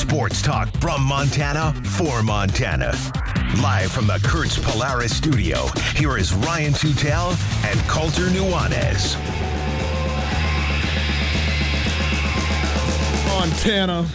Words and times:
Sports 0.00 0.40
talk 0.40 0.68
from 0.78 1.04
Montana 1.04 1.74
for 1.84 2.22
Montana. 2.22 2.96
Live 3.62 3.92
from 3.92 4.06
the 4.06 4.18
Kurtz 4.24 4.58
Polaris 4.58 5.14
studio, 5.14 5.66
here 5.94 6.16
is 6.16 6.32
Ryan 6.32 6.72
Tutel 6.72 7.36
and 7.66 7.78
Colter 7.86 8.26
Nuanez. 8.28 9.14
Montana. 13.28 14.06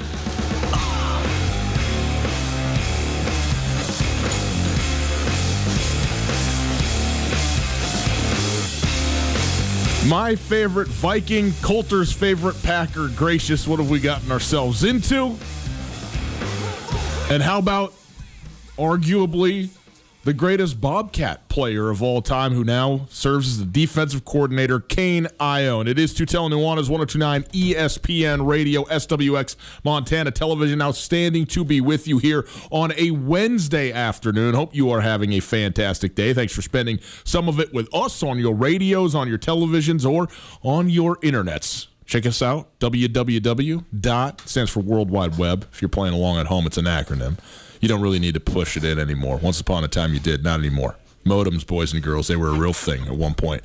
My 10.07 10.35
favorite 10.35 10.87
Viking, 10.87 11.53
Colter's 11.61 12.11
favorite 12.11 12.61
Packer. 12.63 13.07
Gracious, 13.09 13.67
what 13.67 13.79
have 13.79 13.89
we 13.89 13.99
gotten 13.99 14.31
ourselves 14.31 14.83
into? 14.83 15.37
And 17.27 17.41
how 17.41 17.57
about 17.57 17.93
arguably 18.77 19.69
the 20.25 20.33
greatest 20.33 20.79
Bobcat 20.79 21.49
player 21.49 21.89
of 21.89 22.01
all 22.01 22.21
time, 22.21 22.53
who 22.53 22.63
now 22.63 23.07
serves 23.09 23.47
as 23.47 23.59
the 23.59 23.65
defensive 23.65 24.25
coordinator, 24.25 24.79
Kane 24.79 25.25
Ioane. 25.39 25.87
It 25.87 25.97
is 25.97 26.13
Tutel 26.13 26.49
Nuanez 26.49 26.89
1029 26.89 27.43
ESPN 27.43 28.45
Radio, 28.45 28.83
SWX 28.85 29.55
Montana 29.83 30.31
Television. 30.31 30.81
Outstanding 30.81 31.45
to 31.47 31.63
be 31.63 31.81
with 31.81 32.07
you 32.07 32.19
here 32.19 32.47
on 32.71 32.91
a 32.97 33.11
Wednesday 33.11 33.91
afternoon. 33.91 34.53
Hope 34.53 34.75
you 34.75 34.91
are 34.91 35.01
having 35.01 35.33
a 35.33 35.39
fantastic 35.39 36.15
day. 36.15 36.33
Thanks 36.33 36.53
for 36.53 36.61
spending 36.61 36.99
some 37.23 37.49
of 37.49 37.59
it 37.59 37.73
with 37.73 37.87
us 37.93 38.21
on 38.21 38.39
your 38.39 38.55
radios, 38.55 39.15
on 39.15 39.27
your 39.27 39.39
televisions, 39.39 40.09
or 40.09 40.27
on 40.63 40.89
your 40.89 41.17
internets. 41.17 41.87
Check 42.05 42.25
us 42.25 42.41
out, 42.41 42.77
www. 42.79 43.83
dot 43.99 44.41
stands 44.41 44.71
for 44.71 44.79
World 44.81 45.09
Wide 45.09 45.37
Web. 45.37 45.67
If 45.71 45.81
you're 45.81 45.89
playing 45.89 46.13
along 46.13 46.37
at 46.37 46.45
home, 46.47 46.67
it's 46.67 46.77
an 46.77 46.85
acronym. 46.85 47.37
You 47.81 47.87
don't 47.89 48.01
really 48.01 48.19
need 48.19 48.35
to 48.35 48.39
push 48.39 48.77
it 48.77 48.83
in 48.83 48.99
anymore. 48.99 49.37
Once 49.37 49.59
upon 49.59 49.83
a 49.83 49.87
time, 49.87 50.13
you 50.13 50.19
did. 50.19 50.43
Not 50.43 50.59
anymore. 50.59 50.95
Modems, 51.25 51.65
boys 51.65 51.93
and 51.93 52.03
girls, 52.03 52.27
they 52.27 52.35
were 52.35 52.49
a 52.49 52.53
real 52.53 52.73
thing 52.73 53.07
at 53.07 53.15
one 53.15 53.33
point. 53.33 53.63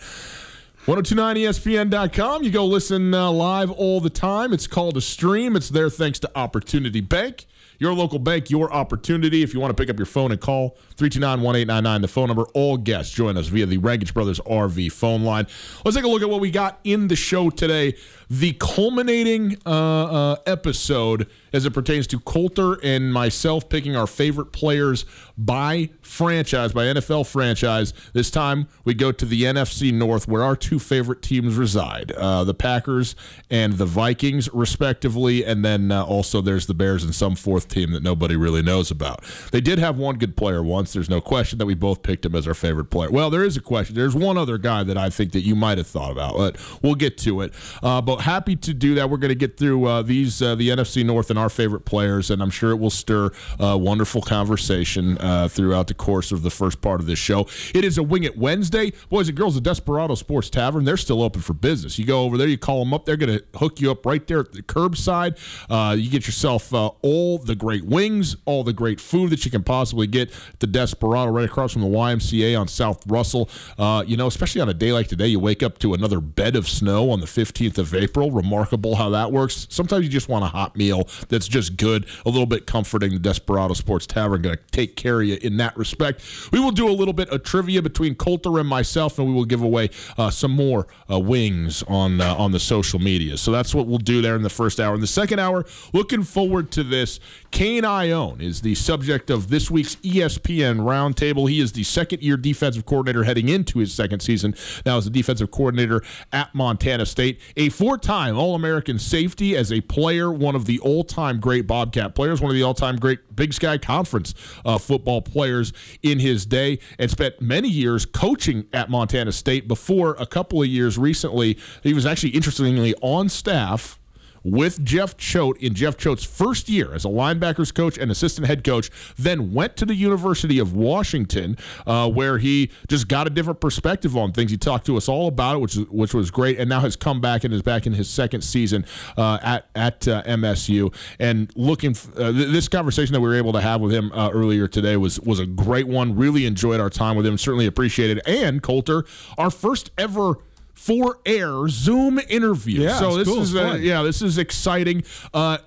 1029ESPN.com. 0.87 2.43
You 2.43 2.51
go 2.51 2.65
listen 2.65 3.13
uh, 3.13 3.31
live 3.31 3.71
all 3.71 4.01
the 4.01 4.11
time. 4.11 4.53
It's 4.53 4.67
called 4.67 4.97
a 4.97 5.01
stream. 5.01 5.55
It's 5.55 5.69
there 5.69 5.91
thanks 5.91 6.19
to 6.21 6.31
Opportunity 6.35 7.01
Bank. 7.03 7.47
Your 7.81 7.95
local 7.95 8.19
bank, 8.19 8.51
your 8.51 8.71
opportunity. 8.73 9.43
If 9.43 9.55
you 9.55 9.59
want 9.59 9.75
to 9.75 9.83
pick 9.83 9.89
up 9.89 9.99
your 9.99 10.05
phone 10.05 10.33
and 10.33 10.41
call 10.41 10.77
329 10.97 11.41
1899, 11.41 12.03
the 12.03 12.09
phone 12.09 12.27
number, 12.29 12.45
all 12.53 12.77
guests 12.77 13.13
join 13.15 13.39
us 13.39 13.49
via 13.49 13.65
the 13.65 13.79
Raggage 13.79 14.13
Brothers 14.13 14.39
RV 14.41 14.93
phone 14.93 15.23
line. 15.23 15.47
Let's 15.83 15.97
take 15.97 16.05
a 16.05 16.09
look 16.09 16.21
at 16.21 16.29
what 16.29 16.41
we 16.41 16.51
got 16.51 16.79
in 16.85 17.09
the 17.09 17.17
show 17.17 17.49
today. 17.49 17.97
The 18.29 18.53
culminating 18.53 19.57
uh, 19.65 19.71
uh, 19.71 20.37
episode 20.45 21.27
as 21.53 21.65
it 21.65 21.73
pertains 21.73 22.07
to 22.09 22.21
Colter 22.21 22.75
and 22.83 23.13
myself 23.13 23.69
picking 23.69 23.97
our 23.97 24.07
favorite 24.07 24.53
players 24.53 25.05
by 25.37 25.89
franchise, 26.03 26.73
by 26.73 26.85
NFL 26.85 27.27
franchise. 27.27 27.95
This 28.13 28.31
time 28.31 28.69
we 28.85 28.95
go 28.95 29.11
to 29.11 29.25
the 29.25 29.43
NFC 29.45 29.93
North, 29.93 30.29
where 30.29 30.43
our 30.43 30.55
two 30.55 30.79
favorite 30.79 31.23
teams 31.23 31.57
reside 31.57 32.13
uh, 32.13 32.45
the 32.45 32.55
Packers 32.55 33.17
and 33.51 33.75
the 33.75 33.87
Vikings, 33.87 34.53
respectively. 34.53 35.45
And 35.45 35.65
then 35.65 35.91
uh, 35.91 36.05
also 36.05 36.41
there's 36.43 36.67
the 36.67 36.75
Bears 36.75 37.05
and 37.05 37.15
some 37.15 37.37
fourth 37.37 37.69
team 37.69 37.93
that 37.93 38.03
nobody 38.03 38.37
really 38.37 38.63
knows 38.63 38.91
about. 38.91 39.25
They 39.51 39.63
did 39.63 39.79
have 39.79 39.99
one 39.99 40.17
good 40.17 40.37
player 40.37 40.63
once. 40.63 40.93
There's 40.93 41.11
no 41.11 41.21
question 41.21 41.59
that 41.59 41.67
we 41.67 41.75
both 41.75 42.03
picked 42.03 42.27
him 42.27 42.35
as 42.35 42.47
our 42.47 42.55
favorite 42.55 42.91
player. 42.91 43.11
Well, 43.11 43.31
there 43.31 43.45
is 43.45 43.57
a 43.57 43.61
question. 43.61 43.97
There's 43.97 44.15
one 44.15 44.37
other 44.37 44.59
guy 44.59 44.83
that 44.85 44.99
I 44.99 45.09
think 45.09 45.33
that 45.33 45.41
you 45.41 45.55
might 45.55 45.79
have 45.79 45.87
thought 45.87 46.13
about, 46.13 46.37
but 46.37 46.57
we'll 46.83 46.95
get 46.95 47.17
to 47.19 47.41
it. 47.41 47.55
Uh, 47.83 48.03
but 48.03 48.19
happy 48.19 48.57
to 48.57 48.75
do 48.75 48.95
that. 48.97 49.09
We're 49.09 49.17
going 49.17 49.31
to 49.31 49.35
get 49.35 49.57
through 49.57 49.87
uh, 49.87 50.03
these, 50.03 50.43
uh, 50.43 50.55
the 50.55 50.69
NFC 50.69 51.05
North 51.05 51.31
and 51.31 51.39
our 51.41 51.51
favorite 51.51 51.85
players, 51.85 52.31
and 52.31 52.43
I'm 52.43 52.51
sure 52.51 52.71
it 52.71 52.77
will 52.77 52.91
stir 52.91 53.31
uh, 53.59 53.77
wonderful 53.77 54.23
conversation 54.23 55.19
uh, 55.19 55.49
throughout 55.49 55.89
the 55.89 55.95
course 55.95 56.31
of 56.31 56.43
the 56.43 56.51
first 56.51 56.81
part 56.81 57.01
of 57.01 57.07
this 57.07 57.19
show. 57.19 57.47
It 57.75 57.85
is 57.85 57.99
a 57.99 58.03
Wing 58.03 58.25
It 58.25 58.39
Wednesday. 58.39 58.93
Boys 59.09 59.29
and 59.29 59.37
girls, 59.37 59.55
the 59.55 59.61
Desperado 59.61 60.15
Sports 60.15 60.51
Tavern, 60.51 60.85
they're 60.85 60.97
still 60.97 61.23
open 61.23 61.41
for 61.41 61.55
business. 61.55 61.99
You 61.99 62.05
go 62.05 62.23
over 62.23 62.37
there, 62.37 62.47
you 62.47 62.59
call 62.59 62.81
them 62.81 62.95
up, 62.95 63.07
they're 63.07 63.17
going 63.17 63.39
to 63.39 63.59
hook 63.59 63.81
you 63.81 63.91
up 63.91 64.07
right 64.07 64.25
there 64.27 64.41
at 64.41 64.53
the 64.53 64.63
curbside. 64.63 65.39
Uh, 65.69 65.95
you 65.95 66.11
get 66.11 66.27
yourself 66.27 66.73
uh, 66.75 66.89
all 67.03 67.39
the 67.39 67.55
great 67.55 67.85
wings, 67.85 68.37
all 68.45 68.63
the 68.63 68.73
great 68.73 69.01
food 69.01 69.31
that 69.31 69.45
you 69.45 69.51
can 69.51 69.65
possibly 69.65 70.07
get 70.07 70.31
at 70.53 70.61
the 70.61 70.67
Desperado 70.67 71.31
right 71.31 71.47
across 71.47 71.73
from 71.73 71.83
the 71.83 71.89
YMCA 71.89 72.59
on 72.59 72.69
South 72.69 73.03
Russell. 73.07 73.49
Uh, 73.79 74.05
you 74.07 74.17
know, 74.17 74.27
especially 74.27 74.61
on 74.61 74.69
a 74.69 74.75
day 74.75 74.93
like 74.93 75.09
today, 75.09 75.27
you 75.27 75.41
wake 75.41 75.63
up 75.63 75.79
to 75.79 75.95
another 75.95 76.21
bed 76.21 76.57
of 76.57 76.69
snow 76.69 77.11
on 77.11 77.21
the 77.21 77.27
15th 77.27 77.79
of 77.79 77.95
April. 77.95 78.31
Remarkable 78.31 78.97
how 78.97 79.11
that 79.11 79.33
works. 79.33 79.67
Sometimes 79.71 80.05
you 80.05 80.11
just 80.11 80.29
want 80.29 80.45
a 80.45 80.49
hot 80.49 80.77
meal 80.77 81.09
that's 81.31 81.49
just 81.49 81.77
good, 81.77 82.07
a 82.27 82.29
little 82.29 82.47
bit 82.47 82.67
comforting. 82.67 83.13
The 83.13 83.19
Desperado 83.19 83.75
Sports 83.75 84.07
Tavern 84.07 84.43
going 84.43 84.57
to 84.57 84.63
take 84.71 84.97
care 84.97 85.21
of 85.23 85.27
you 85.27 85.39
in 85.41 85.57
that 85.57 85.77
respect. 85.77 86.23
We 86.53 86.61
will 86.61 86.73
do 86.73 86.89
a 86.89 86.93
little 86.93 87.15
bit 87.15 87.31
of 87.31 87.43
trivia 87.43 87.81
between 87.81 88.15
Colter 88.15 88.59
and 88.59 88.69
myself, 88.69 89.19
and 89.19 89.29
we 89.29 89.35
will 89.35 89.45
give 89.45 89.63
away 89.63 89.91
uh, 90.19 90.31
some 90.31 90.51
more 90.51 90.87
uh, 91.11 91.19
wings 91.19 91.83
on 91.85 92.21
uh, 92.21 92.35
on 92.35 92.53
the 92.53 92.61
social 92.61 92.99
media. 92.99 93.37
So 93.37 93.53
that's 93.53 93.75
what 93.75 93.87
we'll 93.87 93.99
do 93.99 94.21
there 94.21 94.37
in 94.37 94.43
the 94.43 94.51
first 94.51 94.81
hour. 94.81 94.95
In 94.95 95.01
the 95.01 95.07
second 95.07 95.39
hour, 95.39 95.65
looking 95.93 96.23
forward 96.23 96.71
to 96.73 96.83
this. 96.83 97.21
Kane 97.51 97.83
Ioane 97.83 98.41
is 98.41 98.61
the 98.61 98.75
subject 98.75 99.29
of 99.29 99.49
this 99.49 99.71
week's 99.71 99.97
ESPN 99.97 100.81
roundtable. 100.81 101.51
He 101.51 101.61
is 101.61 101.73
the 101.73 101.83
second 101.83 102.23
year 102.23 102.37
defensive 102.37 102.87
coordinator 102.87 103.25
heading 103.25 103.49
into 103.49 103.79
his 103.81 103.93
second 103.93 104.21
season 104.21 104.55
now 104.87 104.99
as 104.99 105.05
the 105.05 105.11
defensive 105.11 105.51
coordinator 105.51 106.03
at 106.33 106.55
Montana 106.55 107.07
State. 107.07 107.41
A 107.57 107.69
four 107.69 107.99
time 107.99 108.37
All 108.37 108.55
American 108.55 108.99
safety 108.99 109.57
as 109.57 109.73
a 109.73 109.81
player, 109.83 110.33
one 110.33 110.55
of 110.55 110.67
the 110.67 110.79
all 110.81 111.05
time 111.05 111.20
great 111.41 111.67
Bobcat 111.67 112.15
players, 112.15 112.41
one 112.41 112.51
of 112.51 112.57
the 112.57 112.63
all 112.63 112.75
time 112.75 112.97
great 112.97 113.37
Big 113.37 113.53
Sky 113.53 113.79
Conference 113.79 114.35
uh, 114.65 114.79
football 114.79 115.23
players 115.23 115.73
in 116.03 116.19
his 116.19 116.47
day, 116.47 116.79
and 116.99 117.11
spent 117.11 117.41
many 117.41 117.69
years 117.69 118.05
coaching 118.05 118.67
at 118.73 118.91
Montana 118.91 119.33
State 119.33 119.69
before 119.69 120.17
a 120.19 120.27
couple 120.27 120.63
of 120.63 120.69
years 120.69 120.99
recently. 120.99 121.59
He 121.83 121.95
was 121.95 122.07
actually, 122.07 122.31
interestingly, 122.31 122.95
on 123.01 123.29
staff 123.29 124.00
with 124.43 124.85
Jeff 124.85 125.17
Choate 125.17 125.57
in 125.59 125.75
Jeff 125.75 125.97
Choate's 125.97 126.25
first 126.25 126.69
year 126.69 126.95
as 126.95 127.05
a 127.05 127.09
linebackers 127.09 127.75
coach 127.75 127.99
and 127.99 128.11
assistant 128.11 128.47
head 128.47 128.65
coach, 128.65 128.91
then 129.19 129.53
went 129.53 129.77
to 129.77 129.85
the 129.85 129.95
University 129.95 130.59
of 130.59 130.75
Washington, 130.75 131.57
uh, 131.87 132.09
where 132.09 132.39
he 132.39 132.71
just 132.89 133.09
got 133.09 133.27
a 133.27 133.31
different 133.31 133.61
perspective 133.61 134.17
on 134.17 134.33
things. 134.33 134.51
He 134.51 134.57
talked 134.57 134.87
to 134.87 134.97
us 134.97 135.09
all 135.09 135.29
about 135.29 135.57
it, 135.57 135.59
which 135.61 135.75
which 135.91 136.15
was 136.15 136.31
great, 136.31 136.59
and 136.59 136.69
now 136.69 136.81
has 136.81 136.97
come 136.97 137.21
back 137.21 137.45
and 137.45 137.53
is 137.53 137.63
back 137.63 137.87
in 137.87 137.93
his 137.93 138.09
second 138.09 138.43
season 138.43 138.85
uh, 139.17 139.39
at 139.43 139.69
at 139.75 140.09
uh, 140.09 140.23
MSU. 140.25 140.95
And 141.19 141.51
looking, 141.55 141.93
f- 141.93 142.09
uh, 142.17 142.33
th- 142.33 142.49
this 142.51 142.69
conversation 142.69 143.13
that 143.13 143.21
we 143.21 143.29
were 143.29 143.37
able 143.37 143.53
to 143.53 143.61
have 143.61 143.81
with 143.81 143.93
him 143.93 144.13
uh, 144.13 144.31
earlier 144.33 144.69
today 144.69 144.97
was 144.97 145.21
was 145.21 145.39
a 145.39 145.47
great 145.47 145.89
one. 145.89 146.17
Really 146.17 146.47
enjoyed 146.47 146.81
our 146.81 146.91
time 146.91 147.17
with 147.17 147.27
him. 147.27 147.39
Certainly 147.39 147.67
appreciated. 147.67 148.21
And 148.27 148.63
Colter, 148.63 149.05
our 149.39 149.51
first 149.51 149.91
ever 149.99 150.39
for 150.81 151.19
air 151.27 151.69
Zoom 151.69 152.19
interview. 152.31 152.81
Yeah, 152.81 152.99
so 152.99 153.19
this 153.19 153.29
cool. 153.29 153.43
is 153.43 153.55
uh, 153.55 153.77
yeah, 153.79 154.03
this 154.03 154.23
is 154.23 154.39
exciting. 154.39 155.05
Uh, 155.35 155.59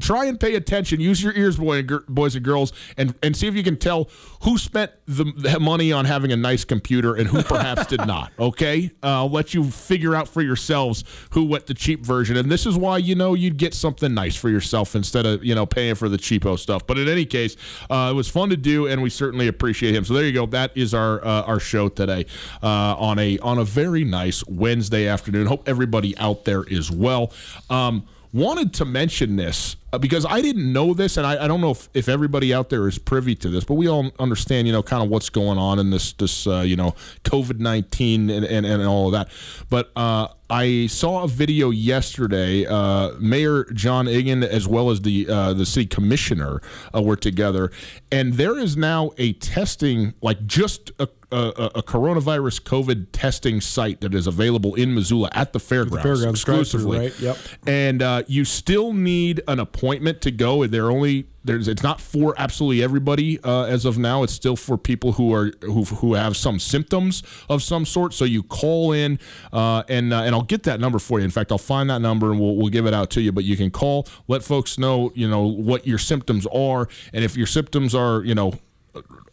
try 0.00 0.24
and 0.24 0.38
pay 0.38 0.54
attention. 0.54 1.00
Use 1.00 1.22
your 1.22 1.32
ears, 1.34 1.56
boy 1.56 1.82
boys 2.08 2.34
and 2.34 2.44
girls, 2.44 2.72
and 2.96 3.14
and 3.22 3.36
see 3.36 3.46
if 3.46 3.54
you 3.54 3.62
can 3.62 3.76
tell 3.76 4.08
who 4.42 4.58
spent 4.58 4.90
the, 5.06 5.24
the 5.36 5.60
money 5.60 5.92
on 5.92 6.04
having 6.04 6.32
a 6.32 6.36
nice 6.36 6.64
computer 6.64 7.14
and 7.14 7.28
who 7.28 7.42
perhaps 7.42 7.86
did 7.86 8.06
not. 8.06 8.30
Okay, 8.42 8.90
uh, 9.02 9.06
I'll 9.22 9.30
let 9.30 9.54
you 9.54 9.70
figure 9.70 10.14
out 10.16 10.26
for 10.26 10.42
yourselves 10.42 11.04
who 11.30 11.44
went 11.44 11.66
the 11.66 11.74
cheap 11.74 12.04
version, 12.04 12.36
and 12.36 12.50
this 12.50 12.66
is 12.66 12.76
why 12.76 12.98
you 12.98 13.14
know 13.14 13.34
you'd 13.34 13.56
get 13.56 13.72
something 13.72 14.12
nice 14.12 14.34
for 14.34 14.48
yourself 14.48 14.96
instead 14.96 15.26
of 15.26 15.44
you 15.44 15.54
know 15.54 15.64
paying 15.64 15.94
for 15.94 16.08
the 16.08 16.16
cheapo 16.16 16.58
stuff. 16.58 16.86
But 16.86 16.98
in 16.98 17.08
any 17.08 17.24
case, 17.24 17.56
uh, 17.88 18.08
it 18.12 18.14
was 18.14 18.28
fun 18.28 18.48
to 18.50 18.56
do, 18.56 18.88
and 18.88 19.00
we 19.00 19.10
certainly 19.10 19.46
appreciate 19.46 19.94
him. 19.94 20.04
So 20.04 20.14
there 20.14 20.24
you 20.24 20.32
go. 20.32 20.46
That 20.46 20.76
is 20.76 20.92
our 20.92 21.24
uh, 21.24 21.42
our 21.42 21.60
show 21.60 21.88
today 21.88 22.26
uh, 22.62 22.96
on 22.98 23.18
a 23.18 23.38
on 23.38 23.58
a 23.58 23.64
very 23.64 24.04
nice 24.04 24.44
Wednesday 24.46 25.06
afternoon. 25.06 25.46
Hope 25.46 25.68
everybody 25.68 26.16
out 26.18 26.44
there 26.44 26.64
is 26.64 26.90
well. 26.90 27.32
Um, 27.70 28.06
wanted 28.32 28.72
to 28.74 28.84
mention 28.84 29.36
this 29.36 29.76
uh, 29.92 29.98
because 29.98 30.24
I 30.24 30.40
didn't 30.40 30.72
know 30.72 30.94
this, 30.94 31.18
and 31.18 31.26
I, 31.26 31.44
I 31.44 31.48
don't 31.48 31.60
know 31.60 31.72
if, 31.72 31.88
if 31.92 32.08
everybody 32.08 32.54
out 32.54 32.70
there 32.70 32.88
is 32.88 32.98
privy 32.98 33.34
to 33.36 33.48
this, 33.50 33.64
but 33.64 33.74
we 33.74 33.88
all 33.88 34.10
understand, 34.18 34.66
you 34.66 34.72
know, 34.72 34.82
kind 34.82 35.02
of 35.02 35.10
what's 35.10 35.28
going 35.28 35.58
on 35.58 35.78
in 35.78 35.90
this, 35.90 36.14
this 36.14 36.46
uh, 36.46 36.60
you 36.60 36.76
know, 36.76 36.94
COVID 37.24 37.58
19 37.58 38.30
and, 38.30 38.44
and, 38.44 38.64
and 38.64 38.82
all 38.84 39.06
of 39.06 39.12
that. 39.12 39.28
But 39.68 39.90
uh, 39.94 40.28
I 40.48 40.86
saw 40.86 41.24
a 41.24 41.28
video 41.28 41.70
yesterday. 41.70 42.66
Uh, 42.66 43.12
Mayor 43.18 43.64
John 43.72 44.06
Engen, 44.06 44.42
as 44.42 44.66
well 44.66 44.90
as 44.90 45.02
the 45.02 45.28
uh, 45.28 45.52
the 45.52 45.66
city 45.66 45.86
commissioner, 45.86 46.60
uh, 46.94 47.02
were 47.02 47.16
together, 47.16 47.70
and 48.10 48.34
there 48.34 48.58
is 48.58 48.76
now 48.76 49.12
a 49.18 49.34
testing, 49.34 50.14
like 50.22 50.46
just 50.46 50.90
a 50.98 51.08
a, 51.36 51.78
a 51.78 51.82
coronavirus 51.82 52.62
COVID 52.62 53.06
testing 53.12 53.60
site 53.60 54.00
that 54.00 54.14
is 54.14 54.26
available 54.26 54.74
in 54.74 54.94
Missoula 54.94 55.30
at 55.32 55.52
the 55.52 55.60
fairgrounds, 55.60 56.02
fairgrounds 56.02 56.40
exclusively. 56.40 56.98
right? 56.98 57.20
Yep. 57.20 57.38
And 57.66 58.02
uh, 58.02 58.22
you 58.26 58.44
still 58.44 58.92
need 58.92 59.42
an 59.48 59.58
appointment 59.58 60.20
to 60.22 60.30
go. 60.30 60.66
They're 60.66 60.90
only 60.90 61.26
there's 61.44 61.68
it's 61.68 61.82
not 61.82 62.00
for 62.00 62.34
absolutely 62.38 62.82
everybody 62.82 63.42
uh, 63.42 63.64
as 63.64 63.84
of 63.84 63.98
now. 63.98 64.22
It's 64.22 64.32
still 64.32 64.56
for 64.56 64.78
people 64.78 65.12
who 65.12 65.34
are 65.34 65.52
who, 65.62 65.84
who 65.84 66.14
have 66.14 66.36
some 66.36 66.58
symptoms 66.58 67.22
of 67.48 67.62
some 67.62 67.84
sort. 67.84 68.14
So 68.14 68.24
you 68.24 68.42
call 68.42 68.92
in 68.92 69.18
uh, 69.52 69.82
and 69.88 70.12
uh, 70.12 70.22
and 70.22 70.34
I'll 70.34 70.42
get 70.42 70.62
that 70.64 70.80
number 70.80 70.98
for 70.98 71.18
you. 71.18 71.24
In 71.24 71.30
fact, 71.30 71.50
I'll 71.50 71.58
find 71.58 71.90
that 71.90 72.00
number 72.00 72.30
and 72.30 72.40
we'll, 72.40 72.56
we'll 72.56 72.68
give 72.68 72.86
it 72.86 72.94
out 72.94 73.10
to 73.10 73.20
you. 73.20 73.32
But 73.32 73.44
you 73.44 73.56
can 73.56 73.70
call, 73.70 74.06
let 74.28 74.42
folks 74.42 74.78
know 74.78 75.12
you 75.14 75.28
know 75.28 75.42
what 75.42 75.86
your 75.86 75.98
symptoms 75.98 76.46
are, 76.46 76.88
and 77.12 77.24
if 77.24 77.36
your 77.36 77.46
symptoms 77.46 77.94
are 77.94 78.22
you 78.22 78.34
know 78.34 78.54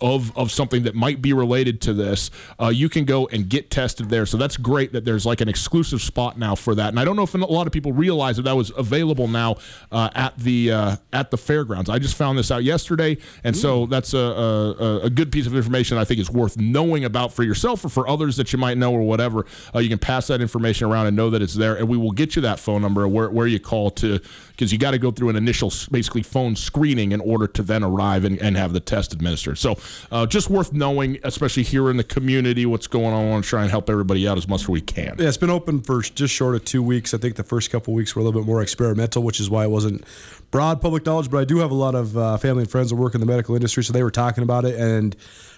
of 0.01 0.35
of 0.37 0.51
something 0.51 0.83
that 0.83 0.95
might 0.95 1.21
be 1.21 1.33
related 1.33 1.81
to 1.81 1.93
this, 1.93 2.31
uh, 2.59 2.67
you 2.67 2.89
can 2.89 3.05
go 3.05 3.27
and 3.27 3.49
get 3.49 3.69
tested 3.69 4.09
there. 4.09 4.25
So 4.25 4.37
that's 4.37 4.57
great 4.57 4.93
that 4.93 5.05
there's 5.05 5.25
like 5.25 5.41
an 5.41 5.49
exclusive 5.49 6.01
spot 6.01 6.37
now 6.37 6.55
for 6.55 6.75
that. 6.75 6.89
And 6.89 6.99
I 6.99 7.05
don't 7.05 7.15
know 7.15 7.23
if 7.23 7.33
a 7.33 7.37
lot 7.37 7.67
of 7.67 7.73
people 7.73 7.93
realize 7.93 8.37
that 8.37 8.43
that 8.43 8.55
was 8.55 8.71
available 8.77 9.27
now 9.27 9.57
uh, 9.91 10.09
at 10.15 10.37
the 10.37 10.71
uh, 10.71 10.95
at 11.13 11.31
the 11.31 11.37
fairgrounds. 11.37 11.89
I 11.89 11.99
just 11.99 12.15
found 12.15 12.37
this 12.37 12.51
out 12.51 12.63
yesterday, 12.63 13.17
and 13.43 13.55
so 13.55 13.85
that's 13.85 14.13
a, 14.13 14.17
a 14.17 14.99
a 15.03 15.09
good 15.09 15.31
piece 15.31 15.47
of 15.47 15.55
information 15.55 15.97
I 15.97 16.05
think 16.05 16.19
is 16.19 16.29
worth 16.29 16.57
knowing 16.57 17.05
about 17.05 17.33
for 17.33 17.43
yourself 17.43 17.83
or 17.83 17.89
for 17.89 18.07
others 18.07 18.37
that 18.37 18.53
you 18.53 18.59
might 18.59 18.77
know 18.77 18.93
or 18.93 19.01
whatever. 19.01 19.45
Uh, 19.73 19.79
you 19.79 19.89
can 19.89 19.99
pass 19.99 20.27
that 20.27 20.41
information 20.41 20.87
around 20.87 21.07
and 21.07 21.15
know 21.15 21.29
that 21.29 21.41
it's 21.41 21.55
there, 21.55 21.75
and 21.75 21.87
we 21.87 21.97
will 21.97 22.11
get 22.11 22.35
you 22.35 22.41
that 22.43 22.59
phone 22.59 22.81
number 22.81 23.07
where 23.07 23.29
where 23.29 23.47
you 23.47 23.59
call 23.59 23.91
to 23.91 24.19
because 24.51 24.71
you 24.71 24.77
got 24.77 24.91
to 24.91 24.99
go 24.99 25.11
through 25.11 25.29
an 25.29 25.35
initial 25.35 25.71
basically 25.91 26.21
phone 26.21 26.55
screening 26.55 27.11
in 27.11 27.21
order 27.21 27.47
to 27.47 27.63
then 27.63 27.83
arrive 27.83 28.25
and, 28.25 28.37
and 28.39 28.57
have 28.57 28.73
the 28.73 28.79
test 28.79 29.13
administered. 29.13 29.57
So 29.57 29.75
uh, 30.11 30.25
just 30.25 30.49
worth 30.49 30.73
knowing, 30.73 31.17
especially 31.23 31.63
here 31.63 31.89
in 31.89 31.97
the 31.97 32.03
community, 32.03 32.65
what's 32.65 32.87
going 32.87 33.13
on. 33.13 33.25
I 33.25 33.29
want 33.29 33.43
to 33.43 33.49
try 33.49 33.61
and 33.61 33.71
help 33.71 33.89
everybody 33.89 34.27
out 34.27 34.37
as 34.37 34.47
much 34.47 34.61
as 34.61 34.69
we 34.69 34.81
can. 34.81 35.15
Yeah, 35.19 35.27
it's 35.27 35.37
been 35.37 35.49
open 35.49 35.81
for 35.81 36.01
just 36.01 36.33
short 36.33 36.55
of 36.55 36.65
two 36.65 36.81
weeks. 36.83 37.13
I 37.13 37.17
think 37.17 37.35
the 37.35 37.43
first 37.43 37.71
couple 37.71 37.93
weeks 37.93 38.15
were 38.15 38.21
a 38.21 38.25
little 38.25 38.39
bit 38.39 38.45
more 38.45 38.61
experimental, 38.61 39.23
which 39.23 39.39
is 39.39 39.49
why 39.49 39.63
it 39.63 39.69
wasn't 39.69 40.03
broad 40.51 40.81
public 40.81 41.05
knowledge. 41.05 41.29
But 41.29 41.39
I 41.39 41.45
do 41.45 41.57
have 41.57 41.71
a 41.71 41.75
lot 41.75 41.95
of 41.95 42.17
uh, 42.17 42.37
family 42.37 42.63
and 42.63 42.71
friends 42.71 42.89
that 42.89 42.95
work 42.95 43.13
in 43.13 43.19
the 43.21 43.27
medical 43.27 43.55
industry, 43.55 43.83
so 43.83 43.93
they 43.93 44.03
were 44.03 44.11
talking 44.11 44.43
about 44.43 44.65
it. 44.65 44.79
And 44.79 45.15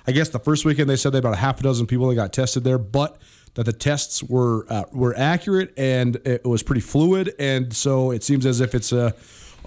I 0.08 0.12
guess 0.12 0.30
the 0.30 0.40
first 0.40 0.66
weekend 0.66 0.90
they 0.90 0.96
said 0.96 1.12
they 1.12 1.20
about 1.20 1.34
a 1.34 1.38
half 1.38 1.60
a 1.60 1.64
dozen 1.64 1.88
people 1.88 2.08
that 2.10 2.16
got 2.16 2.34
tested 2.34 2.64
there, 2.64 2.78
but 2.78 3.18
that 3.56 3.66
the 3.66 3.74
tests 3.74 4.24
were 4.24 4.66
uh, 4.70 4.84
were 4.92 5.18
accurate 5.18 5.74
and 5.78 6.16
it 6.26 6.46
was 6.46 6.64
pretty 6.64 6.82
fluid. 6.82 7.34
And 7.38 7.74
so 7.74 8.12
it 8.12 8.24
seems 8.24 8.46
as 8.46 8.62
if 8.62 8.74
it's 8.74 8.92
a 8.92 9.14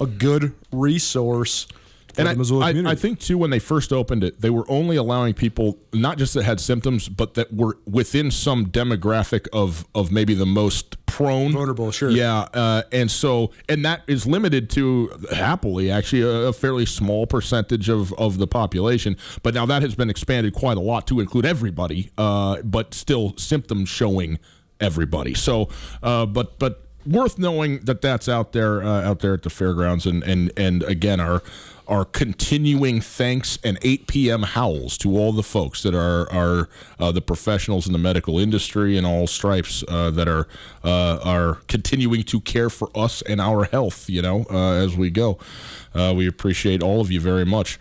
a 0.00 0.06
good 0.06 0.54
resource. 0.72 1.66
And 2.18 2.28
I, 2.28 2.88
I. 2.88 2.92
I 2.92 2.94
think 2.94 3.20
too 3.20 3.38
when 3.38 3.50
they 3.50 3.58
first 3.58 3.92
opened 3.92 4.24
it, 4.24 4.40
they 4.40 4.50
were 4.50 4.64
only 4.68 4.96
allowing 4.96 5.34
people 5.34 5.78
not 5.92 6.18
just 6.18 6.34
that 6.34 6.44
had 6.44 6.60
symptoms, 6.60 7.08
but 7.08 7.34
that 7.34 7.52
were 7.52 7.78
within 7.86 8.30
some 8.30 8.66
demographic 8.66 9.48
of 9.52 9.86
of 9.94 10.10
maybe 10.10 10.34
the 10.34 10.46
most 10.46 11.04
prone, 11.06 11.52
Vulnerable, 11.52 11.90
sure. 11.90 12.10
Yeah, 12.10 12.48
uh, 12.54 12.82
and 12.92 13.10
so 13.10 13.52
and 13.68 13.84
that 13.84 14.02
is 14.06 14.26
limited 14.26 14.70
to 14.70 15.10
happily 15.32 15.90
actually 15.90 16.22
a, 16.22 16.48
a 16.48 16.52
fairly 16.52 16.86
small 16.86 17.26
percentage 17.26 17.88
of 17.88 18.12
of 18.14 18.38
the 18.38 18.46
population. 18.46 19.16
But 19.42 19.54
now 19.54 19.66
that 19.66 19.82
has 19.82 19.94
been 19.94 20.10
expanded 20.10 20.54
quite 20.54 20.76
a 20.76 20.80
lot 20.80 21.06
to 21.08 21.20
include 21.20 21.46
everybody, 21.46 22.10
uh, 22.18 22.62
but 22.62 22.94
still 22.94 23.34
symptoms 23.36 23.88
showing 23.88 24.38
everybody. 24.80 25.34
So, 25.34 25.68
uh, 26.02 26.26
but 26.26 26.58
but 26.58 26.84
worth 27.06 27.38
knowing 27.38 27.80
that 27.80 28.00
that's 28.00 28.28
out 28.28 28.52
there 28.52 28.82
uh, 28.82 29.02
out 29.02 29.20
there 29.20 29.34
at 29.34 29.42
the 29.42 29.50
fairgrounds 29.50 30.06
and 30.06 30.22
and 30.24 30.52
and 30.56 30.82
again 30.84 31.20
our 31.20 31.42
our 31.86 32.04
continuing 32.04 33.00
thanks 33.00 33.58
and 33.62 33.78
8 33.82 34.06
p.m. 34.06 34.42
howls 34.42 34.96
to 34.98 35.16
all 35.18 35.32
the 35.32 35.42
folks 35.42 35.82
that 35.82 35.94
are 35.94 36.30
are 36.32 36.68
uh, 36.98 37.12
the 37.12 37.20
professionals 37.20 37.86
in 37.86 37.92
the 37.92 37.98
medical 37.98 38.38
industry 38.38 38.96
and 38.96 39.06
all 39.06 39.26
stripes 39.26 39.84
uh, 39.88 40.10
that 40.10 40.28
are 40.28 40.46
uh, 40.82 41.18
are 41.24 41.58
continuing 41.68 42.22
to 42.22 42.40
care 42.40 42.70
for 42.70 42.88
us 42.94 43.22
and 43.22 43.40
our 43.40 43.64
health 43.64 44.08
you 44.08 44.22
know 44.22 44.46
uh, 44.50 44.72
as 44.72 44.96
we 44.96 45.10
go 45.10 45.38
uh, 45.94 46.12
we 46.16 46.26
appreciate 46.26 46.82
all 46.82 47.00
of 47.00 47.10
you 47.10 47.20
very 47.20 47.44
much 47.44 47.78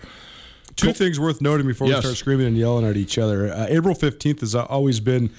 Two 0.76 0.92
things 0.92 1.20
worth 1.20 1.40
noting 1.40 1.68
before 1.68 1.88
Yes. 1.88 1.98
we 1.98 2.02
start 2.02 2.18
screaming 2.18 2.48
and 2.48 2.58
yelling 2.58 2.84
at 2.84 2.98
each 2.98 3.20
other. 3.20 3.54
Uh, 3.54 3.68
April 3.70 3.94
15th 3.94 4.40
has 4.40 4.56
always 4.56 5.00
been 5.00 5.30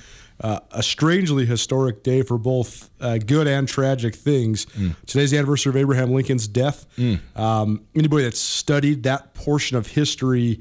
uh, 0.44 0.60
a 0.72 0.82
strangely 0.82 1.46
historic 1.46 2.02
day 2.02 2.20
for 2.20 2.36
both 2.36 2.90
uh, 3.00 3.16
good 3.16 3.46
and 3.46 3.66
tragic 3.66 4.14
things. 4.14 4.66
Today's 5.06 5.30
the 5.30 5.38
anniversary 5.38 5.70
of 5.70 5.76
Abraham 5.76 6.12
Lincoln's 6.12 6.46
death. 6.46 6.86
Um, 7.34 7.86
anybody 7.94 8.24
that's 8.24 8.40
studied 8.40 9.04
that 9.04 9.32
portion 9.32 9.78
of 9.78 9.86
history, 9.86 10.60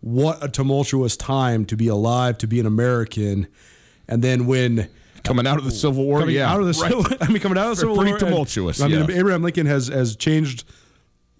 what 0.00 0.44
a 0.44 0.48
tumultuous 0.48 1.16
time 1.16 1.64
to 1.66 1.76
be 1.78 1.88
alive, 1.88 2.36
to 2.38 2.46
be 2.46 2.60
an 2.60 2.66
American. 2.66 3.46
And 4.06 4.22
then 4.22 4.44
when 4.46 4.90
coming 5.24 5.46
out 5.46 5.56
of 5.56 5.64
the 5.64 5.70
Civil 5.70 6.04
War 6.04 6.20
coming 6.20 6.34
yeah 6.34 6.52
out 6.52 6.60
of 6.60 6.66
the 6.66 6.78
right. 6.82 6.90
Civil, 6.90 7.16
I 7.22 7.28
mean, 7.28 7.40
coming 7.40 7.56
out 7.56 7.70
of 7.70 7.76
the 7.76 7.80
Civil 7.80 7.96
Pretty 7.96 8.10
War, 8.10 8.18
and- 8.18 8.28
tumultuous, 8.28 8.82
I 8.82 8.88
mean. 8.88 9.10
Abraham 9.10 9.42
Lincoln 9.42 9.64
has 9.64 9.88
has 9.88 10.14
changed 10.14 10.64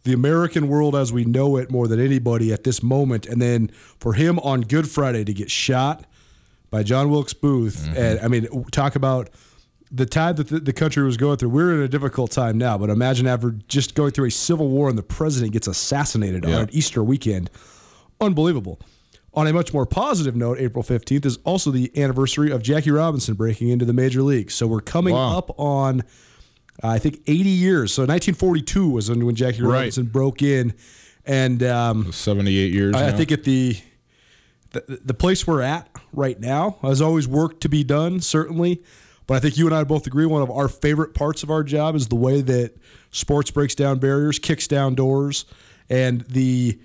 the 0.05 0.15
American 0.15 0.69
world 0.69 0.97
as 0.97 1.13
we 1.13 1.27
know 1.27 1.59
it 1.59 1.71
more 1.71 1.87
than 1.87 2.01
anybody 2.01 2.55
at 2.55 2.65
this 2.65 2.83
moment. 2.83 3.27
And 3.27 3.43
then 3.43 3.69
for 4.01 4.15
him 4.15 4.39
on 4.39 4.63
Good 4.63 4.89
Friday 4.89 5.25
to 5.25 5.35
get 5.35 5.51
shot 5.51 6.07
by 6.73 6.83
John 6.83 7.09
Wilkes 7.11 7.35
Booth, 7.35 7.85
Mm-hmm. 7.87 7.97
and 7.97 8.21
I 8.21 8.27
mean, 8.29 8.65
talk 8.73 8.97
about 8.97 9.31
the 9.93 10.07
time 10.07 10.37
that 10.37 10.49
the, 10.49 10.59
the 10.59 10.73
country 10.73 11.05
was 11.05 11.17
going 11.19 11.37
through. 11.37 11.51
We're 11.51 11.75
in 11.75 11.83
a 11.83 11.89
difficult 11.89 12.31
time 12.33 12.57
now, 12.59 12.79
but 12.79 12.89
imagine 12.91 13.27
after 13.29 13.51
just 13.69 13.95
going 13.95 14.11
through 14.13 14.25
a 14.27 14.31
civil 14.31 14.69
war 14.69 14.89
and 14.89 14.97
the 14.99 15.03
president 15.03 15.53
gets 15.53 15.67
assassinated 15.69 16.45
Yeah. 16.47 16.61
on 16.61 16.69
Easter 16.73 17.05
weekend. 17.05 17.51
Unbelievable. 18.21 18.81
On 19.35 19.47
a 19.47 19.53
much 19.53 19.73
more 19.75 19.87
positive 19.87 20.35
note, 20.37 20.59
April 20.59 20.83
15th 20.83 21.25
is 21.27 21.39
also 21.45 21.71
the 21.71 21.91
anniversary 22.01 22.51
of 22.51 22.63
Jackie 22.63 22.91
Robinson 22.91 23.35
breaking 23.35 23.69
into 23.69 23.85
the 23.85 23.93
major 23.93 24.23
leagues. 24.23 24.55
So 24.55 24.67
we're 24.67 24.81
coming 24.81 25.15
Wow. 25.15 25.39
up 25.39 25.59
on, 25.59 26.01
uh, 26.83 26.89
I 26.89 26.99
think, 26.99 27.21
80 27.27 27.49
years. 27.51 27.93
So 27.93 28.03
1942 28.03 28.89
was 28.89 29.11
when 29.11 29.35
Jackie 29.35 29.63
Right. 29.63 29.75
Robinson 29.77 30.07
broke 30.07 30.43
in. 30.43 30.75
And 31.25 31.63
um, 31.63 32.11
78 32.13 32.73
years 32.73 32.95
I, 32.97 33.09
I 33.09 33.13
think 33.13 33.31
at 33.31 33.45
the, 33.45 33.77
the 34.73 35.01
the 35.05 35.15
place 35.15 35.47
we're 35.47 35.63
at 35.63 35.89
right 36.13 36.39
now, 36.41 36.79
there's 36.83 37.01
always 37.01 37.27
work 37.29 37.61
to 37.61 37.69
be 37.69 37.85
done, 37.85 38.21
certainly. 38.21 38.83
But 39.27 39.35
I 39.35 39.41
think 39.41 39.57
you 39.57 39.67
and 39.67 39.75
I 39.75 39.85
both 39.85 40.07
agree 40.07 40.27
one 40.27 40.43
of 40.43 40.51
our 40.51 40.69
favorite 40.69 41.15
parts 41.15 41.43
of 41.43 41.51
our 41.51 41.63
job 41.63 41.95
is 41.95 42.09
the 42.09 42.17
way 42.17 42.41
that 42.41 42.77
sports 43.13 43.51
breaks 43.51 43.75
down 43.75 43.99
barriers, 43.99 44.39
kicks 44.39 44.67
down 44.67 44.95
doors, 44.95 45.45
and 45.89 46.23
the 46.23 46.81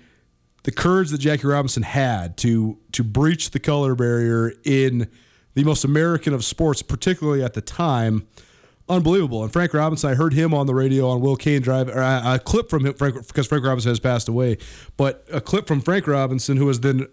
the 0.62 0.72
courage 0.72 1.10
that 1.10 1.18
Jackie 1.18 1.46
Robinson 1.46 1.82
had 1.82 2.36
to 2.38 2.78
to 2.92 3.02
breach 3.02 3.50
the 3.50 3.58
color 3.58 3.94
barrier 3.94 4.52
in 4.64 5.08
the 5.54 5.64
most 5.64 5.84
American 5.84 6.32
of 6.32 6.44
sports, 6.44 6.82
particularly 6.82 7.42
at 7.42 7.54
the 7.54 7.60
time. 7.60 8.26
unbelievable. 8.88 9.42
And 9.42 9.52
Frank 9.52 9.74
Robinson, 9.74 10.10
I 10.10 10.14
heard 10.14 10.32
him 10.32 10.54
on 10.54 10.66
the 10.66 10.74
radio 10.74 11.08
on 11.08 11.20
Will 11.20 11.36
Cain 11.36 11.60
Drive, 11.60 11.88
or 11.88 12.00
a, 12.00 12.34
a 12.34 12.38
clip 12.38 12.70
from 12.70 12.86
him, 12.86 12.94
Frank, 12.94 13.14
because 13.26 13.46
Frank 13.46 13.64
Robinson 13.64 13.90
has 13.90 14.00
passed 14.00 14.28
away, 14.28 14.58
but 14.96 15.24
a 15.32 15.40
clip 15.40 15.66
from 15.66 15.80
Frank 15.80 16.06
Robinson, 16.06 16.56
who 16.56 16.66
was 16.66 16.80
then 16.80 17.06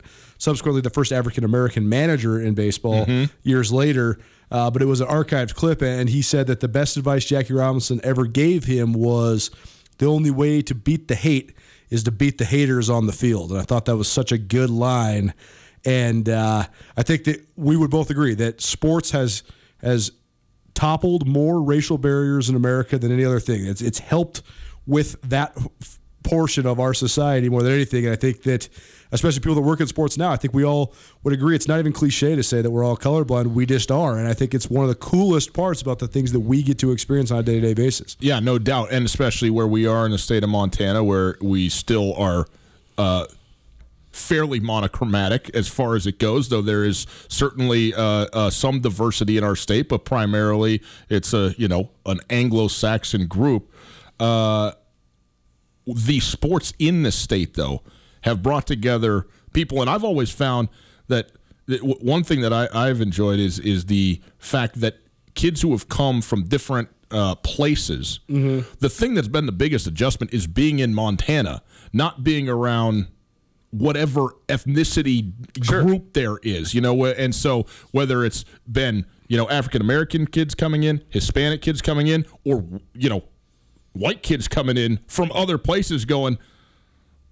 subsequently 0.45 0.79
the 0.81 0.89
first 0.89 1.11
African 1.11 1.43
American 1.43 1.89
manager 1.89 2.39
in 2.39 2.53
baseball 2.53 3.05
years 3.43 3.73
later. 3.73 4.17
Uh, 4.51 4.69
but 4.71 4.81
it 4.81 4.85
was 4.85 5.01
an 5.01 5.07
archived 5.07 5.55
clip, 5.55 5.81
and 5.81 6.07
he 6.07 6.21
said 6.21 6.47
that 6.47 6.59
the 6.59 6.67
best 6.67 6.97
advice 6.97 7.25
Jackie 7.25 7.53
Robinson 7.53 7.99
ever 8.03 8.27
gave 8.27 8.63
him 8.65 8.93
was 8.93 9.49
the 9.97 10.05
only 10.05 10.29
way 10.31 10.61
to 10.61 10.75
beat 10.75 11.07
the 11.07 11.15
hate 11.15 11.51
is 11.89 12.03
to 12.03 12.11
beat 12.11 12.37
the 12.37 12.45
haters 12.45 12.89
on 12.89 13.07
the 13.07 13.11
field. 13.11 13.51
And 13.51 13.59
I 13.59 13.63
thought 13.63 13.85
that 13.85 13.97
was 13.97 14.07
such 14.07 14.31
a 14.31 14.37
good 14.37 14.69
line. 14.69 15.33
And 15.83 16.29
uh, 16.29 16.65
I 16.95 17.03
think 17.03 17.23
that 17.25 17.45
we 17.55 17.75
would 17.75 17.91
both 17.91 18.09
agree 18.09 18.35
that 18.35 18.61
sports 18.61 19.11
has 19.11 19.43
has 19.81 20.11
toppled 20.73 21.27
more 21.27 21.61
racial 21.61 21.97
barriers 21.97 22.49
in 22.49 22.55
America 22.55 22.97
than 22.97 23.11
any 23.11 23.25
other 23.25 23.39
thing. 23.39 23.65
It's 23.65 23.81
it's 23.81 23.99
helped 23.99 24.43
with 24.85 25.19
that 25.21 25.53
f- 25.57 25.99
portion 26.23 26.65
of 26.65 26.79
our 26.79 26.93
society 26.93 27.49
more 27.49 27.63
than 27.63 27.71
anything. 27.71 28.05
And 28.05 28.13
I 28.13 28.15
think 28.15 28.43
that, 28.43 28.69
especially 29.15 29.39
people 29.39 29.55
that 29.55 29.61
work 29.61 29.81
in 29.81 29.87
sports 29.87 30.17
now, 30.17 30.31
I 30.31 30.37
think 30.37 30.53
we 30.53 30.63
all 30.63 30.93
would 31.23 31.33
agree. 31.33 31.55
It's 31.55 31.67
not 31.67 31.79
even 31.79 31.91
cliche 31.91 32.35
to 32.35 32.43
say 32.43 32.61
that 32.61 32.69
we're 32.69 32.83
all 32.83 32.95
colorblind. 32.95 33.47
We 33.47 33.65
just 33.65 33.91
are. 33.91 34.17
And 34.17 34.27
I 34.27 34.33
think 34.33 34.53
it's 34.53 34.69
one 34.69 34.83
of 34.83 34.89
the 34.89 34.95
coolest 34.95 35.53
parts 35.53 35.81
about 35.81 35.99
the 35.99 36.07
things 36.07 36.31
that 36.31 36.41
we 36.41 36.61
get 36.61 36.77
to 36.79 36.91
experience 36.91 37.31
on 37.31 37.39
a 37.39 37.43
day 37.43 37.55
to 37.55 37.61
day 37.61 37.73
basis. 37.73 38.15
Yeah, 38.19 38.39
no 38.39 38.59
doubt, 38.59 38.91
and 38.91 39.05
especially 39.05 39.49
where 39.49 39.67
we 39.67 39.87
are 39.87 40.05
in 40.05 40.11
the 40.11 40.17
state 40.17 40.43
of 40.43 40.49
Montana, 40.49 41.03
where 41.03 41.37
we 41.41 41.69
still 41.69 42.13
are 42.15 42.47
uh, 42.97 43.25
fairly 44.11 44.59
monochromatic 44.59 45.49
as 45.53 45.67
far 45.67 45.95
as 45.95 46.07
it 46.07 46.19
goes. 46.19 46.49
Though 46.49 46.61
there 46.61 46.83
is 46.83 47.05
certainly 47.27 47.93
uh, 47.93 48.27
uh, 48.31 48.49
some 48.49 48.79
diversity 48.79 49.37
in 49.37 49.43
our 49.43 49.55
state, 49.55 49.89
but 49.89 50.05
primarily 50.05 50.81
it's 51.09 51.33
a 51.33 51.53
you 51.57 51.67
know 51.67 51.89
an 52.05 52.19
Anglo-Saxon 52.29 53.27
group. 53.27 53.71
Uh, 54.19 54.71
the 55.85 56.19
sports 56.19 56.73
in 56.79 57.03
the 57.03 57.11
state, 57.11 57.53
though, 57.53 57.81
have 58.25 58.41
brought 58.43 58.65
together 58.67 59.27
people, 59.53 59.79
and 59.81 59.89
I've 59.89 60.03
always 60.03 60.31
found 60.31 60.67
that, 61.07 61.31
that 61.67 61.77
w- 61.77 61.97
one 62.01 62.23
thing 62.23 62.41
that 62.41 62.51
I, 62.51 62.67
I've 62.73 62.99
enjoyed 62.99 63.39
is 63.39 63.59
is 63.59 63.85
the 63.85 64.19
fact 64.39 64.81
that 64.81 64.97
kids 65.35 65.61
who 65.61 65.71
have 65.71 65.87
come 65.87 66.21
from 66.21 66.43
different 66.47 66.89
uh, 67.11 67.35
places, 67.35 68.19
the 68.27 68.89
thing 68.89 69.13
that's 69.13 69.27
been 69.27 69.45
the 69.45 69.51
biggest 69.51 69.85
adjustment 69.85 70.33
is 70.33 70.47
being 70.47 70.79
in 70.79 70.93
Montana, 70.93 71.61
not 71.93 72.23
being 72.23 72.49
around 72.49 73.07
whatever 73.69 74.29
ethnicity 74.47 75.31
group 75.83 76.13
there 76.13 76.37
is, 76.41 76.73
you 76.73 76.81
know, 76.81 77.05
and 77.05 77.35
so 77.35 77.65
whether 77.91 78.25
it's 78.25 78.43
been 78.69 79.05
you 79.27 79.37
know 79.37 79.47
African 79.49 79.81
American 79.81 80.25
kids 80.25 80.55
coming 80.55 80.81
in, 80.83 81.03
Hispanic 81.09 81.61
kids 81.61 81.81
coming 81.81 82.07
in, 82.07 82.25
or 82.43 82.65
you 82.95 83.07
know 83.09 83.23
white 83.93 84.23
kids 84.23 84.47
coming 84.47 84.77
in 84.77 84.99
from 85.07 85.31
other 85.33 85.57
places 85.59 86.05
going, 86.05 86.37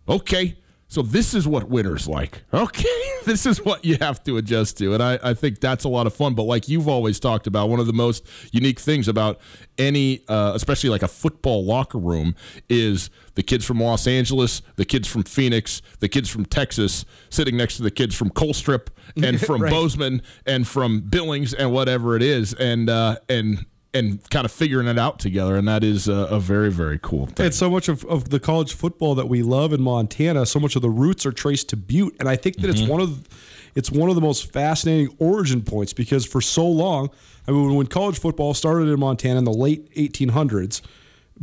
okay, 0.08 0.56
so 0.94 1.02
this 1.02 1.34
is 1.34 1.48
what 1.48 1.70
winter's 1.70 2.08
like. 2.08 2.44
Okay, 2.54 2.86
this 3.26 3.48
is 3.48 3.66
what 3.66 3.84
you 3.84 3.98
have 4.00 4.24
to 4.26 4.38
adjust 4.38 4.78
to. 4.78 4.94
And 4.94 5.02
I, 5.02 5.18
I 5.24 5.34
think 5.34 5.60
that's 5.60 5.86
a 5.86 5.90
lot 5.90 6.06
of 6.06 6.14
fun. 6.14 6.36
But 6.36 6.44
like 6.44 6.70
you've 6.70 6.88
always 6.88 7.20
talked 7.20 7.48
about, 7.48 7.68
one 7.68 7.80
of 7.80 7.88
the 7.88 7.94
most 7.94 8.24
unique 8.52 8.80
things 8.80 9.08
about 9.08 9.40
any, 9.80 10.22
uh, 10.28 10.52
especially 10.54 10.92
like 10.92 11.02
a 11.02 11.08
football 11.08 11.66
locker 11.66 11.98
room, 11.98 12.36
is 12.70 13.10
the 13.34 13.42
kids 13.42 13.66
from 13.66 13.82
Los 13.82 14.06
Angeles, 14.06 14.62
the 14.76 14.86
kids 14.86 15.08
from 15.08 15.24
Phoenix, 15.24 15.82
the 16.00 16.08
kids 16.08 16.30
from 16.30 16.46
Texas 16.46 17.06
sitting 17.32 17.58
next 17.58 17.78
to 17.78 17.82
the 17.82 17.90
kids 17.90 18.14
from 18.14 18.30
Colstrip 18.30 18.90
and 19.18 19.42
from 19.46 19.64
Right. 19.64 19.72
Bozeman 19.72 20.22
and 20.46 20.68
from 20.68 21.00
Billings 21.00 21.56
and 21.56 21.74
whatever 21.74 22.16
it 22.16 22.22
is. 22.22 22.54
And, 22.54 22.88
uh, 22.88 23.16
and, 23.28 23.66
and 23.94 24.28
kind 24.32 24.46
of 24.46 24.52
figuring 24.52 24.88
it 24.88 24.98
out 24.98 25.20
together, 25.20 25.56
and 25.56 25.68
that 25.68 25.84
is 25.84 26.08
a, 26.08 26.14
a 26.14 26.40
very, 26.40 26.72
very 26.72 27.00
cool 27.02 27.28
thing. 27.28 27.46
And 27.46 27.54
so 27.54 27.70
much 27.70 27.88
of, 27.88 28.04
of 28.06 28.30
the 28.30 28.40
college 28.40 28.74
football 28.74 29.14
that 29.16 29.28
we 29.28 29.44
love 29.44 29.72
in 29.72 29.82
Montana, 29.82 30.46
so 30.46 30.60
much 30.60 30.76
of 30.76 30.82
the 30.82 30.90
roots 30.90 31.26
are 31.26 31.32
traced 31.32 31.70
to 31.70 31.78
Butte, 31.78 32.16
and 32.20 32.28
I 32.28 32.36
think 32.36 32.58
that 32.58 32.70
it's 32.70 32.82
mm-hmm. 32.82 32.92
one 32.92 33.02
of 33.02 33.28
it's 33.76 33.92
one 33.92 34.10
of 34.10 34.16
the 34.16 34.22
most 34.22 34.52
fascinating 34.52 35.16
origin 35.20 35.62
points 35.64 35.94
because 35.94 36.26
for 36.26 36.42
so 36.42 36.68
long, 36.68 37.10
I 37.48 37.52
mean, 37.52 37.74
when 37.76 37.88
college 37.88 38.20
football 38.20 38.54
started 38.54 38.88
in 38.88 39.00
Montana 39.00 39.40
in 39.40 39.46
the 39.46 39.54
late 39.54 39.92
1800s, 39.96 40.82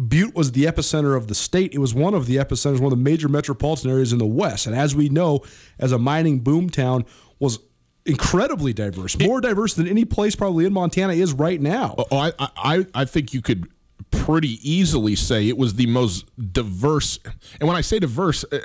Butte 0.09 0.35
was 0.35 0.53
the 0.53 0.65
epicenter 0.65 1.17
of 1.17 1.27
the 1.27 1.35
state. 1.35 1.75
It 1.75 1.79
was 1.79 1.93
one 1.93 2.15
of 2.15 2.27
the 2.27 2.37
epicenters, 2.37 2.79
one 2.79 2.93
of 2.93 2.99
the 2.99 3.05
major 3.05 3.29
metropolitan 3.29 3.91
areas 3.91 4.13
in 4.13 4.19
the 4.19 4.27
West, 4.27 4.67
and 4.67 4.77
as 4.77 4.95
we 4.95 5.09
know, 5.09 5.41
as 5.79 5.93
a 5.93 5.99
mining 5.99 6.41
boom 6.41 6.71
town, 6.71 7.05
was 7.39 7.59
incredibly 8.07 8.73
diverse, 8.73 9.19
more 9.19 9.41
diverse 9.41 9.75
than 9.75 9.87
any 9.87 10.05
place 10.05 10.35
probably 10.35 10.65
in 10.65 10.73
Montana 10.73 11.13
is 11.13 11.33
right 11.33 11.61
now. 11.61 11.95
Oh, 11.99 12.17
I, 12.17 12.33
I, 12.39 12.87
I 12.95 13.05
think 13.05 13.35
you 13.35 13.43
could 13.43 13.69
pretty 14.11 14.59
easily 14.69 15.17
say 15.17 15.49
it 15.49 15.59
was 15.59 15.75
the 15.75 15.87
most 15.87 16.27
diverse. 16.53 17.19
And 17.61 17.69
when 17.69 17.77
I 17.77 17.81
say 17.81 17.99
diverse, 17.99 18.45
uh, 18.51 18.59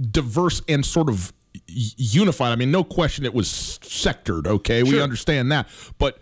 diverse 0.00 0.62
and 0.68 0.84
sort 0.86 1.08
of 1.08 1.32
unified. 1.66 2.52
I 2.52 2.56
mean, 2.56 2.70
no 2.70 2.84
question 2.84 3.24
it 3.24 3.34
was 3.34 3.48
sectored. 3.48 4.46
Okay, 4.46 4.82
we 4.82 5.00
understand 5.00 5.52
that, 5.52 5.68
but. 5.98 6.18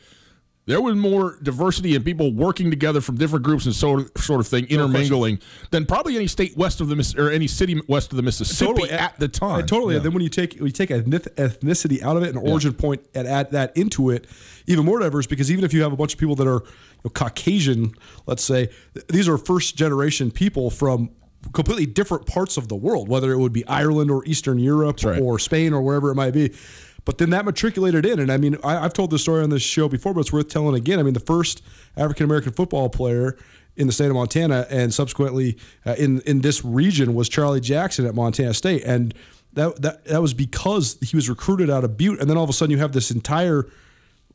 There 0.66 0.80
was 0.80 0.94
more 0.94 1.38
diversity 1.42 1.96
and 1.96 2.04
people 2.04 2.32
working 2.32 2.70
together 2.70 3.00
from 3.00 3.16
different 3.16 3.44
groups 3.44 3.64
and 3.66 3.74
sort 3.74 4.00
of, 4.00 4.22
sort 4.22 4.40
of 4.40 4.46
thing, 4.46 4.66
intermingling, 4.66 5.40
than 5.70 5.86
probably 5.86 6.16
any 6.16 6.26
state 6.26 6.56
west 6.56 6.80
of 6.80 6.88
the 6.88 6.94
Miss 6.94 7.14
or 7.14 7.30
any 7.30 7.46
city 7.46 7.80
west 7.88 8.12
of 8.12 8.16
the 8.16 8.22
Mississippi 8.22 8.90
at 8.90 9.18
the 9.18 9.26
time. 9.26 9.66
Totally. 9.66 9.94
Yeah. 9.94 9.96
And 9.96 10.06
then 10.06 10.12
when 10.12 10.22
you 10.22 10.28
take 10.28 10.54
when 10.54 10.66
you 10.66 10.72
take 10.72 10.90
ethnic- 10.90 11.34
ethnicity 11.36 12.02
out 12.02 12.16
of 12.16 12.22
it 12.22 12.34
and 12.34 12.38
origin 12.38 12.74
point 12.74 13.04
and 13.14 13.26
add 13.26 13.50
that 13.52 13.76
into 13.76 14.10
it, 14.10 14.26
even 14.66 14.84
more 14.84 15.00
diverse 15.00 15.26
because 15.26 15.50
even 15.50 15.64
if 15.64 15.72
you 15.72 15.82
have 15.82 15.92
a 15.92 15.96
bunch 15.96 16.12
of 16.12 16.20
people 16.20 16.36
that 16.36 16.46
are 16.46 16.62
you 16.62 17.04
know, 17.04 17.10
Caucasian, 17.10 17.92
let's 18.26 18.44
say, 18.44 18.68
these 19.08 19.28
are 19.28 19.38
first 19.38 19.76
generation 19.76 20.30
people 20.30 20.70
from 20.70 21.10
completely 21.52 21.86
different 21.86 22.26
parts 22.26 22.56
of 22.56 22.68
the 22.68 22.76
world, 22.76 23.08
whether 23.08 23.32
it 23.32 23.38
would 23.38 23.52
be 23.52 23.66
Ireland 23.66 24.10
or 24.10 24.24
Eastern 24.26 24.58
Europe 24.58 25.02
right. 25.02 25.20
or 25.20 25.38
Spain 25.38 25.72
or 25.72 25.82
wherever 25.82 26.10
it 26.10 26.14
might 26.14 26.32
be. 26.32 26.54
But 27.04 27.18
then 27.18 27.30
that 27.30 27.44
matriculated 27.44 28.04
in, 28.04 28.18
and 28.18 28.30
I 28.30 28.36
mean, 28.36 28.56
I, 28.62 28.78
I've 28.84 28.92
told 28.92 29.10
this 29.10 29.22
story 29.22 29.42
on 29.42 29.50
this 29.50 29.62
show 29.62 29.88
before, 29.88 30.14
but 30.14 30.20
it's 30.20 30.32
worth 30.32 30.48
telling 30.48 30.74
again. 30.74 30.98
I 30.98 31.02
mean, 31.02 31.14
the 31.14 31.20
first 31.20 31.62
African 31.96 32.24
American 32.24 32.52
football 32.52 32.88
player 32.88 33.36
in 33.76 33.86
the 33.86 33.92
state 33.92 34.06
of 34.06 34.14
Montana, 34.14 34.66
and 34.70 34.92
subsequently 34.92 35.58
uh, 35.86 35.94
in 35.98 36.20
in 36.22 36.40
this 36.40 36.64
region, 36.64 37.14
was 37.14 37.28
Charlie 37.28 37.60
Jackson 37.60 38.06
at 38.06 38.14
Montana 38.14 38.54
State, 38.54 38.84
and 38.84 39.14
that 39.54 39.80
that 39.82 40.04
that 40.04 40.22
was 40.22 40.34
because 40.34 40.98
he 41.00 41.16
was 41.16 41.28
recruited 41.28 41.70
out 41.70 41.84
of 41.84 41.96
Butte, 41.96 42.20
and 42.20 42.28
then 42.28 42.36
all 42.36 42.44
of 42.44 42.50
a 42.50 42.52
sudden 42.52 42.70
you 42.70 42.78
have 42.78 42.92
this 42.92 43.10
entire 43.10 43.66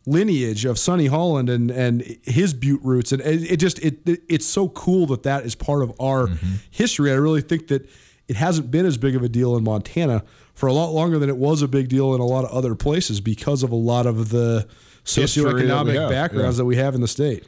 lineage 0.07 0.65
of 0.65 0.77
Sonny 0.77 1.07
Holland 1.07 1.49
and 1.49 1.71
and 1.71 2.01
his 2.23 2.53
Butte 2.53 2.81
roots, 2.83 3.11
and 3.11 3.21
it, 3.21 3.57
just 3.57 3.79
it, 3.79 4.07
it 4.07 4.23
it's 4.29 4.45
so 4.45 4.69
cool 4.69 5.05
that 5.07 5.23
that 5.23 5.45
is 5.45 5.55
part 5.55 5.83
of 5.83 5.93
our 5.99 6.29
history. 6.71 7.11
I 7.11 7.15
really 7.15 7.41
think 7.41 7.67
that 7.67 7.89
it 8.27 8.35
hasn't 8.35 8.71
been 8.71 8.85
as 8.85 8.97
big 8.97 9.15
of 9.15 9.23
a 9.23 9.29
deal 9.29 9.55
in 9.55 9.63
Montana 9.63 10.23
for 10.55 10.67
a 10.67 10.73
lot 10.73 10.91
longer 10.91 11.19
than 11.19 11.29
it 11.29 11.37
was 11.37 11.61
a 11.61 11.67
big 11.67 11.89
deal 11.89 12.15
in 12.15 12.21
a 12.21 12.25
lot 12.25 12.45
of 12.45 12.51
other 12.51 12.73
places 12.75 13.21
because 13.21 13.61
of 13.61 13.71
a 13.71 13.75
lot 13.75 14.05
of 14.05 14.29
the 14.29 14.67
History 15.05 15.43
that 15.43 15.51
socioeconomic 15.51 16.09
backgrounds 16.09 16.55
yeah. 16.55 16.61
that 16.61 16.65
we 16.65 16.77
have 16.77 16.95
in 16.95 17.01
the 17.01 17.07
state. 17.07 17.43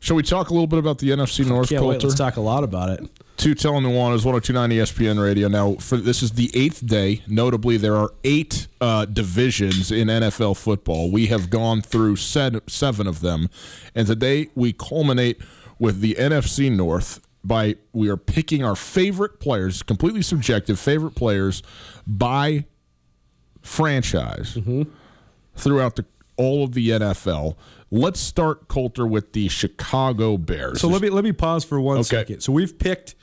Shall 0.00 0.14
we 0.14 0.22
talk 0.22 0.50
a 0.50 0.52
little 0.52 0.68
bit 0.68 0.78
about 0.78 0.98
the 0.98 1.10
NFC 1.10 1.44
North 1.44 1.70
Can't 1.70 1.84
wait. 1.84 2.02
Let's 2.02 2.14
talk 2.14 2.36
a 2.36 2.40
lot 2.40 2.62
about 2.62 2.90
it. 2.90 3.10
Two 3.36 3.54
telling 3.54 3.84
Nuanez 3.84 4.24
1029 4.24 4.70
ESPN 4.70 5.22
radio. 5.22 5.48
Now, 5.48 5.74
for 5.74 5.96
this 5.96 6.22
is 6.22 6.32
the 6.32 6.50
eighth 6.54 6.86
day. 6.86 7.22
Notably, 7.26 7.76
there 7.76 7.96
are 7.96 8.12
eight 8.22 8.68
uh, 8.80 9.06
divisions 9.06 9.90
in 9.90 10.08
NFL 10.08 10.56
football. 10.56 11.10
We 11.10 11.26
have 11.26 11.50
gone 11.50 11.82
through 11.82 12.16
seven, 12.16 12.60
seven 12.68 13.06
of 13.06 13.20
them, 13.20 13.48
and 13.94 14.06
today 14.06 14.50
we 14.54 14.72
culminate 14.72 15.40
with 15.78 16.00
the 16.00 16.14
NFC 16.14 16.70
North 16.70 17.20
by 17.44 17.76
we 17.92 18.08
are 18.08 18.16
picking 18.16 18.64
our 18.64 18.76
favorite 18.76 19.40
players, 19.40 19.82
completely 19.82 20.22
subjective 20.22 20.78
favorite 20.78 21.14
players 21.14 21.62
by 22.06 22.64
franchise 23.62 24.58
throughout 25.56 25.96
the 25.96 26.04
all 26.36 26.64
of 26.64 26.72
the 26.72 26.90
NFL. 26.90 27.56
Let's 27.90 28.20
start 28.20 28.68
Colter 28.68 29.06
with 29.06 29.32
the 29.32 29.48
Chicago 29.48 30.36
Bears. 30.36 30.80
So 30.80 30.88
let 30.88 31.00
me 31.02 31.10
let 31.10 31.24
me 31.24 31.32
pause 31.32 31.64
for 31.64 31.80
one 31.80 31.98
Okay. 31.98 32.04
second. 32.04 32.40
So 32.40 32.52
we've 32.52 32.78
picked 32.78 33.14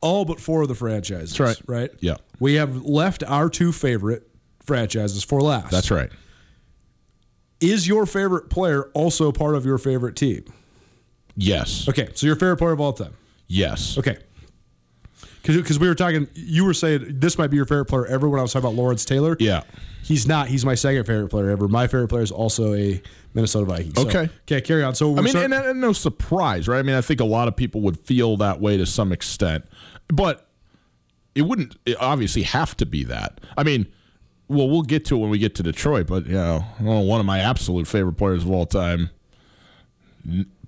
all 0.00 0.24
but 0.24 0.40
four 0.40 0.62
of 0.62 0.68
the 0.68 0.74
franchises. 0.74 1.36
That's 1.36 1.60
right. 1.66 1.80
Right. 1.82 1.90
Yeah. 2.00 2.16
We 2.38 2.54
have 2.54 2.84
left 2.84 3.22
our 3.24 3.48
two 3.50 3.72
favorite 3.72 4.28
franchises 4.64 5.22
for 5.22 5.40
last. 5.42 5.70
That's 5.70 5.90
right. 5.90 6.10
Is 7.60 7.86
your 7.86 8.06
favorite 8.06 8.48
player 8.48 8.84
also 8.94 9.32
part 9.32 9.54
of 9.54 9.66
your 9.66 9.76
favorite 9.76 10.16
team? 10.16 10.44
Yes. 11.36 11.86
Okay, 11.88 12.08
so 12.14 12.26
your 12.26 12.36
favorite 12.36 12.56
player 12.56 12.72
of 12.72 12.80
all 12.80 12.92
time. 12.94 13.12
Yes. 13.50 13.98
Okay. 13.98 14.16
Because 15.42 15.78
we 15.78 15.88
were 15.88 15.94
talking, 15.94 16.28
you 16.34 16.64
were 16.64 16.74
saying 16.74 17.18
this 17.18 17.36
might 17.38 17.48
be 17.48 17.56
your 17.56 17.64
favorite 17.66 17.86
player 17.86 18.06
ever 18.06 18.28
when 18.28 18.38
I 18.38 18.42
was 18.42 18.52
talking 18.52 18.68
about 18.68 18.76
Lawrence 18.76 19.04
Taylor. 19.04 19.36
Yeah. 19.40 19.62
He's 20.04 20.26
not. 20.26 20.48
He's 20.48 20.64
my 20.64 20.74
second 20.74 21.04
favorite 21.04 21.28
player 21.28 21.50
ever. 21.50 21.66
My 21.66 21.86
favorite 21.86 22.08
player 22.08 22.22
is 22.22 22.30
also 22.30 22.74
a 22.74 23.02
Minnesota 23.34 23.64
Viking. 23.64 23.94
So- 23.94 24.02
Okay. 24.08 24.28
Okay, 24.42 24.60
carry 24.60 24.82
on. 24.84 24.94
So 24.94 25.16
I 25.16 25.22
mean, 25.22 25.32
so- 25.32 25.40
and, 25.42 25.52
and 25.52 25.80
no 25.80 25.92
surprise, 25.92 26.68
right? 26.68 26.78
I 26.78 26.82
mean, 26.82 26.94
I 26.94 27.00
think 27.00 27.20
a 27.20 27.24
lot 27.24 27.48
of 27.48 27.56
people 27.56 27.80
would 27.82 27.98
feel 27.98 28.36
that 28.38 28.60
way 28.60 28.76
to 28.76 28.86
some 28.86 29.12
extent, 29.12 29.64
but 30.08 30.46
it 31.34 31.42
wouldn't 31.42 31.76
it 31.86 31.96
obviously 32.00 32.42
have 32.42 32.76
to 32.76 32.86
be 32.86 33.02
that. 33.04 33.40
I 33.56 33.62
mean, 33.62 33.86
well, 34.48 34.68
we'll 34.68 34.82
get 34.82 35.04
to 35.06 35.16
it 35.16 35.18
when 35.20 35.30
we 35.30 35.38
get 35.38 35.54
to 35.56 35.62
Detroit, 35.62 36.06
but 36.06 36.26
you 36.26 36.32
know, 36.34 36.60
one 36.80 37.18
of 37.20 37.26
my 37.26 37.38
absolute 37.40 37.86
favorite 37.86 38.14
players 38.14 38.42
of 38.42 38.50
all 38.50 38.66
time, 38.66 39.10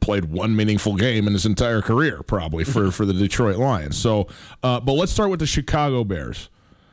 played 0.00 0.26
one 0.26 0.54
meaningful 0.56 0.96
game 0.96 1.26
in 1.26 1.32
his 1.32 1.46
entire 1.46 1.80
career, 1.80 2.22
probably 2.22 2.64
for 2.64 2.90
for 2.92 3.06
the 3.06 3.12
Detroit 3.12 3.56
Lions. 3.56 3.96
So, 3.96 4.28
uh, 4.62 4.80
but 4.80 4.92
let's 4.92 5.12
start 5.12 5.30
with 5.30 5.40
the 5.40 5.46
Chicago 5.46 6.04
Bears. 6.04 6.48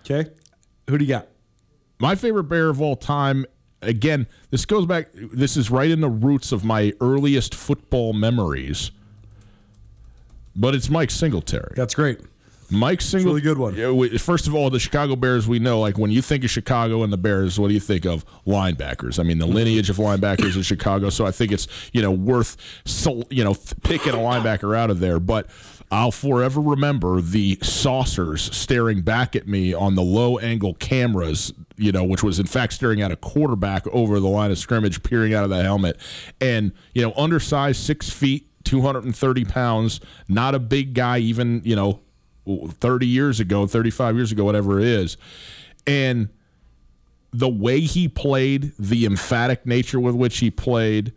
Okay. 0.06 0.30
Who 0.90 0.98
do 0.98 1.06
you 1.06 1.10
got? 1.10 1.28
My 2.00 2.16
favorite 2.16 2.46
Bear 2.46 2.70
of 2.70 2.82
all 2.82 2.96
time. 2.96 3.46
Again, 3.82 4.28
this 4.50 4.66
goes 4.66 4.86
back. 4.86 5.08
This 5.14 5.56
is 5.56 5.72
right 5.72 5.90
in 5.90 6.02
the 6.02 6.10
roots 6.10 6.52
of 6.52 6.66
my 6.66 6.94
earliest 7.00 7.56
football 7.56 8.14
memories. 8.14 8.92
But 10.56 10.76
it's 10.76 10.90
Mike 10.90 11.12
Singletary. 11.12 11.74
That's 11.76 11.96
great. 11.96 12.20
Mike 12.72 13.02
Single, 13.02 13.32
really 13.32 13.42
good 13.42 13.58
one. 13.58 13.76
Yeah, 13.76 13.92
we- 13.92 14.18
First 14.18 14.48
of 14.48 14.54
all, 14.56 14.70
the 14.70 14.80
Chicago 14.80 15.16
Bears. 15.16 15.48
We 15.48 15.60
know, 15.60 15.80
like 15.80 15.98
when 15.98 16.12
you 16.12 16.22
think 16.22 16.44
of 16.44 16.50
Chicago 16.50 17.04
and 17.04 17.12
the 17.12 17.18
Bears, 17.18 17.60
what 17.60 17.68
do 17.70 17.74
you 17.74 17.80
think 17.80 18.06
of 18.06 18.26
linebackers? 18.46 19.20
I 19.20 19.24
mean, 19.24 19.40
the 19.40 19.48
lineage 19.48 19.90
of 19.90 19.98
linebackers 19.98 20.56
in 20.56 20.62
Chicago. 20.62 21.10
So 21.10 21.26
I 21.26 21.32
think 21.32 21.52
it's 21.52 21.68
you 21.94 22.02
know 22.02 22.12
worth 22.12 22.58
you 23.30 23.44
know 23.44 23.56
picking 23.84 24.14
a 24.14 24.18
linebacker 24.18 24.76
out 24.78 24.90
of 24.90 25.00
there. 25.00 25.20
But 25.20 25.50
I'll 25.92 26.12
forever 26.12 26.62
remember 26.62 27.22
the 27.22 27.58
saucers 27.64 28.56
staring 28.56 29.02
back 29.02 29.36
at 29.36 29.48
me 29.48 29.74
on 29.74 29.96
the 29.96 30.04
low 30.04 30.38
angle 30.38 30.76
cameras. 30.76 31.52
You 31.78 31.92
know, 31.92 32.04
which 32.04 32.22
was 32.24 32.40
in 32.40 32.46
fact 32.46 32.74
staring 32.74 33.02
at 33.02 33.12
a 33.12 33.16
quarterback 33.16 33.88
over 33.88 34.20
the 34.20 34.28
line 34.28 34.52
of 34.52 34.58
scrimmage, 34.58 35.02
peering 35.02 35.34
out 35.34 35.44
of 35.44 35.50
the 35.50 35.64
helmet, 35.64 35.98
and 36.42 36.74
you 36.94 37.02
know, 37.02 37.14
undersized, 37.16 37.82
six 37.82 38.10
feet. 38.10 38.46
230 38.66 39.46
pounds, 39.46 40.00
not 40.28 40.54
a 40.54 40.60
big 40.60 40.94
guy, 40.94 41.18
even, 41.18 41.60
you 41.64 41.76
know, 41.76 42.02
30 42.68 43.08
years 43.08 43.40
ago, 43.40 43.68
35 43.68 44.16
years 44.16 44.32
ago, 44.32 44.44
whatever 44.44 44.80
it 44.80 44.86
is. 44.86 45.18
And 45.88 46.30
the 47.32 47.50
way 47.50 47.82
he 47.82 48.08
played, 48.08 48.74
the 48.78 49.06
emphatic 49.06 49.66
nature 49.66 50.00
with 50.00 50.16
which 50.16 50.40
he 50.40 50.52
played, 50.52 51.14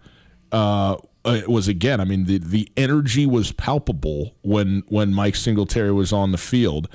uh, 0.50 0.96
it 1.24 1.48
was 1.48 1.68
again. 1.68 2.00
I 2.00 2.04
mean, 2.04 2.24
the 2.24 2.38
the 2.38 2.68
energy 2.76 3.26
was 3.26 3.52
palpable 3.52 4.34
when 4.42 4.82
when 4.88 5.14
Mike 5.14 5.36
Singletary 5.36 5.92
was 5.92 6.12
on 6.12 6.32
the 6.32 6.38
field. 6.38 6.88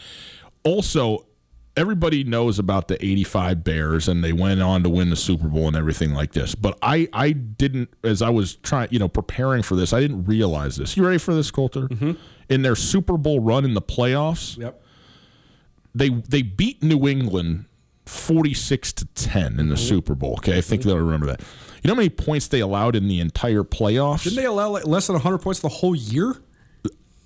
Also, 0.63 1.26
everybody 1.77 2.23
knows 2.23 2.59
about 2.59 2.87
the 2.87 3.03
85 3.03 3.63
Bears 3.63 4.07
and 4.07 4.23
they 4.23 4.33
went 4.33 4.61
on 4.61 4.83
to 4.83 4.89
win 4.89 5.09
the 5.09 5.15
Super 5.15 5.47
Bowl 5.47 5.67
and 5.67 5.77
everything 5.77 6.13
like 6.13 6.33
this. 6.33 6.55
But 6.55 6.77
I 6.81 7.07
I 7.13 7.31
didn't 7.31 7.89
as 8.03 8.21
I 8.21 8.29
was 8.29 8.55
trying, 8.55 8.89
you 8.91 8.99
know, 8.99 9.07
preparing 9.07 9.63
for 9.63 9.75
this, 9.75 9.93
I 9.93 10.01
didn't 10.01 10.25
realize 10.25 10.75
this. 10.75 10.97
You 10.97 11.05
ready 11.05 11.19
for 11.19 11.33
this, 11.33 11.51
Colter? 11.51 11.87
Mm-hmm. 11.87 12.13
In 12.49 12.61
their 12.63 12.75
Super 12.75 13.17
Bowl 13.17 13.39
run 13.39 13.63
in 13.63 13.73
the 13.73 13.81
playoffs, 13.81 14.57
Yep. 14.57 14.81
they 15.93 16.09
they 16.09 16.41
beat 16.41 16.83
New 16.83 17.07
England 17.07 17.65
46 18.05 18.93
to 18.93 19.05
10 19.05 19.45
in 19.45 19.55
the 19.69 19.75
mm-hmm. 19.75 19.75
Super 19.75 20.15
Bowl. 20.15 20.33
Okay, 20.39 20.57
I 20.57 20.61
think 20.61 20.81
mm-hmm. 20.81 20.89
they'll 20.89 20.99
remember 20.99 21.27
that. 21.27 21.41
You 21.83 21.89
know 21.89 21.93
how 21.93 21.97
many 21.97 22.09
points 22.09 22.47
they 22.47 22.59
allowed 22.59 22.95
in 22.95 23.07
the 23.07 23.19
entire 23.19 23.63
playoffs? 23.63 24.23
Didn't 24.23 24.37
they 24.37 24.45
allow 24.45 24.69
like 24.69 24.87
less 24.87 25.07
than 25.07 25.13
100 25.13 25.37
points 25.39 25.59
the 25.59 25.69
whole 25.69 25.95
year? 25.95 26.35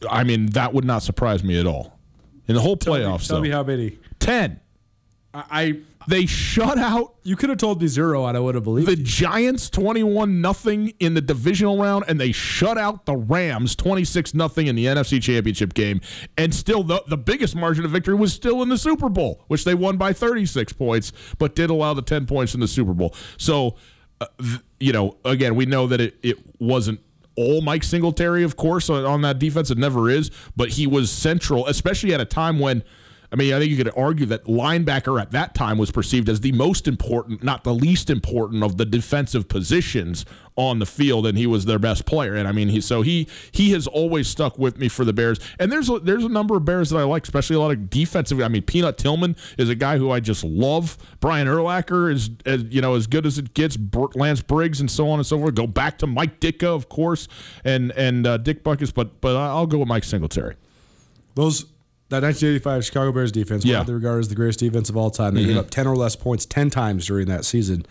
I 0.09 0.23
mean, 0.23 0.47
that 0.47 0.73
would 0.73 0.85
not 0.85 1.03
surprise 1.03 1.43
me 1.43 1.59
at 1.59 1.67
all. 1.67 1.99
In 2.47 2.55
the 2.55 2.61
whole 2.61 2.75
playoffs, 2.75 3.27
Tell 3.27 3.37
though, 3.37 3.43
me 3.43 3.49
how 3.49 3.63
many. 3.63 3.97
10. 4.21 4.59
I, 5.33 5.43
I 5.51 5.79
They 6.07 6.25
shut 6.25 6.77
out 6.77 7.15
you 7.23 7.35
could 7.35 7.49
have 7.49 7.57
told 7.59 7.81
me 7.81 7.87
zero, 7.87 8.25
and 8.25 8.35
I 8.35 8.39
would 8.39 8.55
have 8.55 8.63
believed. 8.63 8.87
the 8.87 8.97
you. 8.97 9.03
Giants 9.03 9.69
21 9.69 10.41
nothing 10.41 10.93
in 10.99 11.13
the 11.13 11.21
divisional 11.21 11.77
round 11.81 12.05
and 12.07 12.19
they 12.19 12.31
shut 12.31 12.77
out 12.77 13.05
the 13.05 13.15
Rams 13.15 13.75
26 13.75 14.33
nothing 14.33 14.67
in 14.67 14.75
the 14.75 14.85
NFC 14.85 15.21
Championship 15.21 15.73
game 15.73 16.01
and 16.37 16.53
still 16.53 16.83
the, 16.83 17.03
the 17.07 17.17
biggest 17.17 17.55
margin 17.55 17.85
of 17.85 17.91
victory 17.91 18.15
was 18.15 18.33
still 18.33 18.61
in 18.63 18.69
the 18.69 18.77
Super 18.77 19.09
Bowl 19.09 19.43
which 19.47 19.63
they 19.63 19.75
won 19.75 19.97
by 19.97 20.11
36 20.13 20.73
points 20.73 21.11
but 21.37 21.55
did 21.55 21.69
allow 21.69 21.93
the 21.93 22.01
10 22.01 22.25
points 22.25 22.53
in 22.53 22.59
the 22.59 22.67
Super 22.67 22.93
Bowl. 22.93 23.15
So 23.37 23.75
uh, 24.19 24.25
you 24.79 24.91
know 24.91 25.17
again 25.23 25.55
we 25.55 25.65
know 25.65 25.87
that 25.87 26.01
it, 26.01 26.15
it 26.23 26.37
wasn't 26.59 26.99
all 27.37 27.61
Mike 27.61 27.83
Singletary 27.83 28.43
of 28.43 28.57
course 28.57 28.89
on, 28.89 29.05
on 29.05 29.21
that 29.21 29.39
defense 29.39 29.71
it 29.71 29.77
never 29.77 30.09
is 30.09 30.31
but 30.55 30.69
he 30.69 30.87
was 30.87 31.09
central 31.11 31.67
especially 31.67 32.13
at 32.13 32.19
a 32.19 32.25
time 32.25 32.59
when 32.59 32.83
I 33.31 33.37
mean, 33.37 33.53
I 33.53 33.59
think 33.59 33.71
you 33.71 33.77
could 33.77 33.91
argue 33.95 34.25
that 34.25 34.43
linebacker 34.43 35.21
at 35.21 35.31
that 35.31 35.55
time 35.55 35.77
was 35.77 35.89
perceived 35.89 36.27
as 36.27 36.41
the 36.41 36.51
most 36.51 36.85
important, 36.85 37.41
not 37.41 37.63
the 37.63 37.73
least 37.73 38.09
important 38.09 38.61
of 38.61 38.75
the 38.75 38.85
defensive 38.85 39.47
positions 39.47 40.25
on 40.57 40.79
the 40.79 40.85
field, 40.85 41.25
and 41.25 41.37
he 41.37 41.47
was 41.47 41.63
their 41.63 41.79
best 41.79 42.05
player. 42.05 42.35
And 42.35 42.45
I 42.45 42.51
mean, 42.51 42.67
he 42.67 42.81
so 42.81 43.01
he 43.03 43.29
he 43.51 43.71
has 43.71 43.87
always 43.87 44.27
stuck 44.27 44.59
with 44.59 44.77
me 44.77 44.89
for 44.89 45.05
the 45.05 45.13
Bears. 45.13 45.39
And 45.59 45.71
there's 45.71 45.89
a, 45.89 45.99
there's 45.99 46.25
a 46.25 46.29
number 46.29 46.57
of 46.57 46.65
Bears 46.65 46.89
that 46.89 46.97
I 46.97 47.03
like, 47.03 47.23
especially 47.23 47.55
a 47.55 47.59
lot 47.59 47.71
of 47.71 47.89
defensive. 47.89 48.41
I 48.41 48.49
mean, 48.49 48.63
Peanut 48.63 48.97
Tillman 48.97 49.37
is 49.57 49.69
a 49.69 49.75
guy 49.75 49.97
who 49.97 50.11
I 50.11 50.19
just 50.19 50.43
love. 50.43 50.97
Brian 51.21 51.47
Urlacher 51.47 52.11
is 52.11 52.31
as 52.45 52.63
you 52.65 52.81
know 52.81 52.95
as 52.95 53.07
good 53.07 53.25
as 53.25 53.37
it 53.37 53.53
gets. 53.53 53.77
Lance 54.15 54.41
Briggs 54.41 54.81
and 54.81 54.91
so 54.91 55.09
on 55.09 55.19
and 55.19 55.25
so 55.25 55.39
forth. 55.39 55.55
Go 55.55 55.67
back 55.67 55.97
to 55.99 56.07
Mike 56.07 56.41
Ditka, 56.41 56.67
of 56.67 56.89
course, 56.89 57.29
and 57.63 57.91
and 57.93 58.27
uh, 58.27 58.37
Dick 58.37 58.63
Butkus, 58.63 58.93
but 58.93 59.21
but 59.21 59.37
I'll 59.37 59.67
go 59.67 59.77
with 59.77 59.87
Mike 59.87 60.03
Singletary. 60.03 60.55
Those 61.35 61.65
that 62.11 62.23
1985 62.23 62.85
Chicago 62.85 63.11
Bears 63.11 63.31
defense, 63.31 63.65
Yeah. 63.65 63.79
widely 63.79 63.93
regarded 63.95 64.19
as 64.19 64.29
the 64.29 64.35
greatest 64.35 64.59
defense 64.59 64.89
of 64.89 64.97
all 64.97 65.09
time. 65.09 65.33
They 65.33 65.41
gave 65.41 65.51
mm-hmm. 65.51 65.59
up 65.59 65.69
10 65.69 65.87
or 65.87 65.95
less 65.95 66.15
points 66.15 66.45
10 66.45 66.69
times 66.69 67.07
during 67.07 67.27
that 67.27 67.45
season. 67.45 67.85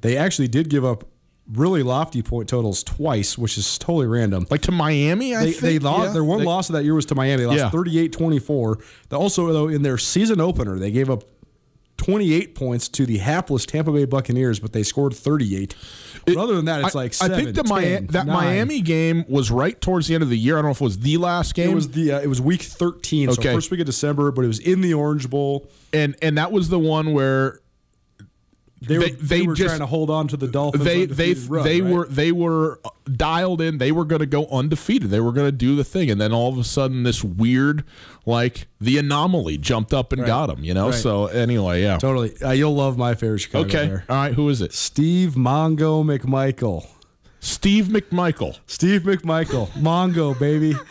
They 0.00 0.16
actually 0.16 0.48
did 0.48 0.70
give 0.70 0.84
up 0.84 1.04
really 1.52 1.82
lofty 1.82 2.22
point 2.22 2.48
totals 2.48 2.84
twice, 2.84 3.36
which 3.36 3.58
is 3.58 3.78
totally 3.78 4.06
random. 4.06 4.46
Like 4.50 4.60
to 4.62 4.72
Miami, 4.72 5.34
I 5.34 5.46
They, 5.46 5.50
think. 5.52 5.62
they 5.62 5.78
lost 5.78 6.08
yeah. 6.08 6.12
their 6.12 6.24
one 6.24 6.40
They- 6.40 6.44
loss 6.44 6.68
of 6.68 6.74
that 6.74 6.84
year 6.84 6.94
was 6.94 7.06
to 7.06 7.14
Miami. 7.14 7.42
They 7.42 7.46
lost 7.46 7.58
Yeah. 7.58 7.70
38-24. 7.70 8.76
They 9.08 9.16
also 9.16 9.52
though 9.52 9.68
in 9.68 9.82
their 9.82 9.98
season 9.98 10.40
opener, 10.40 10.78
they 10.78 10.90
gave 10.90 11.10
up 11.10 11.24
28 11.98 12.54
points 12.54 12.88
to 12.88 13.04
the 13.04 13.18
hapless 13.18 13.66
Tampa 13.66 13.92
Bay 13.92 14.06
Buccaneers, 14.06 14.58
but 14.60 14.72
they 14.72 14.82
scored 14.82 15.14
38. 15.14 15.74
But 16.24 16.36
other 16.36 16.56
than 16.56 16.64
that, 16.64 16.84
it's 16.84 16.96
I, 16.96 16.98
like 16.98 17.14
I 17.20 17.28
think 17.28 17.54
the 17.54 17.62
10, 17.62 17.68
Miami, 17.68 18.06
that 18.08 18.26
nine. 18.26 18.36
Miami 18.36 18.80
game 18.80 19.24
was 19.28 19.50
right 19.50 19.78
towards 19.80 20.08
the 20.08 20.14
end 20.14 20.22
of 20.22 20.30
the 20.30 20.38
year. 20.38 20.56
I 20.56 20.58
don't 20.62 20.66
know 20.66 20.70
if 20.72 20.80
it 20.80 20.84
was 20.84 20.98
the 21.00 21.16
last 21.18 21.54
game. 21.54 21.70
It 21.70 21.74
was 21.74 21.90
the 21.90 22.12
uh, 22.12 22.20
it 22.20 22.28
was 22.28 22.40
week 22.40 22.62
13, 22.62 23.28
Okay. 23.30 23.42
so 23.42 23.54
first 23.54 23.70
week 23.70 23.80
of 23.80 23.86
December, 23.86 24.30
but 24.30 24.44
it 24.44 24.48
was 24.48 24.58
in 24.58 24.80
the 24.80 24.94
Orange 24.94 25.28
Bowl. 25.28 25.68
and 25.92 26.16
and 26.22 26.38
that 26.38 26.52
was 26.52 26.68
the 26.68 26.78
one 26.78 27.12
where 27.12 27.60
They, 28.80 28.96
were, 28.98 29.04
They- 29.04 29.10
they, 29.10 29.40
they 29.40 29.46
were 29.46 29.54
just- 29.54 29.68
trying 29.68 29.80
to 29.80 29.86
hold 29.86 30.08
on 30.08 30.28
to 30.28 30.36
the 30.36 30.46
Dolphins. 30.46 30.84
they 30.84 31.04
they 31.06 31.34
run, 31.34 31.64
they 31.64 31.80
right? 31.80 31.92
were 31.92 32.06
they 32.06 32.30
were 32.32 32.80
dialed 33.10 33.60
in. 33.60 33.78
They 33.78 33.90
were 33.90 34.04
going 34.04 34.20
to 34.20 34.26
go 34.26 34.46
undefeated. 34.46 35.10
They 35.10 35.20
were 35.20 35.32
going 35.32 35.48
to 35.48 35.52
do 35.52 35.74
the 35.74 35.82
thing, 35.84 36.10
and 36.10 36.20
then 36.20 36.32
all 36.32 36.52
of 36.52 36.58
a 36.58 36.64
sudden, 36.64 37.02
this 37.02 37.24
weird 37.24 37.82
like 38.24 38.68
the 38.80 38.98
anomaly 38.98 39.58
jumped 39.58 39.92
up 39.92 40.12
and 40.12 40.24
got 40.24 40.46
them. 40.46 40.62
You 40.62 40.74
know. 40.74 40.86
Right. 40.90 40.94
So 40.94 41.26
anyway, 41.26 41.82
yeah. 41.82 41.98
totally. 41.98 42.34
Uh, 42.40 42.52
you'll 42.52 42.74
love 42.76 42.96
my 42.96 43.14
favorite 43.14 43.40
Chicago 43.40 43.66
Okay. 43.66 43.88
Bear. 43.88 44.04
All 44.08 44.16
right. 44.16 44.34
Who 44.34 44.48
is 44.48 44.60
it? 44.60 44.72
Steve 44.72 45.32
Mongo 45.32 46.04
McMichael. 46.04 46.86
Steve 47.40 47.86
McMichael. 47.86 48.58
Steve 48.66 49.02
McMichael, 49.02 49.68
Mongo 49.70 50.38
baby. 50.38 50.74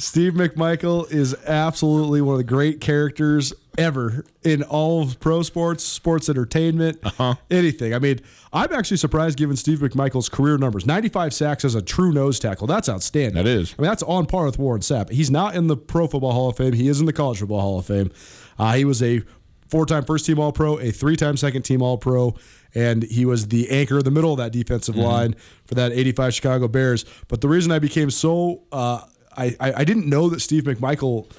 Steve 0.00 0.32
McMichael 0.32 1.10
is 1.12 1.34
absolutely 1.46 2.22
one 2.22 2.32
of 2.34 2.38
the 2.38 2.44
great 2.44 2.80
characters 2.80 3.52
ever 3.76 4.24
in 4.42 4.62
all 4.62 5.02
of 5.02 5.20
pro 5.20 5.42
sports, 5.42 5.84
sports 5.84 6.28
entertainment, 6.30 6.98
Uh-huh. 7.04 7.34
anything. 7.50 7.92
I 7.92 7.98
mean, 7.98 8.20
I'm 8.52 8.72
actually 8.72 8.96
surprised 8.96 9.36
given 9.36 9.56
Steve 9.56 9.80
McMichael's 9.80 10.30
career 10.30 10.56
numbers. 10.56 10.86
95 10.86 11.34
sacks 11.34 11.64
as 11.66 11.74
a 11.74 11.82
true 11.82 12.12
nose 12.12 12.38
tackle. 12.40 12.66
That's 12.66 12.88
outstanding. 12.88 13.34
That 13.34 13.46
is. 13.46 13.74
I 13.78 13.82
mean, 13.82 13.90
that's 13.90 14.02
on 14.04 14.24
par 14.24 14.46
with 14.46 14.58
Warren 14.58 14.80
Sapp. 14.80 15.10
He's 15.10 15.30
not 15.30 15.54
in 15.54 15.66
the 15.66 15.76
Pro 15.76 16.06
Football 16.06 16.32
Hall 16.32 16.48
of 16.48 16.56
Fame. 16.56 16.72
He 16.72 16.88
is 16.88 16.98
in 17.00 17.06
the 17.06 17.12
College 17.12 17.40
Football 17.40 17.60
Hall 17.60 17.78
of 17.78 17.84
Fame. 17.86 18.10
Uh, 18.58 18.72
he 18.72 18.86
was 18.86 19.02
a 19.02 19.22
four-time 19.68 20.04
first-team 20.04 20.38
All-Pro, 20.38 20.78
a 20.78 20.90
three-time 20.90 21.36
second-team 21.36 21.80
All-Pro, 21.82 22.34
and 22.74 23.02
he 23.04 23.24
was 23.26 23.48
the 23.48 23.70
anchor 23.70 23.98
in 23.98 24.04
the 24.04 24.10
middle 24.10 24.32
of 24.32 24.38
that 24.38 24.50
defensive 24.52 24.96
line 24.96 25.36
for 25.66 25.74
that 25.76 25.92
85 25.92 26.34
Chicago 26.34 26.68
Bears. 26.68 27.04
But 27.28 27.40
the 27.42 27.48
reason 27.48 27.70
I 27.70 27.78
became 27.78 28.10
so 28.10 28.62
uh, 28.72 29.02
I, 29.36 29.56
I 29.60 29.84
didn't 29.84 30.08
know 30.08 30.28
that 30.28 30.40
Steve 30.40 30.64
McMichael. 30.64 31.30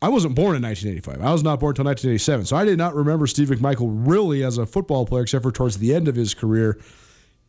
I 0.00 0.08
wasn't 0.08 0.34
born 0.34 0.56
in 0.56 0.62
1985. 0.62 1.26
I 1.26 1.32
was 1.32 1.42
not 1.42 1.60
born 1.60 1.72
until 1.72 1.84
1987. 1.84 2.46
So 2.46 2.56
I 2.56 2.64
did 2.64 2.78
not 2.78 2.94
remember 2.94 3.26
Steve 3.26 3.48
McMichael 3.48 3.90
really 4.06 4.42
as 4.44 4.58
a 4.58 4.66
football 4.66 5.06
player, 5.06 5.22
except 5.22 5.42
for 5.42 5.52
towards 5.52 5.78
the 5.78 5.94
end 5.94 6.08
of 6.08 6.14
his 6.14 6.34
career. 6.34 6.78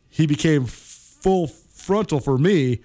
He 0.08 0.26
became 0.26 0.64
full 0.66 1.46
frontal 1.46 2.20
for 2.20 2.38
me 2.38 2.80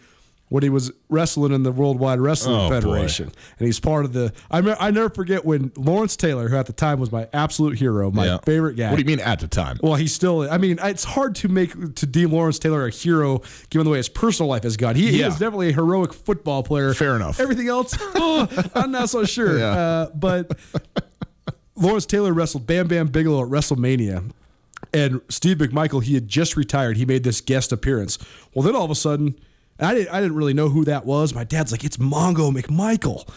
when 0.53 0.61
he 0.61 0.69
was 0.69 0.91
wrestling 1.09 1.51
in 1.51 1.63
the 1.63 1.71
Worldwide 1.71 2.19
Wrestling 2.19 2.55
Oh, 2.55 2.69
boy. 2.69 2.75
Federation. 2.75 3.31
And 3.57 3.65
he's 3.65 3.79
part 3.79 4.05
of 4.05 4.13
the. 4.13 4.31
I, 4.51 4.61
me- 4.61 4.75
I 4.79 4.91
never 4.91 5.09
forget 5.09 5.43
when 5.43 5.71
Lawrence 5.75 6.15
Taylor, 6.15 6.47
who 6.47 6.55
at 6.55 6.67
the 6.67 6.73
time 6.73 6.99
was 6.99 7.11
my 7.11 7.27
absolute 7.33 7.79
hero, 7.79 8.11
my 8.11 8.25
Yeah. 8.27 8.37
favorite 8.45 8.75
guy. 8.75 8.91
What 8.91 8.97
do 8.97 9.01
you 9.01 9.07
mean 9.07 9.19
at 9.19 9.39
the 9.39 9.47
time? 9.47 9.79
Well, 9.81 9.95
he's 9.95 10.13
still. 10.13 10.47
I 10.47 10.59
mean, 10.59 10.77
it's 10.83 11.05
hard 11.05 11.33
to 11.37 11.47
make 11.47 11.95
to 11.95 12.05
deem 12.05 12.31
Lawrence 12.31 12.59
Taylor 12.59 12.85
a 12.85 12.91
hero 12.91 13.41
given 13.71 13.85
the 13.85 13.89
way 13.89 13.97
his 13.97 14.09
personal 14.09 14.47
life 14.47 14.61
has 14.61 14.77
gone. 14.77 14.93
He, 14.95 15.11
he 15.11 15.21
is 15.23 15.39
definitely 15.39 15.69
a 15.69 15.73
heroic 15.73 16.13
football 16.13 16.61
player. 16.61 16.93
Fair 16.93 17.15
enough. 17.15 17.39
Everything 17.39 17.67
else, 17.67 17.97
oh, 17.99 18.47
I'm 18.75 18.91
not 18.91 19.09
so 19.09 19.25
sure. 19.25 19.57
Yeah. 19.57 19.71
Uh, 19.71 20.09
but 20.13 20.55
Lawrence 21.75 22.05
Taylor 22.05 22.31
wrestled 22.31 22.67
Bam 22.67 22.87
Bam 22.87 23.07
Bigelow 23.07 23.41
at 23.43 23.49
WrestleMania. 23.49 24.29
And 24.93 25.21
Steve 25.29 25.57
McMichael, 25.57 26.03
he 26.03 26.13
had 26.13 26.27
just 26.27 26.55
retired. 26.55 26.97
He 26.97 27.05
made 27.07 27.23
this 27.23 27.41
guest 27.41 27.71
appearance. 27.71 28.19
Well, 28.53 28.61
then 28.63 28.75
all 28.75 28.85
of 28.85 28.91
a 28.91 28.95
sudden, 28.95 29.33
I 29.79 29.93
didn't, 29.95 30.13
I 30.13 30.21
didn't 30.21 30.35
really 30.35 30.53
know 30.53 30.69
who 30.69 30.85
that 30.85 31.05
was. 31.05 31.33
My 31.33 31.43
dad's 31.43 31.71
like, 31.71 31.83
it's 31.83 31.97
Mongo 31.97 32.51
McMichael. 32.55 33.27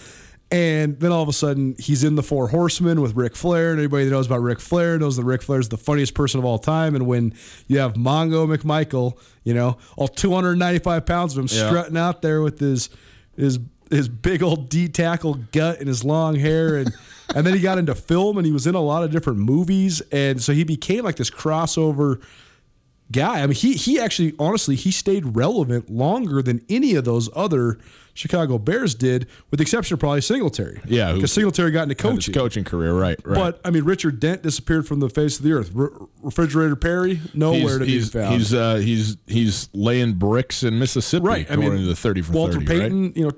And 0.52 1.00
then 1.00 1.10
all 1.10 1.22
of 1.22 1.28
a 1.28 1.32
sudden, 1.32 1.74
he's 1.76 2.04
in 2.04 2.14
the 2.14 2.22
Four 2.22 2.46
Horsemen 2.48 3.00
with 3.00 3.16
Ric 3.16 3.34
Flair, 3.34 3.70
and 3.72 3.80
everybody 3.80 4.04
that 4.04 4.10
knows 4.12 4.26
about 4.26 4.42
Ric 4.42 4.60
Flair 4.60 4.96
knows 4.96 5.16
that 5.16 5.24
Ric 5.24 5.42
Flair 5.42 5.58
is 5.58 5.70
the 5.70 5.76
funniest 5.76 6.14
person 6.14 6.38
of 6.38 6.44
all 6.44 6.58
time. 6.60 6.94
And 6.94 7.04
when 7.08 7.34
you 7.66 7.80
have 7.80 7.94
Mongo 7.94 8.46
McMichael, 8.56 9.18
you 9.42 9.54
know, 9.54 9.76
all 9.96 10.06
295 10.06 11.04
pounds 11.04 11.36
of 11.36 11.40
him 11.40 11.48
Yeah. 11.50 11.66
strutting 11.68 11.96
out 11.96 12.22
there 12.22 12.42
with 12.42 12.60
his 12.60 12.90
his 13.36 13.58
his 13.90 14.08
big 14.08 14.42
old 14.42 14.68
D 14.68 14.88
tackle 14.88 15.34
gut 15.52 15.78
and 15.80 15.88
his 15.88 16.04
long 16.04 16.36
hair, 16.36 16.76
and 16.76 16.92
and 17.34 17.44
then 17.44 17.54
he 17.54 17.60
got 17.60 17.78
into 17.78 17.96
film, 17.96 18.36
and 18.38 18.46
he 18.46 18.52
was 18.52 18.68
in 18.68 18.76
a 18.76 18.80
lot 18.80 19.02
of 19.02 19.10
different 19.10 19.40
movies, 19.40 20.00
and 20.12 20.40
so 20.40 20.52
he 20.52 20.62
became 20.62 21.02
like 21.02 21.16
this 21.16 21.30
crossover 21.30 22.22
guy. 23.12 23.42
I 23.42 23.46
mean, 23.46 23.54
he 23.54 23.74
he 23.74 23.98
actually 24.00 24.34
honestly 24.38 24.76
he 24.76 24.90
stayed 24.90 25.36
relevant 25.36 25.90
longer 25.90 26.42
than 26.42 26.64
any 26.68 26.94
of 26.94 27.04
those 27.04 27.28
other 27.34 27.78
Chicago 28.14 28.56
Bears 28.58 28.94
did, 28.94 29.26
with 29.50 29.58
the 29.58 29.62
exception 29.62 29.94
of 29.94 30.00
probably 30.00 30.22
Singletary. 30.22 30.80
Yeah, 30.86 31.12
because 31.12 31.32
Singletary 31.32 31.70
got 31.70 31.82
into 31.82 31.94
coaching. 31.94 32.32
coaching 32.32 32.64
career, 32.64 32.94
right? 32.94 33.18
Right. 33.24 33.34
But 33.36 33.60
I 33.64 33.70
mean, 33.70 33.84
Richard 33.84 34.20
Dent 34.20 34.42
disappeared 34.42 34.86
from 34.86 35.00
the 35.00 35.10
face 35.10 35.38
of 35.38 35.44
the 35.44 35.52
earth. 35.52 35.70
Re- 35.74 35.88
Refrigerator 36.22 36.76
Perry, 36.76 37.20
nowhere 37.34 37.78
to 37.78 37.84
he's, 37.84 38.10
be 38.10 38.18
found. 38.18 38.34
He's 38.34 38.54
uh, 38.54 38.76
he's 38.76 39.16
he's 39.26 39.68
laying 39.74 40.14
bricks 40.14 40.62
in 40.62 40.78
Mississippi, 40.78 41.26
right. 41.26 41.50
I 41.50 41.56
mean, 41.56 41.86
the 41.86 41.94
thirty 41.96 42.22
for 42.22 42.32
Walter 42.32 42.54
30, 42.54 42.66
Payton, 42.66 43.02
right? 43.02 43.16
you 43.16 43.24
know, 43.24 43.32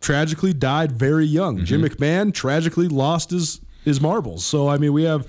tragically 0.00 0.52
died 0.52 0.92
very 0.92 1.24
young. 1.26 1.64
Jim 1.64 1.82
Mm-hmm. 1.82 2.02
McMahon 2.02 2.34
tragically 2.34 2.88
lost 2.88 3.30
his 3.30 3.60
his 3.84 4.00
marbles. 4.00 4.44
So 4.44 4.68
I 4.68 4.76
mean, 4.78 4.92
we 4.92 5.04
have 5.04 5.26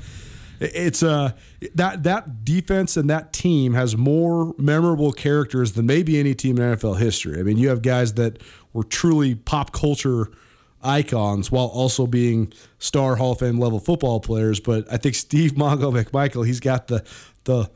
it's 0.59 1.03
uh 1.03 1.31
that 1.75 2.03
that 2.03 2.43
defense 2.45 2.97
and 2.97 3.09
that 3.09 3.31
team 3.33 3.73
has 3.73 3.95
more 3.97 4.53
memorable 4.57 5.11
characters 5.11 5.73
than 5.73 5.85
maybe 5.85 6.19
any 6.19 6.33
team 6.33 6.57
in 6.57 6.75
NFL 6.75 6.97
history. 6.99 7.39
I 7.39 7.43
mean, 7.43 7.57
you 7.57 7.69
have 7.69 7.81
guys 7.81 8.13
that 8.15 8.41
were 8.73 8.83
truly 8.83 9.35
pop 9.35 9.71
culture 9.71 10.29
icons 10.83 11.51
while 11.51 11.65
also 11.67 12.07
being 12.07 12.53
star 12.79 13.15
Hall 13.15 13.31
of 13.33 13.39
Fame 13.39 13.59
level 13.59 13.79
football 13.79 14.19
players. 14.19 14.59
But 14.59 14.91
I 14.91 14.97
think 14.97 15.15
Steve 15.15 15.51
Mongo 15.55 15.91
McMichael, 15.91 16.45
he's 16.45 16.59
got 16.59 16.87
the 16.87 17.03
the 17.43 17.69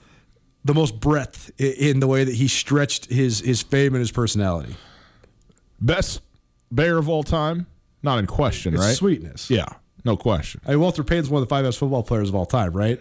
the 0.64 0.74
most 0.74 1.00
breadth 1.00 1.52
in 1.60 2.00
the 2.00 2.08
way 2.08 2.24
that 2.24 2.36
he 2.36 2.48
stretched 2.48 3.06
his 3.06 3.40
his 3.40 3.62
fame 3.62 3.94
and 3.96 4.00
his 4.00 4.12
personality. 4.12 4.76
Best 5.80 6.22
Bear 6.72 6.98
of 6.98 7.10
all 7.10 7.24
time, 7.24 7.68
not 8.02 8.18
in 8.20 8.28
question, 8.28 8.74
It's 8.74 8.82
right? 8.82 8.96
sweetness. 8.96 9.50
Yeah, 9.50 9.66
no 10.04 10.18
question. 10.18 10.62
I 10.66 10.72
mean, 10.72 10.80
Walter 10.80 11.04
Payton's 11.04 11.30
one 11.30 11.42
of 11.42 11.48
the 11.48 11.54
five 11.54 11.64
best 11.66 11.78
football 11.78 12.04
players 12.04 12.30
of 12.30 12.36
all 12.36 12.46
time, 12.46 12.74
right? 12.74 13.00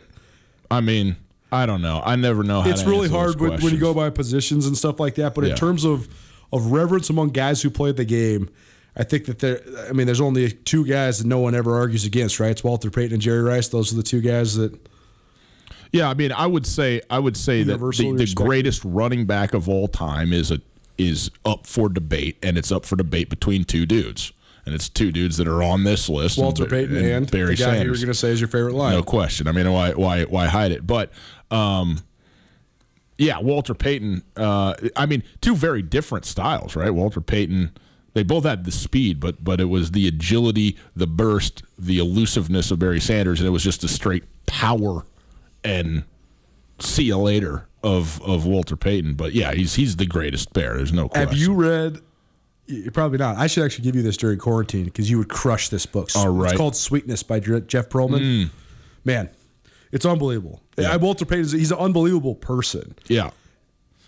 I 0.71 0.81
mean, 0.81 1.17
I 1.53 1.67
don't 1.67 1.83
know. 1.83 2.01
I 2.05 2.17
never 2.17 2.43
know. 2.43 2.61
How 2.63 2.71
it's 2.71 2.85
really 2.85 3.09
hard 3.09 3.41
when, 3.41 3.61
when 3.61 3.73
you 3.75 3.81
go 3.81 3.93
by 3.95 4.11
positions 4.11 4.67
and 4.67 4.77
stuff 4.77 5.01
like 5.01 5.17
that. 5.17 5.35
But 5.35 5.45
Yeah. 5.45 5.51
in 5.51 5.57
terms 5.57 5.85
of 5.85 6.09
of 6.53 6.73
reverence 6.73 7.11
among 7.11 7.29
guys 7.31 7.63
who 7.63 7.71
played 7.71 7.97
the 7.97 8.05
game, 8.05 8.49
I 8.97 9.05
think 9.05 9.27
that 9.27 9.39
there. 9.39 9.61
I 9.89 9.93
mean, 9.93 10.07
there's 10.07 10.21
only 10.21 10.51
two 10.51 10.85
guys 10.87 11.19
that 11.19 11.27
no 11.27 11.39
one 11.39 11.55
ever 11.55 11.77
argues 11.77 12.05
against, 12.05 12.39
right? 12.41 12.51
It's 12.51 12.63
Walter 12.65 12.91
Payton 12.91 13.15
and 13.15 13.23
Jerry 13.23 13.43
Rice. 13.43 13.69
Those 13.69 13.93
are 13.93 13.97
the 13.97 14.03
two 14.03 14.21
guys 14.21 14.57
that. 14.57 14.77
Yeah, 15.93 16.09
I 16.09 16.15
mean, 16.15 16.31
I 16.31 16.47
would 16.47 16.67
say 16.67 17.01
I 17.11 17.19
would 17.19 17.37
say 17.37 17.65
that 17.65 17.79
the, 17.79 18.13
the 18.17 18.33
greatest 18.35 18.83
running 18.85 19.27
back 19.27 19.55
of 19.55 19.69
all 19.69 19.89
time 19.89 20.33
is 20.33 20.51
a 20.53 20.61
is 20.99 21.31
up 21.45 21.67
for 21.67 21.89
debate, 21.89 22.37
and 22.43 22.57
it's 22.59 22.71
up 22.71 22.85
for 22.85 22.95
debate 22.95 23.29
between 23.31 23.65
two 23.65 23.87
dudes, 23.87 24.33
and 24.71 24.77
it's 24.77 24.89
two 24.89 25.11
dudes 25.11 25.37
that 25.39 25.49
are 25.49 25.65
on 25.65 25.83
this 25.83 26.09
list: 26.09 26.39
Walter 26.39 26.63
Ba- 26.63 26.71
Payton 26.71 26.97
and, 26.97 27.29
Barry 27.29 27.57
the 27.57 27.65
guy 27.65 27.83
you 27.83 27.91
were 27.91 27.97
going 27.97 28.07
to 28.07 28.15
say 28.15 28.31
is 28.31 28.41
your 28.41 28.47
favorite 28.47 28.75
line. 28.75 28.93
No 28.93 29.03
question. 29.03 29.49
I 29.49 29.53
mean, 29.53 29.71
why 29.71 29.93
why 29.95 30.23
why 30.23 30.47
hide 30.47 30.71
it? 30.71 30.87
But 30.87 31.11
um, 31.51 31.99
yeah, 33.19 33.41
Walter 33.41 33.75
Payton. 33.75 34.23
Uh, 34.37 34.75
I 34.95 35.07
mean, 35.07 35.25
two 35.41 35.57
very 35.57 35.83
different 35.83 36.25
styles, 36.25 36.77
right? 36.77 36.91
Walter 36.91 37.21
Payton. 37.21 37.73
They 38.15 38.23
both 38.23 38.45
had 38.45 38.65
the 38.65 38.71
speed, 38.71 39.19
but 39.19 39.43
but 39.43 39.61
it 39.61 39.65
was 39.65 39.91
the 39.91 40.07
agility, 40.07 40.79
the 40.95 41.09
burst, 41.09 41.65
the 41.77 41.99
elusiveness 41.99 42.71
of 42.71 42.79
Barry 42.79 43.01
Sanders, 43.01 43.41
and 43.41 43.47
it 43.49 43.51
was 43.51 43.65
just 43.65 43.83
a 43.83 43.89
straight 43.89 44.25
power 44.47 45.05
and 45.65 46.05
see 46.79 47.05
you 47.05 47.17
later 47.17 47.67
of 47.83 48.23
of 48.23 48.47
Walter 48.47 48.77
Payton. 48.77 49.15
But 49.15 49.33
yeah, 49.33 49.53
he's 49.53 49.75
he's 49.75 49.97
the 49.97 50.07
greatest 50.07 50.53
bear. 50.53 50.77
There's 50.77 50.93
no 50.93 51.09
question. 51.09 51.29
Have 51.29 51.37
you 51.37 51.55
read? 51.55 52.01
You're 52.71 52.93
probably 52.93 53.19
not. 53.19 53.37
I 53.37 53.47
should 53.47 53.65
actually 53.65 53.85
give 53.85 53.97
you 53.97 54.03
this 54.03 54.17
during 54.17 54.39
quarantine 54.39 54.85
because 54.85 55.11
you 55.11 55.19
would 55.19 55.29
crush 55.29 55.69
this 55.69 55.87
book. 55.87 56.11
All 56.15 56.29
right. 56.29 56.49
Mm. 56.49 56.51
It's 56.53 56.57
called 56.59 56.77
Sweetness 56.77 57.23
by 57.23 57.41
Jeff 57.41 57.89
Pearlman. 57.89 58.51
Man, 59.05 59.29
it's 59.93 60.07
unbelievable. 60.07 60.63
Yeah. 60.77 60.93
I, 60.93 60.97
Walter 60.97 61.25
Payton, 61.25 61.45
is- 61.47 61.53
he's 61.53 61.73
an 61.73 61.79
unbelievable 61.79 62.35
person. 62.35 62.95
Yeah. 63.09 63.31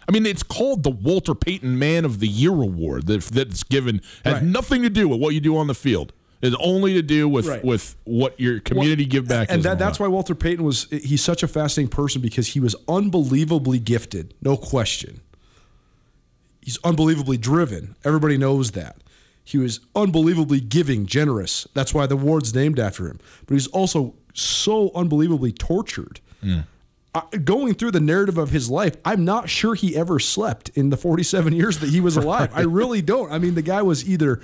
I 0.08 0.12
mean, 0.12 0.26
it's 0.26 0.42
called 0.42 0.82
the 0.82 0.90
Walter 0.90 1.34
Payton 1.34 1.78
Man 1.78 2.04
of 2.04 2.18
the 2.20 2.26
Year 2.28 2.50
Award. 2.52 3.06
That, 3.06 3.22
that's 3.22 3.62
given 3.62 4.00
has 4.24 4.34
Right. 4.34 4.42
nothing 4.42 4.82
to 4.82 4.90
do 4.90 5.08
with 5.08 5.20
what 5.20 5.32
you 5.34 5.40
do 5.40 5.56
on 5.56 5.66
the 5.68 5.74
field. 5.74 6.12
It's 6.42 6.56
only 6.58 6.92
to 6.94 7.02
do 7.02 7.28
with 7.28 7.46
Right. 7.46 7.64
with 7.64 7.94
what 8.02 8.38
your 8.40 8.58
community 8.58 9.04
give 9.06 9.28
back 9.28 9.46
and 9.48 9.58
is. 9.60 9.64
that, 9.64 9.78
that's 9.78 10.00
why 10.00 10.08
Walter 10.08 10.34
Payton 10.34 10.64
was 10.64 10.88
he's 10.90 11.22
such 11.22 11.44
a 11.44 11.48
fascinating 11.48 11.88
person 11.88 12.20
because 12.20 12.48
he 12.48 12.58
was 12.58 12.74
unbelievably 12.88 13.78
gifted, 13.78 14.34
no 14.42 14.56
question. 14.56 15.20
He's 16.62 16.78
unbelievably 16.84 17.38
driven. 17.38 17.96
Everybody 18.04 18.38
knows 18.38 18.70
that. 18.70 18.96
He 19.44 19.58
was 19.58 19.80
unbelievably 19.94 20.60
giving, 20.60 21.06
generous. 21.06 21.66
That's 21.74 21.92
why 21.92 22.06
the 22.06 22.14
award's 22.14 22.54
named 22.54 22.78
after 22.78 23.06
him. 23.06 23.18
But 23.46 23.54
he's 23.54 23.66
also 23.66 24.14
so 24.32 24.92
unbelievably 24.94 25.52
tortured. 25.52 26.20
Hmm. 26.40 26.60
I, 27.14 27.22
going 27.38 27.74
through 27.74 27.90
the 27.90 28.00
narrative 28.00 28.38
of 28.38 28.50
his 28.50 28.70
life, 28.70 28.96
I'm 29.04 29.24
not 29.24 29.50
sure 29.50 29.74
he 29.74 29.96
ever 29.96 30.18
slept 30.18 30.70
in 30.70 30.90
the 30.90 30.96
47 30.96 31.52
years 31.52 31.80
that 31.80 31.90
he 31.90 32.00
was 32.00 32.16
alive. 32.22 32.50
I 32.54 32.62
really 32.62 33.02
don't. 33.02 33.30
I 33.30 33.38
mean, 33.38 33.54
the 33.54 33.62
guy 33.62 33.82
was 33.82 34.08
either 34.08 34.40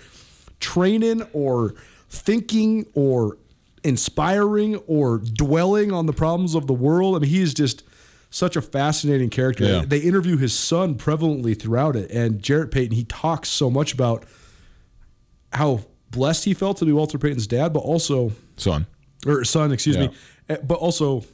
training 0.61 1.23
or 1.33 1.75
thinking 2.11 2.87
or 2.95 3.39
inspiring 3.85 4.77
or 4.87 5.19
dwelling 5.19 5.93
on 5.93 6.07
the 6.07 6.13
problems 6.13 6.55
of 6.55 6.67
the 6.67 6.75
world. 6.75 7.15
I 7.17 7.21
mean, 7.21 7.31
he 7.31 7.41
is 7.41 7.55
just 7.55 7.85
such 8.31 8.57
a 8.57 8.63
fascinating 8.63 9.31
character. 9.31 9.65
Yeah. 9.65 9.85
They 9.87 9.99
interview 9.99 10.37
his 10.37 10.53
son 10.53 10.97
prevalently 10.97 11.59
throughout 11.59 11.97
it. 11.97 12.11
And 12.11 12.43
Jarrett 12.43 12.71
Payton, 12.71 12.95
he 12.97 13.05
talks 13.05 13.49
so 13.49 13.71
much 13.71 13.93
about 13.95 14.25
how 15.53 15.81
blessed 16.11 16.45
he 16.45 16.55
felt 16.55 16.77
to 16.79 16.85
be 16.85 16.93
Walter 16.93 17.19
Payton's 17.19 17.47
dad, 17.47 17.73
but 17.73 17.81
also 17.81 18.33
son. 18.57 18.87
or 19.27 19.45
son, 19.45 19.73
excuse 19.73 19.97
Yeah. 19.97 20.09
me, 20.09 20.15
eh, 20.51 20.57
but 20.63 20.75
also 20.79 21.25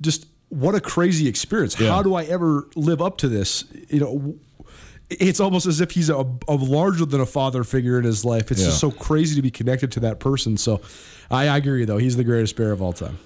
just 0.00 0.26
what 0.48 0.74
a 0.74 0.80
crazy 0.80 1.28
experience. 1.28 1.78
Yeah. 1.78 1.88
How 1.90 2.02
do 2.02 2.14
I 2.14 2.24
ever 2.24 2.66
live 2.74 3.00
up 3.02 3.18
to 3.18 3.28
this? 3.28 3.64
You 3.88 4.00
know, 4.00 4.34
it's 5.10 5.40
almost 5.40 5.66
as 5.66 5.80
if 5.80 5.90
he's 5.92 6.08
a, 6.08 6.24
a 6.48 6.54
larger 6.54 7.04
than 7.04 7.20
a 7.20 7.26
father 7.26 7.64
figure 7.64 7.98
in 7.98 8.04
his 8.04 8.24
life. 8.24 8.50
It's 8.50 8.62
just 8.64 8.80
so 8.80 8.90
crazy 8.90 9.36
to 9.36 9.42
be 9.42 9.50
connected 9.50 9.92
to 9.92 10.00
that 10.00 10.20
person. 10.20 10.56
So 10.56 10.80
I, 11.30 11.48
I 11.48 11.56
agree, 11.58 11.84
though. 11.84 11.98
He's 11.98 12.16
the 12.16 12.24
greatest 12.24 12.56
bear 12.56 12.72
of 12.72 12.80
all 12.80 12.92
time. 12.92 13.18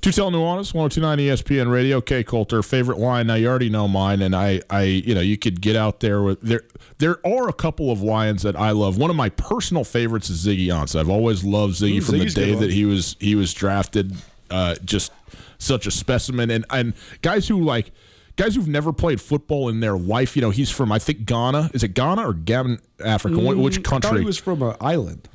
Tutel 0.00 0.30
Nuanez, 0.30 0.72
1029 0.72 1.18
ESPN 1.18 1.72
Radio. 1.72 2.00
K 2.00 2.22
Colter, 2.22 2.62
favorite 2.62 2.98
line. 2.98 3.26
Now 3.26 3.34
you 3.34 3.48
already 3.48 3.68
know 3.68 3.88
mine, 3.88 4.22
and 4.22 4.34
I, 4.34 4.62
I, 4.70 4.82
you 4.82 5.12
know, 5.12 5.20
you 5.20 5.36
could 5.36 5.60
get 5.60 5.74
out 5.74 5.98
there 6.00 6.22
with 6.22 6.40
there. 6.40 6.62
There 6.98 7.24
are 7.26 7.48
a 7.48 7.52
couple 7.52 7.90
of 7.90 8.00
lines 8.00 8.42
that 8.42 8.54
I 8.54 8.70
love. 8.70 8.96
One 8.96 9.10
of 9.10 9.16
my 9.16 9.28
personal 9.30 9.82
favorites 9.82 10.30
is 10.30 10.46
Ziggy 10.46 10.66
Ansah. 10.66 11.00
I've 11.00 11.10
always 11.10 11.42
loved 11.42 11.74
Ziggy 11.74 11.98
Ooh, 11.98 12.00
from 12.02 12.14
Ziggy's 12.16 12.34
the 12.34 12.40
day 12.44 12.54
that 12.54 12.70
he 12.70 12.84
was 12.84 13.16
he 13.18 13.34
was 13.34 13.52
drafted. 13.52 14.14
Uh, 14.50 14.76
just 14.84 15.10
such 15.58 15.86
a 15.86 15.90
specimen, 15.90 16.48
and 16.50 16.64
and 16.70 16.94
guys 17.22 17.48
who 17.48 17.60
like 17.60 17.90
guys 18.36 18.54
who've 18.54 18.68
never 18.68 18.92
played 18.92 19.20
football 19.20 19.68
in 19.68 19.80
their 19.80 19.98
life. 19.98 20.36
You 20.36 20.42
know, 20.42 20.50
he's 20.50 20.70
from 20.70 20.92
I 20.92 21.00
think 21.00 21.26
Ghana. 21.26 21.70
Is 21.74 21.82
it 21.82 21.94
Ghana 21.94 22.22
or 22.28 22.34
Gabon, 22.34 22.80
Africa? 23.04 23.36
Which 23.40 23.74
Mm, 23.74 23.80
I 23.80 23.82
thought 23.90 24.02
country? 24.02 24.20
he 24.20 24.24
was 24.26 24.38
from 24.38 24.62
an 24.62 24.76
island. 24.80 25.28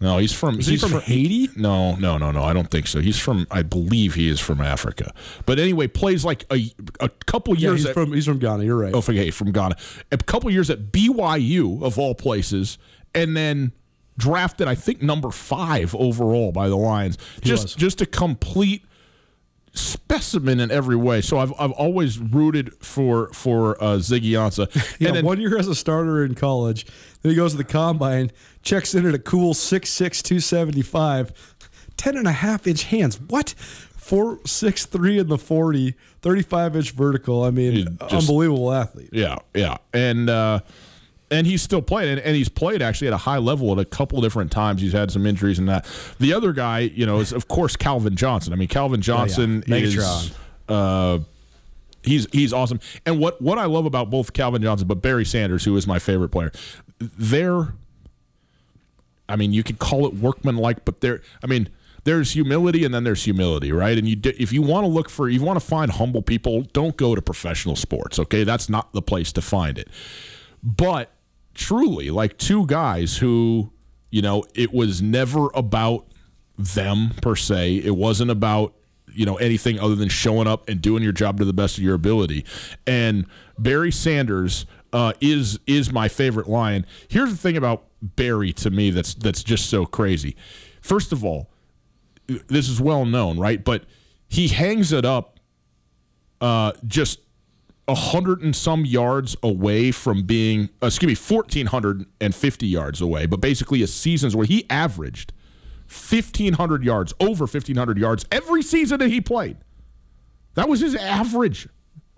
No, 0.00 0.18
he's 0.18 0.32
from. 0.32 0.58
he 0.60 0.70
he's 0.72 0.80
from 0.88 1.00
Haiti? 1.00 1.50
No, 1.56 1.96
no, 1.96 2.18
no, 2.18 2.30
no. 2.30 2.44
I 2.44 2.52
don't 2.52 2.70
think 2.70 2.86
so. 2.86 3.00
He's 3.00 3.18
from. 3.18 3.46
I 3.50 3.62
believe 3.62 4.14
he 4.14 4.28
is 4.28 4.38
from 4.38 4.60
Africa. 4.60 5.12
But 5.44 5.58
anyway, 5.58 5.88
plays 5.88 6.24
like 6.24 6.44
a 6.52 6.72
a 7.00 7.08
couple 7.26 7.56
Yeah, 7.56 7.70
years. 7.70 7.80
he's 7.80 7.86
at, 7.86 7.94
from 7.94 8.12
he's 8.12 8.26
from 8.26 8.38
Ghana. 8.38 8.64
You're 8.64 8.76
right. 8.78 8.94
oh, 8.94 9.00
forget 9.00 9.34
from 9.34 9.50
Ghana. 9.50 9.76
A 10.12 10.16
couple 10.18 10.50
years 10.50 10.70
at 10.70 10.92
BYU 10.92 11.82
of 11.82 11.98
all 11.98 12.14
places, 12.14 12.78
and 13.14 13.36
then 13.36 13.72
drafted. 14.16 14.68
I 14.68 14.74
think 14.76 15.02
number 15.02 15.30
five 15.30 15.94
overall 15.96 16.52
by 16.52 16.68
the 16.68 16.76
Lions. 16.76 17.18
Just 17.40 17.62
was. 17.64 17.74
just 17.74 18.00
a 18.00 18.06
complete 18.06 18.84
specimen 19.78 20.60
in 20.60 20.70
every 20.70 20.96
way. 20.96 21.20
So 21.20 21.38
I've 21.38 21.52
I've 21.58 21.72
always 21.72 22.18
rooted 22.18 22.72
for 22.84 23.32
for 23.32 23.82
uh, 23.82 23.96
Ziggy 23.96 24.30
Ansah. 24.32 24.68
Yeah, 24.98 25.08
and 25.08 25.16
then, 25.18 25.24
one 25.24 25.40
year 25.40 25.58
as 25.58 25.68
a 25.68 25.74
starter 25.74 26.24
in 26.24 26.34
college. 26.34 26.86
Then 27.22 27.30
he 27.30 27.36
goes 27.36 27.52
to 27.52 27.58
the 27.58 27.64
combine, 27.64 28.30
checks 28.62 28.94
in 28.94 29.06
at 29.06 29.14
a 29.14 29.18
cool 29.18 29.54
6'6", 29.54 30.22
275, 30.22 31.32
10 31.96 32.16
and 32.16 32.26
a 32.28 32.32
half 32.32 32.66
inch 32.66 32.84
hands. 32.84 33.20
What? 33.20 33.54
4'6'3 33.98 35.20
in 35.20 35.28
the 35.28 35.38
40, 35.38 35.94
35 36.22 36.76
inch 36.76 36.90
vertical. 36.92 37.44
I 37.44 37.50
mean, 37.50 37.98
just- 38.08 38.12
unbelievable 38.12 38.72
athlete. 38.72 39.10
Yeah, 39.12 39.36
yeah, 39.54 39.76
and 39.92 40.30
uh, 40.30 40.60
and 41.30 41.46
he's 41.46 41.62
still 41.62 41.82
playing, 41.82 42.10
and, 42.10 42.20
and 42.20 42.36
he's 42.36 42.48
played 42.48 42.82
actually 42.82 43.08
at 43.08 43.14
a 43.14 43.18
high 43.18 43.38
level 43.38 43.72
at 43.72 43.78
a 43.78 43.84
couple 43.84 44.20
different 44.20 44.50
times. 44.50 44.80
He's 44.80 44.92
had 44.92 45.10
some 45.10 45.26
injuries 45.26 45.58
and 45.58 45.68
that. 45.68 45.86
The 46.18 46.32
other 46.32 46.52
guy, 46.52 46.80
you 46.80 47.06
know, 47.06 47.18
is 47.20 47.32
of 47.32 47.48
course 47.48 47.76
Calvin 47.76 48.16
Johnson. 48.16 48.52
I 48.52 48.56
mean, 48.56 48.68
Calvin 48.68 49.00
Johnson 49.00 49.64
is. 49.66 50.34
Uh, 50.68 51.20
He's 52.04 52.28
he's 52.32 52.52
awesome, 52.52 52.78
and 53.04 53.18
what 53.18 53.42
what 53.42 53.58
I 53.58 53.64
love 53.64 53.84
about 53.84 54.08
both 54.08 54.32
Calvin 54.32 54.62
Johnson, 54.62 54.86
but 54.86 55.02
Barry 55.02 55.24
Sanders, 55.24 55.64
who 55.64 55.76
is 55.76 55.86
my 55.86 55.98
favorite 55.98 56.28
player, 56.28 56.52
they're 57.00 57.74
I 59.28 59.36
mean, 59.36 59.52
you 59.52 59.62
could 59.62 59.78
call 59.78 60.06
it 60.06 60.14
workmanlike, 60.14 60.84
but 60.84 61.00
there, 61.00 61.20
I 61.42 61.46
mean, 61.46 61.68
there's 62.04 62.32
humility 62.32 62.84
and 62.84 62.94
then 62.94 63.04
there's 63.04 63.24
humility, 63.24 63.72
right? 63.72 63.98
And 63.98 64.08
you, 64.08 64.16
if 64.24 64.52
you 64.52 64.62
want 64.62 64.84
to 64.84 64.88
look 64.88 65.10
for, 65.10 65.28
you 65.28 65.42
want 65.42 65.60
to 65.60 65.64
find 65.64 65.90
humble 65.92 66.22
people, 66.22 66.62
don't 66.72 66.96
go 66.96 67.14
to 67.14 67.20
professional 67.20 67.76
sports. 67.76 68.18
Okay, 68.18 68.44
that's 68.44 68.68
not 68.70 68.92
the 68.92 69.02
place 69.02 69.32
to 69.32 69.42
find 69.42 69.76
it. 69.76 69.88
But 70.62 71.10
truly, 71.58 72.10
like 72.10 72.38
two 72.38 72.64
guys 72.66 73.18
who, 73.18 73.70
you 74.10 74.22
know, 74.22 74.44
it 74.54 74.72
was 74.72 75.02
never 75.02 75.50
about 75.54 76.06
them 76.56 77.10
per 77.20 77.36
se. 77.36 77.82
It 77.84 77.96
wasn't 77.96 78.30
about 78.30 78.74
you 79.12 79.26
know 79.26 79.36
anything 79.36 79.80
other 79.80 79.96
than 79.96 80.08
showing 80.08 80.46
up 80.46 80.68
and 80.68 80.80
doing 80.80 81.02
your 81.02 81.12
job 81.12 81.38
to 81.38 81.44
the 81.44 81.52
best 81.52 81.76
of 81.76 81.84
your 81.84 81.94
ability. 81.94 82.44
And 82.86 83.26
Barry 83.58 83.90
Sanders 83.90 84.64
uh, 84.92 85.12
is 85.20 85.58
is 85.66 85.92
my 85.92 86.08
favorite 86.08 86.48
lion. 86.48 86.86
Here's 87.08 87.30
the 87.30 87.36
thing 87.36 87.56
about 87.56 87.84
Barry 88.00 88.52
to 88.54 88.70
me 88.70 88.90
that's 88.90 89.14
that's 89.14 89.42
just 89.42 89.68
so 89.68 89.84
crazy. 89.84 90.36
First 90.80 91.12
of 91.12 91.24
all, 91.24 91.50
this 92.26 92.68
is 92.68 92.80
well 92.80 93.04
known, 93.04 93.38
right? 93.38 93.62
But 93.62 93.84
he 94.28 94.48
hangs 94.48 94.92
it 94.92 95.04
up 95.04 95.40
uh, 96.40 96.72
just 96.86 97.20
a 97.88 97.94
hundred 97.94 98.42
and 98.42 98.54
some 98.54 98.84
yards 98.84 99.34
away 99.42 99.90
from 99.90 100.22
being, 100.22 100.68
uh, 100.82 100.86
excuse 100.86 101.08
me, 101.08 101.14
fourteen 101.14 101.66
hundred 101.66 102.04
and 102.20 102.34
fifty 102.34 102.66
yards 102.66 103.00
away. 103.00 103.26
But 103.26 103.40
basically, 103.40 103.82
a 103.82 103.86
season's 103.86 104.36
where 104.36 104.46
he 104.46 104.66
averaged 104.70 105.32
fifteen 105.86 106.52
hundred 106.52 106.84
yards, 106.84 107.14
over 107.18 107.46
fifteen 107.46 107.76
hundred 107.76 107.98
yards 107.98 108.26
every 108.30 108.62
season 108.62 108.98
that 109.00 109.08
he 109.08 109.20
played. 109.20 109.56
That 110.54 110.68
was 110.68 110.80
his 110.80 110.94
average. 110.94 111.68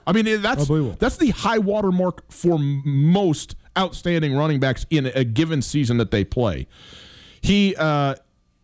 I 0.06 0.12
mean, 0.12 0.42
that's 0.42 0.66
that's 0.98 1.18
the 1.18 1.30
high 1.30 1.59
water 1.59 1.92
mark 1.92 2.30
for 2.33 2.59
most 2.59 3.54
outstanding 3.78 4.35
running 4.35 4.59
backs 4.59 4.85
in 4.90 5.06
a 5.06 5.24
given 5.24 5.62
season 5.62 5.98
that 5.98 6.11
they 6.11 6.24
play. 6.24 6.66
He 7.42 7.76
uh, 7.76 8.16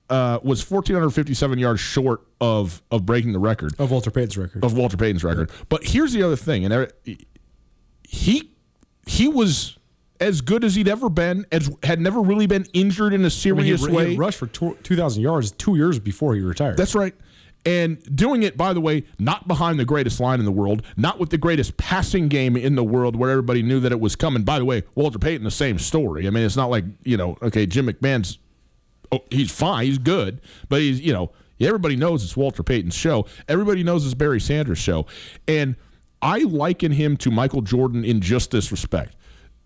uh, 0.08 0.38
was 0.42 0.68
1,457 0.70 1.58
yards 1.58 1.80
short 1.80 2.20
of 2.40 2.82
of 2.90 3.04
breaking 3.06 3.32
the 3.32 3.38
record 3.38 3.74
Of 3.78 3.90
Walter 3.90 4.10
Payton's 4.10 4.36
record. 4.38 4.64
of 4.64 4.76
Walter 4.76 4.96
Payton's 4.96 5.24
record. 5.24 5.50
But 5.68 5.84
here's 5.84 6.12
the 6.12 6.22
other 6.22 6.36
thing, 6.36 6.64
and 6.64 6.92
he 8.02 8.50
he 9.06 9.28
was 9.28 9.78
as 10.20 10.40
good 10.40 10.64
as 10.64 10.74
he'd 10.74 10.88
ever 10.88 11.08
been, 11.08 11.44
as 11.52 11.70
had 11.82 12.00
never 12.00 12.20
really 12.20 12.46
been 12.46 12.66
injured 12.72 13.12
in 13.12 13.20
a 13.20 13.24
mean, 13.24 13.30
serious 13.30 13.80
he, 13.84 13.90
he 13.90 13.96
way. 13.96 14.10
had 14.10 14.18
rushed 14.18 14.38
for 14.38 14.46
2,000 14.46 15.22
yards 15.22 15.50
two 15.52 15.76
years 15.76 15.98
before 15.98 16.34
he 16.34 16.40
retired. 16.40 16.76
That's 16.78 16.94
right. 16.94 17.14
And 17.66 18.00
doing 18.16 18.42
it, 18.44 18.56
by 18.56 18.72
the 18.72 18.80
way, 18.80 19.04
not 19.18 19.46
behind 19.48 19.78
the 19.78 19.84
greatest 19.84 20.20
line 20.20 20.38
in 20.38 20.46
the 20.46 20.52
world, 20.52 20.82
not 20.96 21.18
with 21.18 21.30
the 21.30 21.36
greatest 21.38 21.76
passing 21.76 22.28
game 22.28 22.56
in 22.56 22.76
the 22.76 22.84
world 22.84 23.16
where 23.16 23.28
everybody 23.30 23.60
knew 23.62 23.80
that 23.80 23.90
it 23.92 24.00
was 24.00 24.14
coming. 24.16 24.42
By 24.44 24.58
the 24.60 24.64
way, 24.64 24.84
Walter 24.94 25.18
Payton, 25.18 25.44
the 25.44 25.50
same 25.50 25.78
story. 25.78 26.26
I 26.26 26.30
mean, 26.30 26.44
it's 26.44 26.56
not 26.56 26.70
like, 26.70 26.84
you 27.02 27.16
know, 27.16 27.36
okay, 27.42 27.66
Jim 27.66 27.88
McMahon's, 27.88 28.38
oh, 29.12 29.24
he's 29.30 29.50
fine, 29.50 29.86
he's 29.86 29.98
good, 29.98 30.40
but 30.68 30.80
he's, 30.80 31.00
you 31.00 31.12
know, 31.12 31.32
everybody 31.60 31.96
knows 31.96 32.24
it's 32.24 32.36
Walter 32.36 32.62
Payton's 32.62 32.94
show. 32.94 33.26
Everybody 33.48 33.82
knows 33.82 34.04
it's 34.04 34.14
Barry 34.14 34.40
Sanders' 34.40 34.78
show. 34.78 35.06
And 35.48 35.76
I 36.22 36.38
liken 36.40 36.92
him 36.92 37.16
to 37.18 37.30
Michael 37.30 37.62
Jordan 37.62 38.04
in 38.04 38.20
just 38.20 38.50
this 38.50 38.70
respect. 38.70 39.14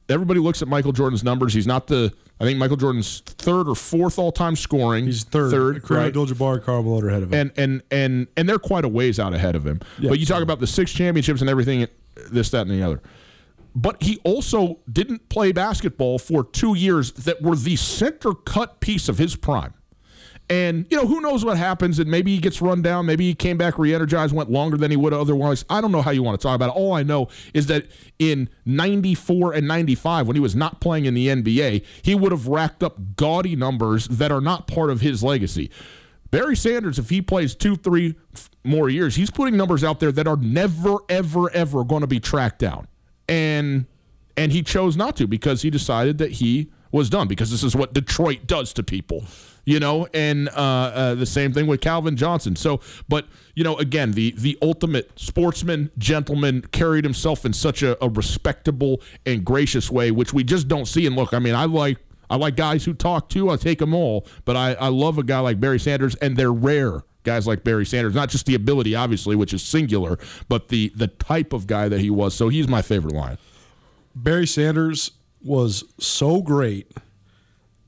Everybody 0.09 0.40
looks 0.40 0.61
at 0.61 0.68
Michael 0.68 0.92
Jordan's 0.92 1.22
numbers. 1.22 1.55
He's 1.55 1.68
not 1.68 1.87
the, 1.87 2.12
I 2.40 2.44
think 2.44 2.59
Michael 2.59 2.76
Jordan's 2.76 3.20
third 3.20 3.68
or 3.68 3.76
fourth 3.76 4.18
all 4.18 4.33
time 4.33 4.57
scoring. 4.57 5.05
He's 5.05 5.22
third. 5.22 5.53
Third, 5.53 5.83
Kareem 5.83 5.96
right? 5.96 6.07
Abdul-Jabbar, 6.09 6.64
Karl 6.64 6.83
Malone 6.83 7.09
ahead 7.09 7.22
of 7.22 7.33
him. 7.33 7.38
and 7.38 7.53
and 7.57 7.83
and 7.92 8.26
and 8.37 8.48
they're 8.48 8.59
quite 8.59 8.85
a 8.85 8.88
ways 8.88 9.20
out 9.20 9.35
ahead 9.35 9.55
of 9.55 9.64
him. 9.64 9.81
Yeah, 10.00 10.09
but 10.09 10.18
you 10.18 10.26
talk 10.26 10.42
about 10.42 10.59
the 10.59 10.66
six 10.66 10.92
championships 10.92 11.42
and 11.42 11.48
everything, 11.48 11.87
this, 12.33 12.50
that, 12.50 12.62
and 12.62 12.70
the 12.70 12.83
other. 12.83 13.00
But 13.75 14.03
he 14.03 14.19
also 14.25 14.81
didn't 14.91 15.29
play 15.29 15.53
basketball 15.53 16.19
for 16.19 16.45
two 16.45 16.75
years 16.75 17.13
that 17.13 17.41
were 17.43 17.57
the 17.57 17.77
center 17.77 18.35
cut 18.35 18.81
piece 18.81 19.09
of 19.09 19.19
his 19.19 19.37
prime. 19.37 19.75
And 20.51 20.85
you 20.91 20.97
know 20.97 21.07
who 21.07 21.21
knows 21.21 21.45
what 21.45 21.57
happens, 21.57 22.01
and 22.01 22.11
maybe 22.11 22.35
he 22.35 22.41
gets 22.41 22.61
run 22.61 22.83
down. 22.83 23.07
Maybe 23.07 23.25
he 23.25 23.35
came 23.35 23.57
back 23.57 23.79
re-energized, 23.79 24.35
went 24.35 24.51
longer 24.51 24.77
than 24.77 24.91
he 24.91 24.97
would 24.97 25.15
otherwise. 25.15 25.65
I 25.71 25.81
don't 25.81 25.93
know 25.93 26.03
how 26.03 26.11
you 26.11 26.25
want 26.25 26.41
to 26.41 26.43
talk 26.43 26.57
about 26.57 26.71
it. 26.71 26.77
All 26.77 26.93
I 26.93 27.05
know 27.05 27.29
is 27.55 27.67
that 27.67 27.87
in 28.19 28.49
'94 28.67 29.53
and 29.53 29.69
'95, 29.69 30.27
when 30.27 30.35
he 30.35 30.41
was 30.41 30.57
not 30.57 30.81
playing 30.81 31.05
in 31.05 31.15
the 31.15 31.29
NBA, 31.29 31.85
he 32.03 32.17
would 32.17 32.33
have 32.33 32.49
racked 32.49 32.83
up 32.83 33.15
gaudy 33.15 33.55
numbers 33.55 34.09
that 34.09 34.33
are 34.33 34.41
not 34.41 34.67
part 34.67 34.91
of 34.91 35.01
his 35.01 35.23
legacy. 35.23 35.71
Barry 36.33 36.57
Sanders, 36.57 36.99
if 36.99 37.11
he 37.11 37.23
plays 37.23 37.55
two, 37.55 37.77
three 37.77 38.17
more 38.65 38.89
years, 38.89 39.15
he's 39.15 39.31
putting 39.31 39.57
numbers 39.57 39.85
out 39.85 40.01
there 40.01 40.13
that 40.13 40.27
are 40.27 40.37
never, 40.37 40.97
ever, 41.09 41.49
ever 41.53 41.85
going 41.85 42.03
to 42.03 42.07
be 42.09 42.19
tracked 42.19 42.59
down. 42.59 42.89
And 43.31 43.87
and 44.37 44.53
he 44.53 44.62
chose 44.62 44.97
not 44.97 45.16
to 45.16 45.27
because 45.27 45.62
he 45.62 45.71
decided 45.71 46.19
that 46.19 46.33
he 46.33 46.71
was 46.93 47.09
done 47.09 47.29
because 47.29 47.51
this 47.51 47.62
is 47.62 47.77
what 47.77 47.93
Detroit 47.93 48.47
does 48.47 48.73
to 48.75 48.83
people, 48.83 49.25
you 49.64 49.79
know. 49.79 50.09
And 50.12 50.49
uh, 50.49 50.53
uh, 50.53 51.14
the 51.14 51.27
same 51.27 51.53
thing 51.53 51.66
with 51.66 51.81
Calvin 51.81 52.16
Johnson. 52.16 52.57
So, 52.57 52.81
but 53.09 53.27
you 53.55 53.64
know, 53.64 53.77
again, 53.77 54.12
the 54.12 54.35
the 54.37 54.59
ultimate 54.62 55.11
sportsman, 55.19 55.90
gentleman, 55.99 56.62
carried 56.73 57.05
himself 57.05 57.45
in 57.45 57.53
such 57.53 57.83
a, 57.83 58.03
a 58.05 58.09
respectable 58.09 59.01
and 59.25 59.45
gracious 59.45 59.90
way, 59.90 60.11
which 60.11 60.33
we 60.33 60.43
just 60.45 60.69
don't 60.69 60.87
see. 60.87 61.07
And 61.07 61.16
look, 61.16 61.33
I 61.33 61.38
mean, 61.38 61.55
I 61.55 61.66
like 61.66 61.99
I 62.29 62.37
like 62.37 62.57
guys 62.57 62.85
who 62.85 62.95
talk 62.95 63.29
too. 63.29 63.51
I 63.51 63.57
take 63.57 63.79
them 63.79 63.95
all, 63.95 64.27
but 64.45 64.57
I, 64.57 64.75
I 64.75 64.88
love 64.88 65.19
a 65.19 65.23
guy 65.23 65.40
like 65.40 65.61
Barry 65.61 65.81
Sanders, 65.81 66.14
and 66.16 66.37
they're 66.37 66.53
rare 66.53 67.03
guys 67.23 67.47
like 67.47 67.65
Barry 67.65 67.87
Sanders. 67.87 68.15
Not 68.15 68.29
just 68.29 68.47
the 68.47 68.55
ability, 68.55 68.95
obviously, 68.95 69.37
which 69.37 69.53
is 69.53 69.63
singular, 69.63 70.19
but 70.49 70.69
the 70.69 70.93
the 70.95 71.09
type 71.09 71.53
of 71.53 71.67
guy 71.67 71.89
that 71.89 72.01
he 72.01 72.11
was. 72.11 72.35
So 72.35 72.49
he's 72.49 72.69
my 72.69 72.83
favorite 72.83 73.15
line. 73.15 73.39
Barry 74.15 74.47
Sanders 74.47 75.13
was 75.43 75.85
so 75.99 76.43
great 76.43 76.91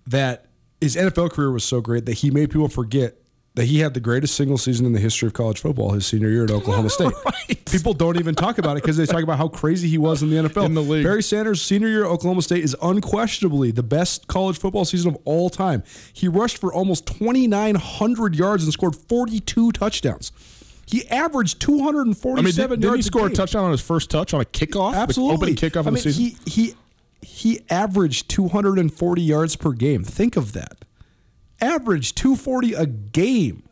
that 0.06 0.46
his 0.80 0.96
NFL 0.96 1.30
career 1.30 1.50
was 1.50 1.64
so 1.64 1.80
great 1.80 2.06
that 2.06 2.14
he 2.14 2.30
made 2.30 2.50
people 2.50 2.68
forget 2.68 3.16
that 3.54 3.66
he 3.66 3.80
had 3.80 3.92
the 3.92 4.00
greatest 4.00 4.34
single 4.34 4.56
season 4.56 4.86
in 4.86 4.92
the 4.92 4.98
history 4.98 5.26
of 5.26 5.34
college 5.34 5.60
football 5.60 5.90
his 5.92 6.06
senior 6.06 6.30
year 6.30 6.44
at 6.44 6.50
Oklahoma 6.50 6.88
State. 6.90 7.12
Right. 7.24 7.64
People 7.66 7.92
don't 7.92 8.18
even 8.18 8.34
talk 8.34 8.56
about 8.58 8.76
it 8.78 8.82
because 8.82 8.96
they 8.96 9.04
talk 9.04 9.22
about 9.22 9.36
how 9.36 9.48
crazy 9.48 9.88
he 9.88 9.98
was 9.98 10.22
in 10.22 10.30
the 10.30 10.36
NFL. 10.36 10.64
In 10.66 10.74
the 10.74 10.80
league. 10.82 11.04
Barry 11.04 11.22
Sanders' 11.22 11.60
senior 11.60 11.88
year 11.88 12.04
at 12.04 12.10
Oklahoma 12.10 12.40
State 12.42 12.64
is 12.64 12.74
unquestionably 12.80 13.70
the 13.70 13.82
best 13.82 14.26
college 14.26 14.58
football 14.58 14.84
season 14.86 15.14
of 15.14 15.18
all 15.24 15.50
time. 15.50 15.82
He 16.14 16.28
rushed 16.28 16.58
for 16.58 16.72
almost 16.72 17.06
2,900 17.06 18.34
yards 18.34 18.64
and 18.64 18.72
scored 18.72 18.96
42 18.96 19.72
touchdowns. 19.72 20.32
He 20.86 21.06
averaged 21.08 21.60
247 21.60 22.38
I 22.38 22.42
mean, 22.42 22.54
did, 22.54 22.80
did 22.80 22.86
yards 22.86 22.96
he 22.98 23.02
score 23.02 23.26
a 23.26 23.28
game. 23.28 23.36
touchdown 23.36 23.64
on 23.64 23.70
his 23.70 23.80
first 23.80 24.10
touch 24.10 24.34
on 24.34 24.40
a 24.40 24.44
kickoff? 24.44 24.94
Absolutely. 24.94 25.36
The 25.36 25.42
opening 25.42 25.54
kickoff 25.56 25.80
of 25.80 25.86
I 25.86 25.90
the 25.90 25.92
mean, 25.92 26.02
season? 26.02 26.22
He 26.46 26.50
he 26.50 26.74
he 27.22 27.60
averaged 27.70 28.28
240 28.28 29.22
yards 29.22 29.56
per 29.56 29.72
game. 29.72 30.04
Think 30.04 30.36
of 30.36 30.52
that. 30.54 30.84
Averaged 31.62 32.16
240 32.16 32.74
a 32.74 32.86
game. 32.86 33.62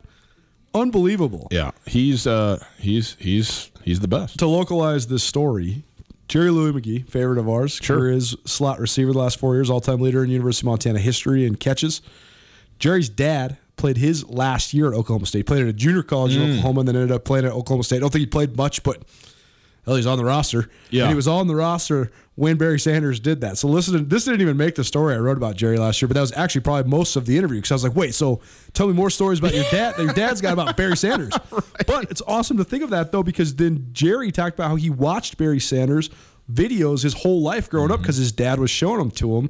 Unbelievable. 0.73 1.47
yeah, 1.51 1.71
he's 1.85 2.25
uh 2.25 2.63
he's 2.79 3.15
he's 3.19 3.71
he's 3.83 3.99
the 3.99 4.07
best. 4.07 4.39
To 4.39 4.47
localize 4.47 5.07
this 5.07 5.21
story, 5.23 5.83
Jerry 6.29 6.49
Louie-McGee, 6.49 7.09
favorite 7.09 7.37
of 7.39 7.49
ours, 7.49 7.73
Sure. 7.81 7.97
career 7.97 8.13
is 8.13 8.37
slot 8.45 8.79
receiver 8.79 9.11
the 9.11 9.19
last 9.19 9.37
four 9.37 9.53
years, 9.55 9.69
all-time 9.69 9.99
leader 9.99 10.23
in 10.23 10.29
University 10.29 10.63
of 10.65 10.67
Montana 10.71 10.99
history 10.99 11.45
and 11.45 11.59
catches. 11.59 12.01
Jerry's 12.79 13.09
dad 13.09 13.57
played 13.75 13.97
his 13.97 14.25
last 14.29 14.73
year 14.73 14.87
at 14.87 14.93
Oklahoma 14.93 15.25
State. 15.25 15.45
Played 15.45 15.63
at 15.63 15.67
a 15.67 15.73
junior 15.73 16.03
college 16.03 16.33
Mm. 16.37 16.41
in 16.43 16.49
Oklahoma, 16.51 16.79
and 16.81 16.87
then 16.87 16.95
ended 16.95 17.11
up 17.11 17.25
playing 17.25 17.45
at 17.45 17.51
Oklahoma 17.51 17.83
State. 17.83 17.97
I 17.97 17.99
don't 17.99 18.11
think 18.13 18.21
he 18.21 18.25
played 18.27 18.55
much, 18.55 18.81
but 18.83 19.03
hell, 19.85 19.95
he's 19.95 20.05
on 20.05 20.17
the 20.17 20.25
roster. 20.25 20.69
Yeah. 20.89 21.03
and 21.03 21.09
he 21.11 21.15
was 21.15 21.27
on 21.27 21.47
the 21.47 21.55
roster 21.55 22.11
when 22.35 22.57
Barry 22.57 22.79
Sanders 22.79 23.19
did 23.19 23.41
that. 23.41 23.57
So 23.57 23.67
listen, 23.67 24.07
this 24.07 24.25
didn't 24.25 24.41
even 24.41 24.57
make 24.57 24.75
the 24.75 24.83
story 24.83 25.13
I 25.15 25.17
wrote 25.17 25.37
about 25.37 25.55
Jerry 25.57 25.77
last 25.77 26.01
year, 26.01 26.07
but 26.07 26.15
that 26.15 26.21
was 26.21 26.31
actually 26.33 26.61
probably 26.61 26.89
most 26.89 27.15
of 27.15 27.25
the 27.25 27.37
interview 27.37 27.57
because 27.57 27.71
I 27.71 27.75
was 27.75 27.83
like, 27.83 27.95
wait, 27.95 28.13
so 28.15 28.41
tell 28.73 28.87
me 28.87 28.93
more 28.93 29.09
stories 29.09 29.39
about 29.39 29.53
your 29.53 29.65
dad 29.71 29.95
that 29.97 30.03
your 30.03 30.13
dad's 30.13 30.41
got 30.41 30.53
about 30.53 30.75
Barry 30.77 30.97
Sanders. 30.97 31.33
But 31.87 32.09
it's 32.11 32.21
awesome 32.27 32.57
to 32.57 32.63
think 32.63 32.83
of 32.83 32.91
that 32.91 33.11
though 33.11 33.23
because 33.23 33.55
then 33.55 33.87
Jerry 33.91 34.31
talked 34.31 34.55
about 34.57 34.69
how 34.69 34.75
he 34.75 34.89
watched 34.89 35.37
Barry 35.37 35.59
Sanders 35.59 36.09
videos 36.51 37.03
his 37.03 37.13
whole 37.13 37.41
life 37.41 37.69
growing 37.69 37.87
Mm-hmm. 37.87 37.93
up 37.95 38.01
because 38.01 38.17
his 38.17 38.31
dad 38.31 38.59
was 38.59 38.69
showing 38.69 38.99
them 38.99 39.11
to 39.11 39.37
him. 39.37 39.49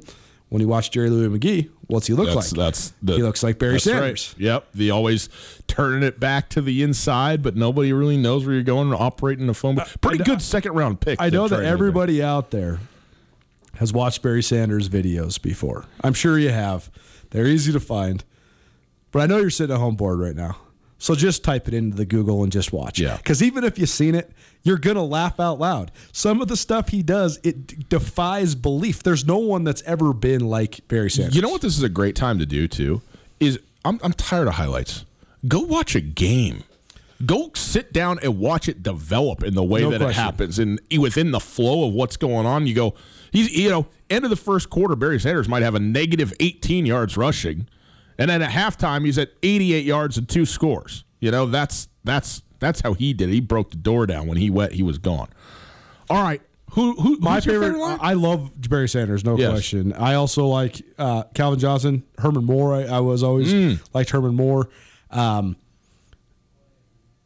When 0.52 0.60
he 0.60 0.66
watched 0.66 0.92
Jerry 0.92 1.08
Louie-McGee, 1.08 1.70
what's 1.86 2.08
he 2.08 2.12
look 2.12 2.26
That's 2.26 2.52
like? 2.52 2.58
that's 2.66 2.92
the, 3.00 3.14
he 3.14 3.22
looks 3.22 3.42
like 3.42 3.58
Barry 3.58 3.80
Sanders. 3.80 4.34
Right. 4.36 4.44
Yep. 4.44 4.66
The 4.74 4.90
always 4.90 5.30
turning 5.66 6.02
it 6.02 6.20
back 6.20 6.50
to 6.50 6.60
the 6.60 6.82
inside, 6.82 7.42
but 7.42 7.56
nobody 7.56 7.90
really 7.94 8.18
knows 8.18 8.44
where 8.44 8.52
you're 8.52 8.62
going 8.62 8.92
and 8.92 9.00
operating 9.00 9.46
the 9.46 9.54
phone. 9.54 9.76
Pretty 10.02 10.20
I- 10.20 10.24
good 10.24 10.42
second 10.42 10.74
round 10.74 11.00
pick. 11.00 11.18
I 11.22 11.30
know 11.30 11.48
that 11.48 11.56
made 11.56 11.64
there. 11.64 11.72
everybody 11.72 12.22
out 12.22 12.50
there 12.50 12.80
has 13.76 13.94
watched 13.94 14.20
Barry 14.20 14.42
Sanders 14.42 14.90
videos 14.90 15.40
before. 15.40 15.86
I'm 16.04 16.12
sure 16.12 16.38
you 16.38 16.50
have. 16.50 16.90
They're 17.30 17.46
easy 17.46 17.72
to 17.72 17.80
find. 17.80 18.22
But 19.10 19.22
I 19.22 19.26
know 19.28 19.38
you're 19.38 19.48
sitting 19.48 19.72
at 19.74 19.80
home 19.80 19.96
bored 19.96 20.18
right 20.18 20.36
now. 20.36 20.58
So 21.02 21.16
just 21.16 21.42
type 21.42 21.66
it 21.66 21.74
into 21.74 21.96
the 21.96 22.04
Google 22.04 22.44
and 22.44 22.52
just 22.52 22.72
watch. 22.72 23.00
Yeah. 23.00 23.16
Because 23.16 23.42
even 23.42 23.64
if 23.64 23.76
you've 23.76 23.88
seen 23.88 24.14
it, 24.14 24.30
you're 24.62 24.78
going 24.78 24.94
to 24.94 25.02
laugh 25.02 25.40
out 25.40 25.58
loud. 25.58 25.90
Some 26.12 26.40
of 26.40 26.46
the 26.46 26.56
stuff 26.56 26.90
he 26.90 27.02
does, 27.02 27.40
it 27.42 27.66
d- 27.66 27.84
defies 27.88 28.54
belief. 28.54 29.02
There's 29.02 29.26
no 29.26 29.38
one 29.38 29.64
that's 29.64 29.82
ever 29.82 30.12
been 30.12 30.48
like 30.48 30.86
Barry 30.86 31.10
Sanders. 31.10 31.34
You 31.34 31.42
know 31.42 31.48
what 31.48 31.60
this 31.60 31.76
is 31.76 31.82
a 31.82 31.88
great 31.88 32.14
time 32.14 32.38
to 32.38 32.46
do 32.46 32.68
too 32.68 33.02
is 33.40 33.58
I'm 33.84 33.98
I'm 34.04 34.12
tired 34.12 34.46
of 34.46 34.54
highlights. 34.54 35.04
Go 35.48 35.58
watch 35.58 35.96
a 35.96 36.00
game. 36.00 36.62
Go 37.26 37.50
sit 37.56 37.92
down 37.92 38.20
and 38.22 38.38
watch 38.38 38.68
it 38.68 38.84
develop 38.84 39.42
in 39.42 39.54
the 39.54 39.62
way 39.64 39.80
No 39.80 39.90
that 39.90 40.02
it 40.02 40.14
happens 40.14 40.60
and 40.60 40.78
within 40.96 41.32
the 41.32 41.40
flow 41.40 41.88
of 41.88 41.94
what's 41.94 42.16
going 42.16 42.46
on. 42.46 42.68
You 42.68 42.76
go, 42.76 42.94
he's 43.32 43.50
you 43.52 43.70
know, 43.70 43.86
end 44.08 44.22
of 44.22 44.30
the 44.30 44.36
first 44.36 44.70
quarter, 44.70 44.94
Barry 44.94 45.18
Sanders 45.18 45.48
might 45.48 45.64
have 45.64 45.74
a 45.74 45.80
negative 45.80 46.32
18 46.38 46.86
yards 46.86 47.16
rushing, 47.16 47.66
and 48.18 48.30
then 48.30 48.42
at 48.42 48.50
halftime 48.50 49.04
he's 49.04 49.18
at 49.18 49.30
88 49.42 49.84
yards 49.84 50.18
and 50.18 50.28
two 50.28 50.44
scores. 50.46 51.04
You 51.20 51.30
know, 51.30 51.46
that's 51.46 51.88
that's 52.04 52.42
that's 52.58 52.80
how 52.80 52.94
he 52.94 53.12
did. 53.12 53.28
it. 53.28 53.32
He 53.32 53.40
broke 53.40 53.70
the 53.70 53.76
door 53.76 54.06
down 54.06 54.26
when 54.26 54.36
he 54.38 54.50
went. 54.50 54.72
He 54.72 54.82
was 54.82 54.98
gone. 54.98 55.28
All 56.10 56.22
right, 56.22 56.42
who 56.72 56.94
who 57.00 57.16
My 57.20 57.40
favorite, 57.40 57.76
line? 57.78 57.98
I 58.00 58.14
love 58.14 58.50
Barry 58.68 58.88
Sanders, 58.88 59.24
no 59.24 59.36
Yes. 59.38 59.50
question. 59.50 59.92
I 59.94 60.14
also 60.14 60.46
like 60.46 60.82
uh, 60.98 61.22
Calvin 61.34 61.58
Johnson, 61.58 62.02
Herman 62.18 62.44
Moore. 62.44 62.74
I, 62.74 62.82
I 62.84 63.00
was 63.00 63.22
always 63.22 63.52
Mm. 63.52 63.80
liked 63.94 64.10
Herman 64.10 64.34
Moore. 64.34 64.68
Um, 65.10 65.56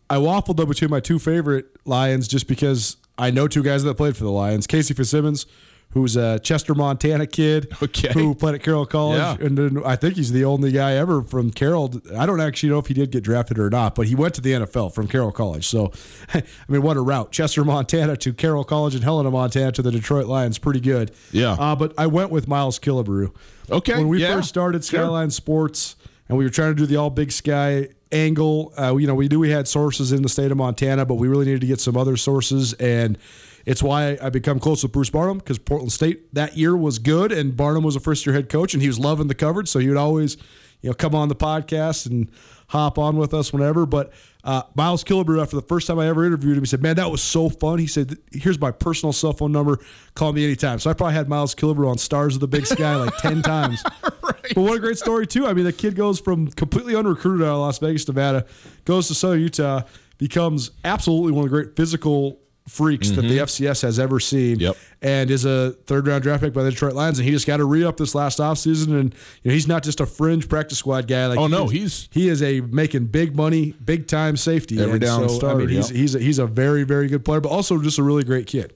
I 0.09 0.17
waffled 0.17 0.57
though 0.57 0.67
between 0.67 0.91
my 0.91 1.01
two 1.01 1.19
favorite 1.19 1.67
Lions 1.85 2.29
just 2.29 2.47
because 2.47 2.97
I 3.19 3.31
know 3.31 3.49
two 3.49 3.63
guys 3.63 3.83
that 3.85 3.95
played 3.97 4.17
for 4.17 4.25
the 4.25 4.31
Lions. 4.31 4.67
Casey 4.67 4.95
Fitzsimmons, 4.95 5.47
who's 5.91 6.15
a 6.17 6.39
Chester, 6.41 6.75
Montana 6.75 7.27
kid, 7.27 7.69
Okay. 7.83 8.13
who 8.13 8.35
played 8.35 8.55
at 8.55 8.63
Carroll 8.63 8.85
College, 8.85 9.19
Yeah. 9.19 9.47
and 9.47 9.57
then 9.57 9.83
I 9.85 9.97
think 9.97 10.17
he's 10.17 10.31
the 10.33 10.45
only 10.45 10.71
guy 10.73 10.93
ever 10.95 11.23
from 11.23 11.51
Carroll. 11.51 11.95
I 12.17 12.27
don't 12.27 12.41
actually 12.41 12.69
know 12.71 12.79
if 12.79 12.87
he 12.89 12.95
did 12.95 13.11
get 13.11 13.23
drafted 13.25 13.59
or 13.59 13.71
not, 13.71 13.95
but 13.95 14.07
he 14.07 14.15
went 14.15 14.35
to 14.35 14.41
the 14.43 14.53
NFL 14.53 14.93
from 14.93 15.09
Carroll 15.09 15.33
College. 15.33 15.67
So, 15.67 15.93
I 16.35 16.43
mean, 16.69 16.83
what 16.83 16.97
a 16.99 17.01
route! 17.01 17.33
Chester, 17.33 17.65
Montana 17.65 18.17
to 18.19 18.33
Carroll 18.35 18.65
College 18.65 18.95
and 18.95 19.03
Helena, 19.05 19.31
Montana 19.31 19.73
to 19.73 19.83
the 19.83 19.91
Detroit 19.91 20.27
Lions. 20.27 20.59
Pretty 20.59 20.81
good. 20.81 21.13
Yeah. 21.33 21.53
Uh, 21.53 21.75
but 21.75 21.95
I 21.97 22.07
went 22.09 22.31
with 22.31 22.47
Miles 22.47 22.79
Killebrew. 22.79 23.35
Okay, 23.71 23.95
When 23.95 24.09
we 24.09 24.21
yeah, 24.23 24.35
first 24.37 24.49
started 24.49 24.85
sure. 24.85 25.01
Skyline 25.01 25.31
Sports 25.31 25.97
and 26.29 26.37
we 26.37 26.45
were 26.45 26.51
trying 26.51 26.71
to 26.73 26.77
do 26.77 26.87
the 26.87 26.97
all 26.97 27.11
big 27.11 27.33
sky 27.33 27.89
angle, 28.13 28.73
uh, 28.79 28.95
you 28.97 29.07
know, 29.07 29.15
we 29.15 29.27
knew 29.29 29.41
we 29.41 29.51
had 29.51 29.67
sources 29.67 30.13
in 30.13 30.23
the 30.23 30.29
state 30.29 30.51
of 30.53 30.57
Montana, 30.57 31.05
but 31.05 31.15
we 31.15 31.27
really 31.27 31.45
needed 31.47 31.61
to 31.63 31.67
get 31.67 31.81
some 31.81 31.97
other 31.97 32.17
sources. 32.17 32.73
And 32.75 33.19
it's 33.67 33.83
why 33.83 34.17
I 34.23 34.31
become 34.31 34.61
close 34.61 34.85
with 34.85 34.93
Bruce 34.93 35.11
Barnum 35.11 35.39
because 35.39 35.59
Portland 35.59 35.93
State 35.93 36.33
that 36.35 36.57
year 36.57 36.77
was 36.77 37.01
good 37.01 37.33
and 37.33 37.57
Barnum 37.57 37.83
was 37.83 37.97
a 37.97 38.01
first 38.01 38.25
year 38.25 38.35
head 38.35 38.49
coach 38.49 38.73
and 38.73 38.81
he 38.81 38.89
was 38.89 38.99
loving 38.99 39.27
the 39.27 39.35
coverage. 39.35 39.69
So 39.69 39.81
he 39.81 39.89
would 39.89 39.97
always, 39.97 40.37
you 40.81 40.91
know, 40.91 40.95
come 40.95 41.17
on 41.17 41.29
the 41.29 41.35
podcast 41.35 42.07
and 42.07 42.31
hop 42.69 42.97
on 42.97 43.17
with 43.17 43.35
us 43.35 43.53
whenever. 43.53 43.85
But 43.85 44.13
uh, 44.45 44.63
Miles 44.77 45.03
Killebrew, 45.03 45.43
after 45.43 45.57
the 45.57 45.63
first 45.63 45.89
time 45.89 45.99
I 45.99 46.07
ever 46.07 46.25
interviewed 46.25 46.57
him, 46.57 46.63
he 46.63 46.69
said, 46.69 46.81
"Man, 46.81 46.95
that 46.97 47.11
was 47.11 47.21
so 47.21 47.49
fun." 47.49 47.81
He 47.81 47.89
said, 47.89 48.17
"Here's 48.31 48.61
my 48.61 48.71
personal 48.71 49.13
cell 49.13 49.33
phone 49.33 49.51
number. 49.51 49.81
Call 50.15 50.33
me 50.33 50.45
anytime." 50.45 50.79
So 50.79 50.89
I 50.89 50.93
probably 50.93 51.15
had 51.15 51.29
Miles 51.29 51.57
Killebrew 51.57 51.91
on 51.91 51.99
Stars 51.99 52.37
of 52.37 52.41
the 52.41 52.47
Big 52.47 52.67
Sky 52.67 52.95
like 52.95 53.17
ten 53.19 53.43
times. 53.43 53.83
But 54.23 54.57
what 54.57 54.77
a 54.77 54.79
great 54.79 54.99
story 54.99 55.27
too. 55.27 55.45
I 55.45 55.55
mean, 55.55 55.65
the 55.65 55.73
kid 55.73 55.97
goes 55.97 56.21
from 56.21 56.47
completely 56.53 56.95
unrecruited 56.95 57.45
out 57.45 57.55
of 57.55 57.59
Las 57.59 57.79
Vegas, 57.81 58.07
Nevada, 58.07 58.47
goes 58.85 59.09
to 59.09 59.15
Southern 59.17 59.41
Utah, 59.41 59.83
becomes 60.19 60.71
absolutely 60.85 61.33
one 61.33 61.45
of 61.45 61.51
the 61.51 61.57
great 61.57 61.75
physical 61.75 62.39
freaks 62.69 63.11
that 63.11 63.23
the 63.23 63.39
FCS 63.39 63.83
has 63.83 63.99
ever 63.99 64.19
seen. 64.19 64.57
Mm-hmm. 64.57 64.63
Yep. 64.63 64.77
And 65.03 65.31
is 65.31 65.45
a 65.45 65.73
third 65.87 66.07
round 66.07 66.23
draft 66.23 66.43
pick 66.43 66.53
by 66.53 66.63
the 66.63 66.71
Detroit 66.71 66.95
Lions. 66.95 67.19
And 67.19 67.27
he 67.27 67.33
just 67.33 67.47
got 67.47 67.59
to 67.59 67.65
re 67.65 67.85
up 67.85 67.97
this 67.97 68.15
last 68.15 68.39
offseason. 68.39 68.99
And 68.99 69.15
you 69.43 69.51
know, 69.51 69.53
he's 69.53 69.69
not 69.69 69.83
just 69.83 70.01
a 70.01 70.07
fringe 70.07 70.49
practice 70.49 70.79
squad 70.79 71.07
guy. 71.07 71.27
Like 71.27 71.39
Oh, 71.39 71.47
no, 71.47 71.69
he's- 71.69 72.09
he 72.11 72.29
is 72.29 72.43
a 72.43 72.61
making 72.63 73.07
big 73.07 73.37
money, 73.37 73.75
big 73.85 74.09
time 74.09 74.37
safety. 74.37 74.81
Every 74.81 74.93
And 74.93 75.01
down 75.01 75.29
so, 75.29 75.35
starter, 75.37 75.61
I 75.63 75.67
mean, 75.67 75.69
he's 75.77 75.91
yep. 75.91 75.97
he's 75.97 76.15
a, 76.15 76.19
he's 76.19 76.39
a 76.39 76.47
very 76.47 76.83
very 76.85 77.09
good 77.09 77.25
player, 77.25 77.41
but 77.41 77.51
also 77.51 77.81
just 77.81 77.99
a 77.99 78.03
really 78.03 78.25
great 78.25 78.47
kid. 78.47 78.73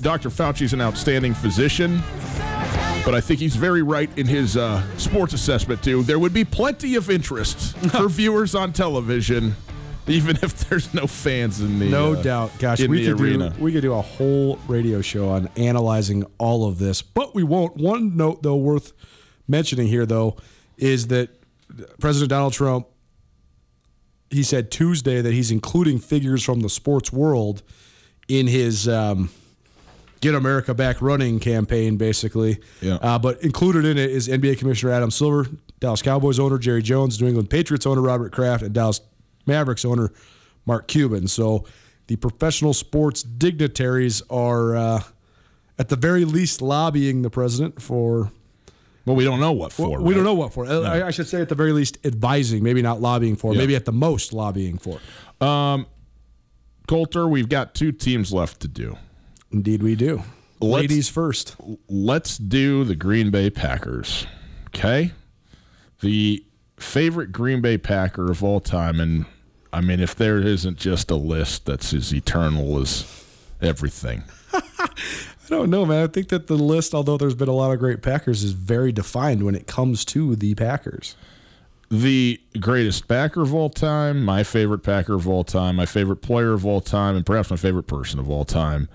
Dr. 0.01 0.29
Fauci's 0.29 0.73
an 0.73 0.81
outstanding 0.81 1.33
physician, 1.33 2.01
but 3.03 3.13
I 3.13 3.21
think 3.21 3.39
he's 3.39 3.55
very 3.55 3.81
right 3.81 4.09
in 4.17 4.25
his 4.27 4.55
uh, 4.55 4.81
sports 4.97 5.33
assessment, 5.33 5.83
too. 5.83 6.03
There 6.03 6.19
would 6.19 6.33
be 6.33 6.45
plenty 6.45 6.95
of 6.95 7.09
interest 7.09 7.77
for 7.91 8.07
viewers 8.07 8.55
on 8.55 8.71
television, 8.71 9.55
even 10.07 10.37
if 10.41 10.69
there's 10.69 10.93
no 10.93 11.05
fans 11.05 11.59
in 11.61 11.79
the 11.79 11.89
No 11.89 12.13
uh, 12.13 12.21
doubt. 12.21 12.51
Gosh, 12.59 12.79
in 12.79 12.91
we 12.91 13.05
the 13.05 13.11
could 13.13 13.21
arena. 13.21 13.49
do 13.49 13.61
we 13.63 13.71
could 13.73 13.81
do 13.81 13.93
a 13.93 14.01
whole 14.01 14.57
radio 14.67 15.01
show 15.01 15.29
on 15.29 15.49
analyzing 15.57 16.23
all 16.37 16.65
of 16.67 16.79
this, 16.79 17.01
but 17.01 17.35
we 17.35 17.43
won't. 17.43 17.75
One 17.75 18.15
note 18.15 18.41
though 18.41 18.55
worth 18.55 18.93
mentioning 19.47 19.87
here 19.87 20.05
though 20.05 20.37
is 20.77 21.07
that 21.07 21.29
President 21.99 22.29
Donald 22.29 22.53
Trump 22.53 22.87
he 24.31 24.43
said 24.43 24.69
Tuesday 24.71 25.21
that 25.21 25.33
he's 25.33 25.49
including 25.51 25.97
figures 25.99 26.43
from 26.43 26.61
the 26.61 26.69
sports 26.69 27.11
world 27.11 27.63
in 28.27 28.45
his 28.47 28.87
um, 28.87 29.29
Get 30.21 30.35
America 30.35 30.73
Back 30.73 31.01
Running 31.01 31.39
campaign, 31.39 31.95
basically. 31.97 32.59
Yeah. 32.81 32.95
Uh, 32.95 33.17
but 33.19 33.41
included 33.43 33.85
in 33.85 33.97
it 33.97 34.09
is 34.09 34.27
NBA 34.27 34.57
Commissioner 34.59 34.91
Adam 34.91 35.11
Silver, 35.11 35.47
Dallas 35.79 36.01
Cowboys 36.01 36.39
owner 36.39 36.57
Jerry 36.57 36.81
Jones, 36.81 37.21
New 37.21 37.27
England 37.27 37.49
Patriots 37.49 37.85
owner 37.85 38.01
Robert 38.01 38.31
Kraft, 38.31 38.63
and 38.63 38.73
Dallas 38.73 38.99
Mavericks 39.45 39.85
owner 39.85 40.11
Mark 40.65 40.87
Cuban. 40.87 41.27
So 41.27 41.65
the 42.07 42.17
professional 42.17 42.73
sports 42.73 43.23
dignitaries 43.23 44.21
are, 44.29 44.75
uh, 44.75 45.03
at 45.77 45.87
the 45.89 45.95
very 45.95 46.25
least, 46.25 46.61
lobbying 46.61 47.21
the 47.21 47.29
president 47.29 47.81
for. 47.81 48.31
Well, 49.05 49.15
we 49.15 49.23
don't 49.23 49.39
know 49.39 49.53
what 49.53 49.71
for. 49.71 49.99
we 50.01 50.09
right? 50.09 50.15
don't 50.15 50.25
know 50.25 50.33
what 50.33 50.53
for. 50.53 50.67
I, 50.67 51.07
I 51.07 51.11
should 51.11 51.27
say 51.27 51.41
at 51.41 51.47
the 51.49 51.55
very 51.55 51.71
least, 51.71 51.97
advising, 52.03 52.61
maybe 52.61 52.81
not 52.81 52.99
lobbying 53.01 53.35
for, 53.37 53.53
Yeah. 53.53 53.59
maybe 53.59 53.75
at 53.75 53.85
the 53.85 53.93
most 53.93 54.33
lobbying 54.33 54.77
for. 54.77 54.99
Colter, 56.87 57.27
we've 57.27 57.49
got 57.49 57.75
two 57.75 57.91
teams 57.91 58.33
left 58.33 58.59
to 58.61 58.67
do. 58.67 58.97
Indeed, 59.51 59.83
we 59.83 59.95
do. 59.95 60.23
Let's- 60.61 60.81
Ladies 60.81 61.09
first. 61.09 61.55
Let's 61.87 62.37
do 62.37 62.83
the 62.83 62.95
Green 62.95 63.31
Bay 63.31 63.49
Packers. 63.49 64.27
Okay? 64.67 65.11
The 66.01 66.43
favorite 66.77 67.31
Green 67.31 67.61
Bay 67.61 67.77
Packer 67.77 68.29
of 68.29 68.43
all 68.43 68.59
time. 68.59 68.99
And 68.99 69.25
I 69.71 69.81
mean, 69.81 69.99
if 69.99 70.15
there 70.15 70.39
isn't 70.39 70.77
just 70.77 71.11
a 71.11 71.15
list 71.15 71.65
that's 71.65 71.93
as 71.93 72.13
eternal 72.13 72.79
as 72.79 73.05
everything. 73.61 74.23
I 74.53 74.87
don't 75.49 75.69
know, 75.69 75.85
man. 75.85 76.03
I 76.03 76.07
think 76.07 76.29
that 76.29 76.47
the 76.47 76.55
list, 76.55 76.93
although 76.93 77.17
there's 77.17 77.35
been 77.35 77.49
a 77.49 77.53
lot 77.53 77.71
of 77.71 77.79
great 77.79 78.01
Packers, 78.01 78.43
is 78.43 78.51
very 78.51 78.91
defined 78.91 79.43
when 79.43 79.55
it 79.55 79.65
comes 79.67 80.05
to 80.05 80.35
the 80.35 80.55
Packers. 80.55 81.15
The 81.89 82.39
greatest 82.59 83.07
Packer 83.07 83.41
of 83.41 83.53
all 83.53 83.69
time, 83.69 84.23
my 84.23 84.43
favorite 84.43 84.79
Packer 84.79 85.15
of 85.15 85.27
all 85.27 85.43
time, 85.43 85.75
my 85.75 85.87
favorite 85.87 86.17
player 86.17 86.53
of 86.53 86.65
all 86.65 86.81
time, 86.81 87.15
and 87.15 87.25
perhaps 87.25 87.49
my 87.49 87.57
favorite 87.57 87.87
person 87.87 88.19
of 88.19 88.29
all 88.29 88.45
time 88.45 88.87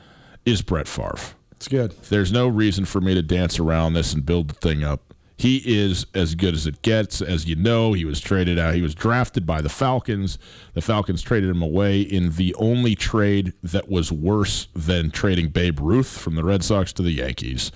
is 0.44 0.62
Brett 0.62 0.88
Favre. 0.88 1.35
It's 1.52 1.68
good. 1.68 1.92
There's 2.11 2.33
no 2.33 2.48
reason 2.48 2.85
for 2.85 3.00
me 3.00 3.14
to 3.14 3.22
dance 3.22 3.59
around 3.59 3.94
this 3.94 4.12
and 4.12 4.24
build 4.26 4.48
the 4.48 4.54
thing 4.54 4.85
up. 4.85 5.14
He 5.37 5.62
is 5.64 6.07
as 6.14 6.35
good 6.35 6.54
as 6.54 6.66
it 6.66 6.83
gets. 6.83 7.20
As 7.20 7.46
you 7.46 7.57
know, 7.57 7.92
he 7.92 8.04
was 8.04 8.20
traded 8.20 8.59
out. 8.59 8.74
He 8.74 8.83
was 8.83 8.94
drafted 8.94 9.46
by 9.46 9.61
the 9.62 9.68
Falcons. 9.68 10.38
The 10.74 10.80
Falcons 10.80 11.22
traded 11.22 11.50
him 11.50 11.62
away 11.62 12.00
in 12.00 12.37
the 12.37 12.54
only 12.54 12.94
trade 12.94 13.52
that 13.62 13.88
was 13.88 14.12
worse 14.12 14.68
than 14.74 15.11
trading 15.11 15.48
Babe 15.48 15.80
Ruth 15.80 16.18
from 16.18 16.37
the 16.37 16.44
Red 16.44 16.62
Sox 16.62 16.92
to 16.94 17.02
the 17.02 17.12
Yankees. 17.12 17.72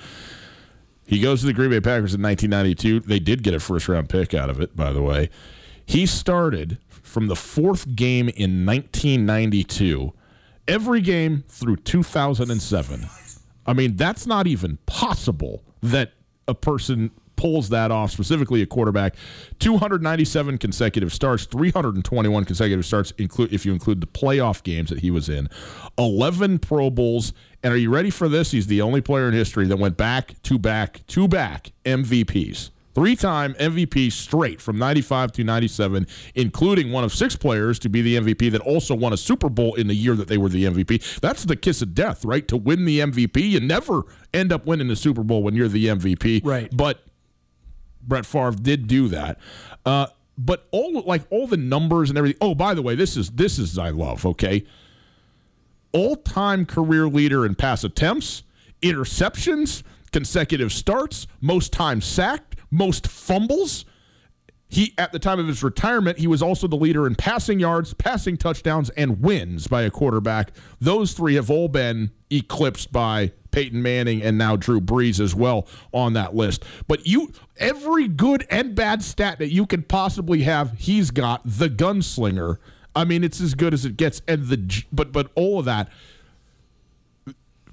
He 1.04 1.20
goes 1.20 1.40
to 1.40 1.46
the 1.46 1.52
Green 1.52 1.70
Bay 1.70 1.81
Packers 1.81 2.14
in 2.14 2.22
1992. 2.22 3.00
They 3.00 3.18
did 3.18 3.42
get 3.42 3.54
a 3.54 3.61
first 3.61 3.88
round 3.88 4.09
pick 4.09 4.35
out 4.35 4.50
of 4.50 4.61
it, 4.61 4.76
by 4.76 4.92
the 4.92 5.02
way. 5.02 5.31
He 5.85 6.04
started 6.04 6.78
from 6.88 7.26
the 7.26 7.37
fourth 7.37 7.96
game 7.96 8.28
in 8.28 8.66
1992, 8.66 10.12
every 10.68 11.00
game 11.00 11.44
through 11.48 11.76
2007. 11.76 13.07
I 13.66 13.72
mean, 13.72 13.96
that's 13.96 14.26
not 14.26 14.46
even 14.46 14.78
possible 14.87 15.64
that 15.83 16.12
a 16.46 16.54
person 16.54 17.11
pulls 17.36 17.68
that 17.68 17.90
off, 17.90 18.11
specifically 18.11 18.62
a 18.62 18.66
quarterback. 18.66 19.14
297 19.61 20.59
consecutive 20.59 21.12
starts, 21.12 21.47
321 21.47 22.45
consecutive 22.45 22.84
starts, 22.84 23.12
include 23.12 23.53
if 23.53 23.64
you 23.64 23.72
include 23.72 24.01
the 24.01 24.07
playoff 24.07 24.62
games 24.62 24.90
that 24.90 24.99
he 25.01 25.11
was 25.11 25.28
in, 25.28 25.49
11 25.99 26.59
Pro 26.59 26.90
Bowls. 26.90 27.32
And 27.62 27.72
are 27.72 27.76
you 27.76 27.90
ready 27.90 28.11
for 28.11 28.28
this? 28.28 28.51
He's 28.51 28.66
the 28.66 28.82
only 28.82 29.01
player 29.01 29.28
in 29.28 29.34
history 29.34 29.66
that 29.66 29.78
went 29.78 29.97
back 29.97 30.34
to 30.45 30.59
back 30.59 31.07
to 31.09 31.28
back 31.28 31.72
MVPs. 31.84 32.70
Three 32.99 33.14
time 33.14 33.55
MVP 33.55 34.11
straight 34.11 34.61
from 34.61 34.76
95 34.76 35.30
to 35.30 35.44
97, 35.44 36.05
including 36.34 36.90
one 36.90 37.05
of 37.05 37.14
six 37.14 37.36
players 37.36 37.78
to 37.78 37.88
be 37.88 38.03
the 38.03 38.16
MVP 38.16 38.51
that 38.51 38.61
also 38.62 38.92
won 38.92 39.12
a 39.12 39.16
Super 39.16 39.49
Bowl 39.49 39.76
in 39.76 39.86
the 39.86 39.94
year 39.94 40.16
that 40.16 40.26
they 40.26 40.36
were 40.36 40.49
the 40.49 40.64
MVP. 40.64 41.20
That's 41.20 41.44
the 41.44 41.55
kiss 41.55 41.80
of 41.80 41.94
death, 41.94 42.24
right? 42.24 42.49
To 42.49 42.57
win 42.57 42.86
the 42.86 42.99
MVP. 42.99 43.51
You 43.51 43.61
never 43.61 44.03
end 44.34 44.53
up 44.53 44.66
winning 44.66 44.88
the 44.88 44.96
Super 44.96 45.22
Bowl 45.22 45.44
when 45.44 45.55
you're 45.55 45.68
the 45.68 45.86
MVP. 45.86 46.44
Right. 46.44 46.76
But 46.76 47.05
Brett 48.03 48.26
Favre 48.26 48.51
did 48.51 48.88
do 48.88 49.07
that. 49.07 49.38
Uh, 49.86 50.09
but 50.36 50.66
all 50.72 51.01
like 51.03 51.22
all 51.30 51.46
the 51.46 51.57
numbers 51.57 52.09
and 52.09 52.18
everything. 52.18 52.38
Oh, 52.40 52.57
by 52.57 52.74
the 52.74 52.82
way, 52.82 52.96
this 52.96 53.16
is 53.16 53.30
this 53.30 53.61
is 53.61 53.78
I 53.78 53.90
love. 53.90 54.26
Okay, 54.26 54.64
all-time 55.92 56.66
career 56.66 57.07
leader 57.07 57.46
in 57.46 57.55
pass 57.55 57.84
attempts, 57.84 58.42
interceptions, 58.82 59.84
consecutive 60.11 60.72
starts, 60.72 61.28
most 61.40 61.72
times 61.72 62.05
sacked, 62.05 62.47
most 62.70 63.06
fumbles. 63.06 63.84
He 64.70 64.92
at 64.98 65.12
the 65.12 65.18
time 65.18 65.38
of 65.38 65.46
his 65.46 65.62
retirement, 65.62 66.18
he 66.18 66.26
was 66.26 66.42
also 66.42 66.66
the 66.66 66.76
leader 66.76 67.06
in 67.06 67.14
passing 67.14 67.58
yards, 67.58 67.94
passing 67.94 68.36
touchdowns, 68.36 68.90
and 68.90 69.22
wins 69.22 69.66
by 69.66 69.82
a 69.82 69.90
quarterback. 69.90 70.52
Those 70.78 71.14
three 71.14 71.36
have 71.36 71.50
all 71.50 71.68
been 71.68 72.10
eclipsed 72.30 72.92
by 72.92 73.32
Peyton 73.50 73.82
Manning 73.82 74.22
and 74.22 74.36
now 74.36 74.56
Drew 74.56 74.80
Brees 74.80 75.20
as 75.20 75.34
well 75.34 75.66
on 75.92 76.12
that 76.12 76.34
list. 76.34 76.64
But 76.86 77.06
you 77.06 77.32
every 77.56 78.08
good 78.08 78.46
and 78.50 78.74
bad 78.74 79.02
stat 79.02 79.38
that 79.38 79.50
you 79.50 79.64
could 79.64 79.88
possibly 79.88 80.42
have, 80.42 80.74
he's 80.78 81.10
got 81.10 81.40
the 81.44 81.70
gunslinger. 81.70 82.58
I 82.94 83.04
mean, 83.04 83.24
it's 83.24 83.40
as 83.40 83.54
good 83.54 83.72
as 83.72 83.84
it 83.86 83.96
gets. 83.96 84.20
And 84.28 84.48
the 84.48 84.84
but 84.92 85.12
but 85.12 85.30
all 85.34 85.58
of 85.58 85.64
that 85.64 85.88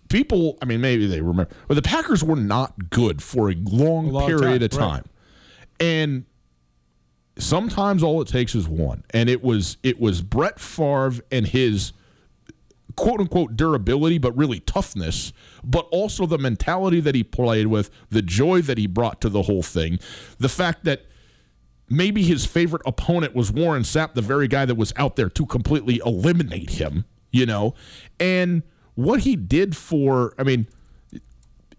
people, 0.09 0.57
I 0.61 0.65
mean, 0.65 0.81
maybe 0.81 1.07
they 1.07 1.21
remember, 1.21 1.53
but 1.67 1.75
the 1.75 1.81
Packers 1.81 2.23
were 2.23 2.35
not 2.35 2.89
good 2.89 3.21
for 3.21 3.49
a 3.49 3.55
long, 3.55 4.09
long 4.11 4.27
period 4.27 4.59
time, 4.59 4.63
of 4.63 4.71
time. 4.71 4.91
right. 4.91 5.03
And 5.79 6.25
sometimes 7.37 8.03
all 8.03 8.21
it 8.21 8.27
takes 8.27 8.55
is 8.55 8.67
one. 8.67 9.03
And 9.11 9.29
it 9.29 9.43
was 9.43 9.77
it 9.83 9.99
was 9.99 10.21
Brett 10.21 10.59
Favre 10.59 11.21
and 11.31 11.47
his 11.47 11.93
quote 12.95 13.19
unquote 13.19 13.55
durability, 13.55 14.17
but 14.17 14.35
really 14.37 14.61
toughness, 14.61 15.33
but 15.63 15.87
also 15.91 16.25
the 16.25 16.37
mentality 16.37 16.99
that 17.01 17.15
he 17.15 17.23
played 17.23 17.67
with, 17.67 17.89
the 18.09 18.21
joy 18.21 18.61
that 18.61 18.77
he 18.77 18.87
brought 18.87 19.21
to 19.21 19.29
the 19.29 19.43
whole 19.43 19.63
thing, 19.63 19.99
the 20.37 20.49
fact 20.49 20.85
that 20.85 21.05
maybe 21.89 22.23
his 22.23 22.45
favorite 22.45 22.81
opponent 22.85 23.35
was 23.35 23.51
Warren 23.51 23.83
Sapp, 23.83 24.13
the 24.13 24.21
very 24.21 24.47
guy 24.47 24.65
that 24.65 24.75
was 24.75 24.93
out 24.95 25.15
there 25.15 25.29
to 25.29 25.45
completely 25.45 26.01
eliminate 26.05 26.71
him, 26.71 27.05
you 27.31 27.45
know, 27.45 27.73
and 28.19 28.63
what 28.95 29.21
he 29.21 29.35
did 29.35 29.75
for, 29.75 30.33
I 30.37 30.43
mean, 30.43 30.67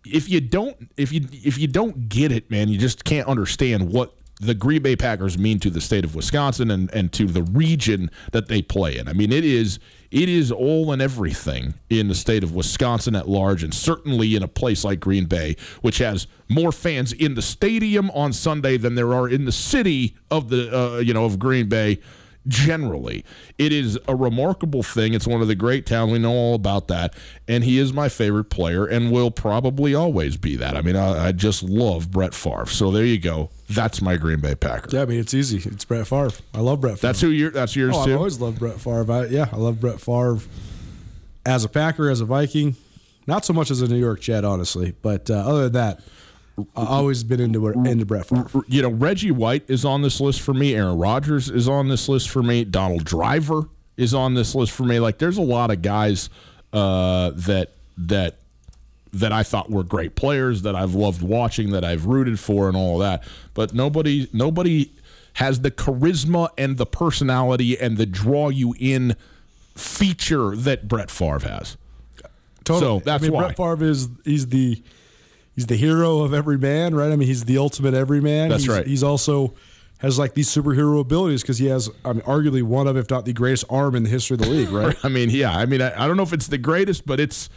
if 0.04 0.28
you 0.28 0.40
don't 0.40 0.90
if 0.96 1.12
you 1.12 1.26
if 1.32 1.58
you 1.58 1.66
don't 1.66 2.08
get 2.08 2.30
it, 2.30 2.50
man, 2.50 2.68
you 2.68 2.78
just 2.78 3.04
can't 3.04 3.26
understand 3.26 3.92
what 3.92 4.14
the 4.38 4.54
Green 4.54 4.82
Bay 4.82 4.96
Packers 4.96 5.38
mean 5.38 5.58
to 5.60 5.70
the 5.70 5.80
state 5.80 6.04
of 6.04 6.14
Wisconsin 6.14 6.70
and, 6.70 6.92
and 6.92 7.10
to 7.14 7.24
the 7.24 7.42
region 7.42 8.10
that 8.32 8.48
they 8.48 8.60
play 8.60 8.98
in. 8.98 9.08
I 9.08 9.14
mean, 9.14 9.32
it 9.32 9.44
is 9.44 9.78
it 10.10 10.28
is 10.28 10.52
all 10.52 10.92
and 10.92 11.02
everything 11.02 11.74
in 11.90 12.08
the 12.08 12.14
state 12.14 12.44
of 12.44 12.54
Wisconsin 12.54 13.16
at 13.16 13.28
large, 13.28 13.62
and 13.62 13.74
certainly 13.74 14.36
in 14.36 14.42
a 14.42 14.48
place 14.48 14.84
like 14.84 15.00
Green 15.00 15.24
Bay, 15.24 15.56
which 15.80 15.98
has 15.98 16.26
more 16.48 16.70
fans 16.70 17.12
in 17.12 17.34
the 17.34 17.42
stadium 17.42 18.10
on 18.10 18.32
Sunday 18.32 18.76
than 18.76 18.94
there 18.94 19.12
are 19.14 19.28
in 19.28 19.46
the 19.46 19.52
city 19.52 20.16
of 20.30 20.50
the 20.50 20.76
uh, 20.76 20.98
you 20.98 21.14
know 21.14 21.24
of 21.24 21.38
Green 21.38 21.68
Bay 21.68 21.98
generally. 22.48 23.24
It 23.58 23.72
is 23.72 23.98
a 24.08 24.14
remarkable 24.14 24.82
thing. 24.82 25.14
It's 25.14 25.26
one 25.26 25.40
of 25.42 25.48
the 25.48 25.54
great 25.54 25.86
towns. 25.86 26.12
We 26.12 26.18
know 26.18 26.32
all 26.32 26.54
about 26.54 26.88
that. 26.88 27.14
And 27.48 27.64
he 27.64 27.78
is 27.78 27.92
my 27.92 28.08
favorite 28.08 28.44
player 28.50 28.86
and 28.86 29.10
will 29.10 29.30
probably 29.30 29.94
always 29.94 30.36
be 30.36 30.56
that. 30.56 30.76
I 30.76 30.80
mean, 30.82 30.96
I, 30.96 31.28
I 31.28 31.32
just 31.32 31.62
love 31.62 32.10
Brett 32.10 32.34
Favre. 32.34 32.66
So 32.66 32.90
there 32.90 33.04
you 33.04 33.18
go. 33.18 33.50
That's 33.68 34.00
my 34.00 34.16
Green 34.16 34.40
Bay 34.40 34.54
Packer. 34.54 34.88
Yeah, 34.92 35.02
I 35.02 35.06
mean 35.06 35.18
it's 35.20 35.34
easy. 35.34 35.58
It's 35.68 35.84
Brett 35.84 36.06
Favre. 36.06 36.30
I 36.54 36.60
love 36.60 36.80
Brett 36.80 36.94
Favre. 36.98 37.06
That's 37.08 37.20
who 37.20 37.28
you're. 37.30 37.50
That's 37.50 37.74
yours 37.74 37.94
Oh, 37.96 38.00
I've 38.00 38.06
too. 38.06 38.16
always 38.16 38.40
loved 38.40 38.58
Brett 38.60 38.78
Favre. 38.80 39.10
I, 39.10 39.26
yeah, 39.26 39.48
I 39.52 39.56
love 39.56 39.80
Brett 39.80 40.00
Favre 40.00 40.38
as 41.44 41.64
a 41.64 41.68
Packer, 41.68 42.08
as 42.10 42.20
a 42.20 42.24
Viking. 42.24 42.76
Not 43.26 43.44
so 43.44 43.52
much 43.52 43.72
as 43.72 43.82
a 43.82 43.88
New 43.88 43.98
York 43.98 44.20
Jet, 44.20 44.44
honestly. 44.44 44.94
But 45.02 45.28
uh, 45.30 45.34
other 45.34 45.64
than 45.64 45.72
that, 45.72 46.00
I've 46.58 46.88
always 46.88 47.22
been 47.22 47.40
into 47.40 47.68
into 47.68 48.06
Brett 48.06 48.26
Favre. 48.26 48.62
you 48.66 48.82
know, 48.82 48.88
Reggie 48.88 49.30
White 49.30 49.64
is 49.68 49.84
on 49.84 50.02
this 50.02 50.20
list 50.20 50.40
for 50.40 50.54
me. 50.54 50.74
Aaron 50.74 50.98
Rodgers 50.98 51.50
is 51.50 51.68
on 51.68 51.88
this 51.88 52.08
list 52.08 52.30
for 52.30 52.42
me. 52.42 52.64
Donald 52.64 53.04
Driver 53.04 53.68
is 53.96 54.14
on 54.14 54.34
this 54.34 54.54
list 54.54 54.72
for 54.72 54.84
me. 54.84 54.98
Like, 54.98 55.18
there's 55.18 55.36
a 55.36 55.42
lot 55.42 55.70
of 55.70 55.82
guys 55.82 56.30
uh, 56.72 57.30
that 57.34 57.72
that 57.98 58.36
that 59.12 59.32
I 59.32 59.42
thought 59.42 59.70
were 59.70 59.82
great 59.82 60.14
players 60.14 60.62
that 60.62 60.74
I've 60.74 60.94
loved 60.94 61.22
watching, 61.22 61.70
that 61.70 61.84
I've 61.84 62.06
rooted 62.06 62.38
for, 62.40 62.68
and 62.68 62.76
all 62.76 62.94
of 62.94 63.00
that. 63.00 63.22
But 63.54 63.74
nobody 63.74 64.28
nobody 64.32 64.90
has 65.34 65.60
the 65.60 65.70
charisma 65.70 66.48
and 66.56 66.78
the 66.78 66.86
personality 66.86 67.78
and 67.78 67.98
the 67.98 68.06
draw 68.06 68.48
you 68.48 68.74
in 68.78 69.14
feature 69.74 70.56
that 70.56 70.88
Brett 70.88 71.10
Favre 71.10 71.40
has. 71.40 71.76
So 72.66 73.00
that's 73.04 73.22
I 73.22 73.26
mean, 73.26 73.32
why. 73.32 73.42
Brett 73.44 73.56
Favre 73.56 73.84
is 73.84 74.08
he's 74.24 74.48
the 74.48 74.82
he's 75.56 75.66
the 75.66 75.76
hero 75.76 76.20
of 76.20 76.32
every 76.32 76.58
man, 76.58 76.94
right? 76.94 77.10
I 77.10 77.16
mean, 77.16 77.26
he's 77.26 77.44
the 77.44 77.58
ultimate 77.58 77.94
everyman. 77.94 78.50
That's 78.50 78.62
he's, 78.62 78.68
right. 78.68 78.86
He's 78.86 79.02
also 79.02 79.54
has 79.98 80.18
like 80.18 80.34
these 80.34 80.48
superhero 80.48 81.00
abilities 81.00 81.42
because 81.42 81.58
he 81.58 81.66
has, 81.66 81.90
I 82.04 82.12
mean, 82.12 82.22
arguably 82.22 82.62
one 82.62 82.86
of, 82.86 82.96
if 82.96 83.10
not 83.10 83.24
the 83.24 83.32
greatest 83.32 83.64
arm 83.68 83.96
in 83.96 84.04
the 84.04 84.10
history 84.10 84.34
of 84.34 84.42
the 84.42 84.48
league, 84.48 84.68
right? 84.68 84.96
I 85.02 85.08
mean, 85.08 85.30
yeah. 85.30 85.56
I 85.56 85.66
mean, 85.66 85.82
I, 85.82 86.04
I 86.04 86.06
don't 86.06 86.16
know 86.16 86.22
if 86.22 86.32
it's 86.32 86.46
the 86.46 86.58
greatest, 86.58 87.06
but 87.06 87.18
it's 87.18 87.48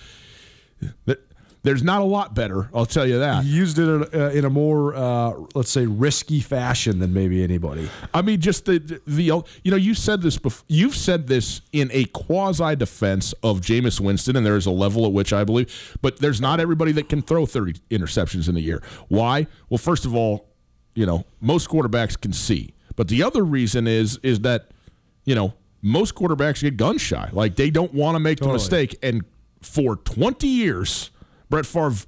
there's 1.63 1.83
not 1.83 2.01
a 2.01 2.05
lot 2.05 2.33
better. 2.33 2.69
I'll 2.73 2.85
tell 2.85 3.05
you 3.05 3.19
that. 3.19 3.43
he 3.43 3.49
used 3.49 3.77
it 3.79 3.83
in 3.83 4.07
a, 4.13 4.27
uh, 4.27 4.29
in 4.31 4.45
a 4.45 4.49
more, 4.49 4.95
uh, 4.95 5.33
let's 5.55 5.69
say, 5.69 5.85
risky 5.85 6.39
fashion 6.39 6.99
than 6.99 7.13
maybe 7.13 7.43
anybody. 7.43 7.89
I 8.13 8.21
mean, 8.21 8.39
just 8.39 8.65
the 8.65 9.01
the 9.05 9.23
you 9.23 9.71
know 9.71 9.77
you 9.77 9.93
said 9.93 10.21
this 10.21 10.37
before. 10.37 10.65
You've 10.67 10.95
said 10.95 11.27
this 11.27 11.61
in 11.73 11.89
a 11.91 12.05
quasi 12.05 12.75
defense 12.75 13.33
of 13.43 13.61
Jameis 13.61 13.99
Winston, 13.99 14.35
and 14.35 14.45
there 14.45 14.55
is 14.55 14.65
a 14.65 14.71
level 14.71 15.05
at 15.05 15.11
which 15.11 15.33
I 15.33 15.43
believe, 15.43 15.97
but 16.01 16.17
there's 16.19 16.39
not 16.39 16.59
everybody 16.59 16.91
that 16.93 17.09
can 17.09 17.21
throw 17.21 17.45
30 17.45 17.73
interceptions 17.89 18.47
in 18.47 18.55
a 18.55 18.61
year. 18.61 18.81
Why? 19.09 19.47
Well, 19.69 19.77
first 19.77 20.05
of 20.05 20.15
all, 20.15 20.47
you 20.95 21.05
know 21.05 21.25
most 21.41 21.69
quarterbacks 21.69 22.19
can 22.19 22.33
see, 22.33 22.73
but 22.95 23.09
the 23.09 23.21
other 23.23 23.43
reason 23.43 23.85
is 23.85 24.17
is 24.23 24.39
that 24.41 24.71
you 25.25 25.35
know 25.35 25.53
most 25.81 26.15
quarterbacks 26.15 26.61
get 26.61 26.77
gun 26.77 26.97
shy, 26.97 27.29
like 27.33 27.55
they 27.55 27.69
don't 27.69 27.93
want 27.93 28.15
to 28.15 28.19
make 28.19 28.39
the 28.39 28.47
mistake, 28.47 28.97
and 29.03 29.23
for 29.61 29.97
20 29.97 30.47
years, 30.47 31.11
Brett 31.49 31.65
Favre 31.65 32.05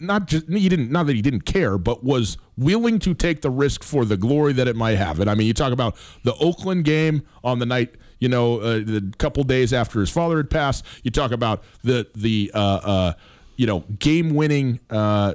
not 0.00 0.26
just 0.26 0.48
he 0.48 0.68
didn't 0.68 0.90
not 0.90 1.06
that 1.06 1.16
he 1.16 1.22
didn't 1.22 1.42
care, 1.42 1.78
but 1.78 2.02
was 2.02 2.36
willing 2.56 2.98
to 3.00 3.14
take 3.14 3.42
the 3.42 3.50
risk 3.50 3.82
for 3.82 4.04
the 4.04 4.16
glory 4.16 4.52
that 4.54 4.66
it 4.66 4.76
might 4.76 4.96
have. 4.96 5.20
And 5.20 5.30
I 5.30 5.34
mean, 5.34 5.46
you 5.46 5.54
talk 5.54 5.72
about 5.72 5.96
the 6.24 6.34
Oakland 6.36 6.84
game 6.84 7.22
on 7.44 7.58
the 7.58 7.66
night, 7.66 7.94
you 8.18 8.28
know, 8.28 8.58
uh, 8.60 8.78
the 8.78 9.12
couple 9.18 9.44
days 9.44 9.72
after 9.72 10.00
his 10.00 10.10
father 10.10 10.38
had 10.38 10.50
passed. 10.50 10.84
You 11.02 11.10
talk 11.10 11.30
about 11.30 11.62
the 11.82 12.08
the 12.14 12.50
uh, 12.54 12.58
uh, 12.58 13.12
you 13.56 13.66
know 13.66 13.80
game 13.98 14.34
winning. 14.34 14.80
Uh, 14.90 15.34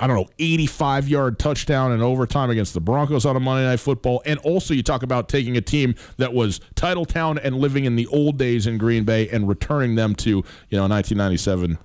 I 0.00 0.06
don't 0.06 0.16
know, 0.16 0.28
85 0.38 1.08
yard 1.08 1.38
touchdown 1.38 1.92
in 1.92 2.00
overtime 2.00 2.50
against 2.50 2.74
the 2.74 2.80
Broncos 2.80 3.24
on 3.24 3.36
a 3.36 3.40
Monday 3.40 3.68
Night 3.68 3.78
Football. 3.78 4.22
And 4.24 4.40
also, 4.40 4.74
you 4.74 4.82
talk 4.82 5.02
about 5.02 5.28
taking 5.28 5.56
a 5.56 5.60
team 5.60 5.94
that 6.16 6.32
was 6.32 6.60
title 6.74 7.04
town 7.04 7.38
and 7.38 7.56
living 7.56 7.84
in 7.84 7.94
the 7.94 8.06
old 8.06 8.36
days 8.36 8.66
in 8.66 8.78
Green 8.78 9.04
Bay 9.04 9.28
and 9.28 9.46
returning 9.46 9.94
them 9.94 10.14
to, 10.16 10.30
you 10.30 10.78
know, 10.78 10.88
1997 10.88 11.78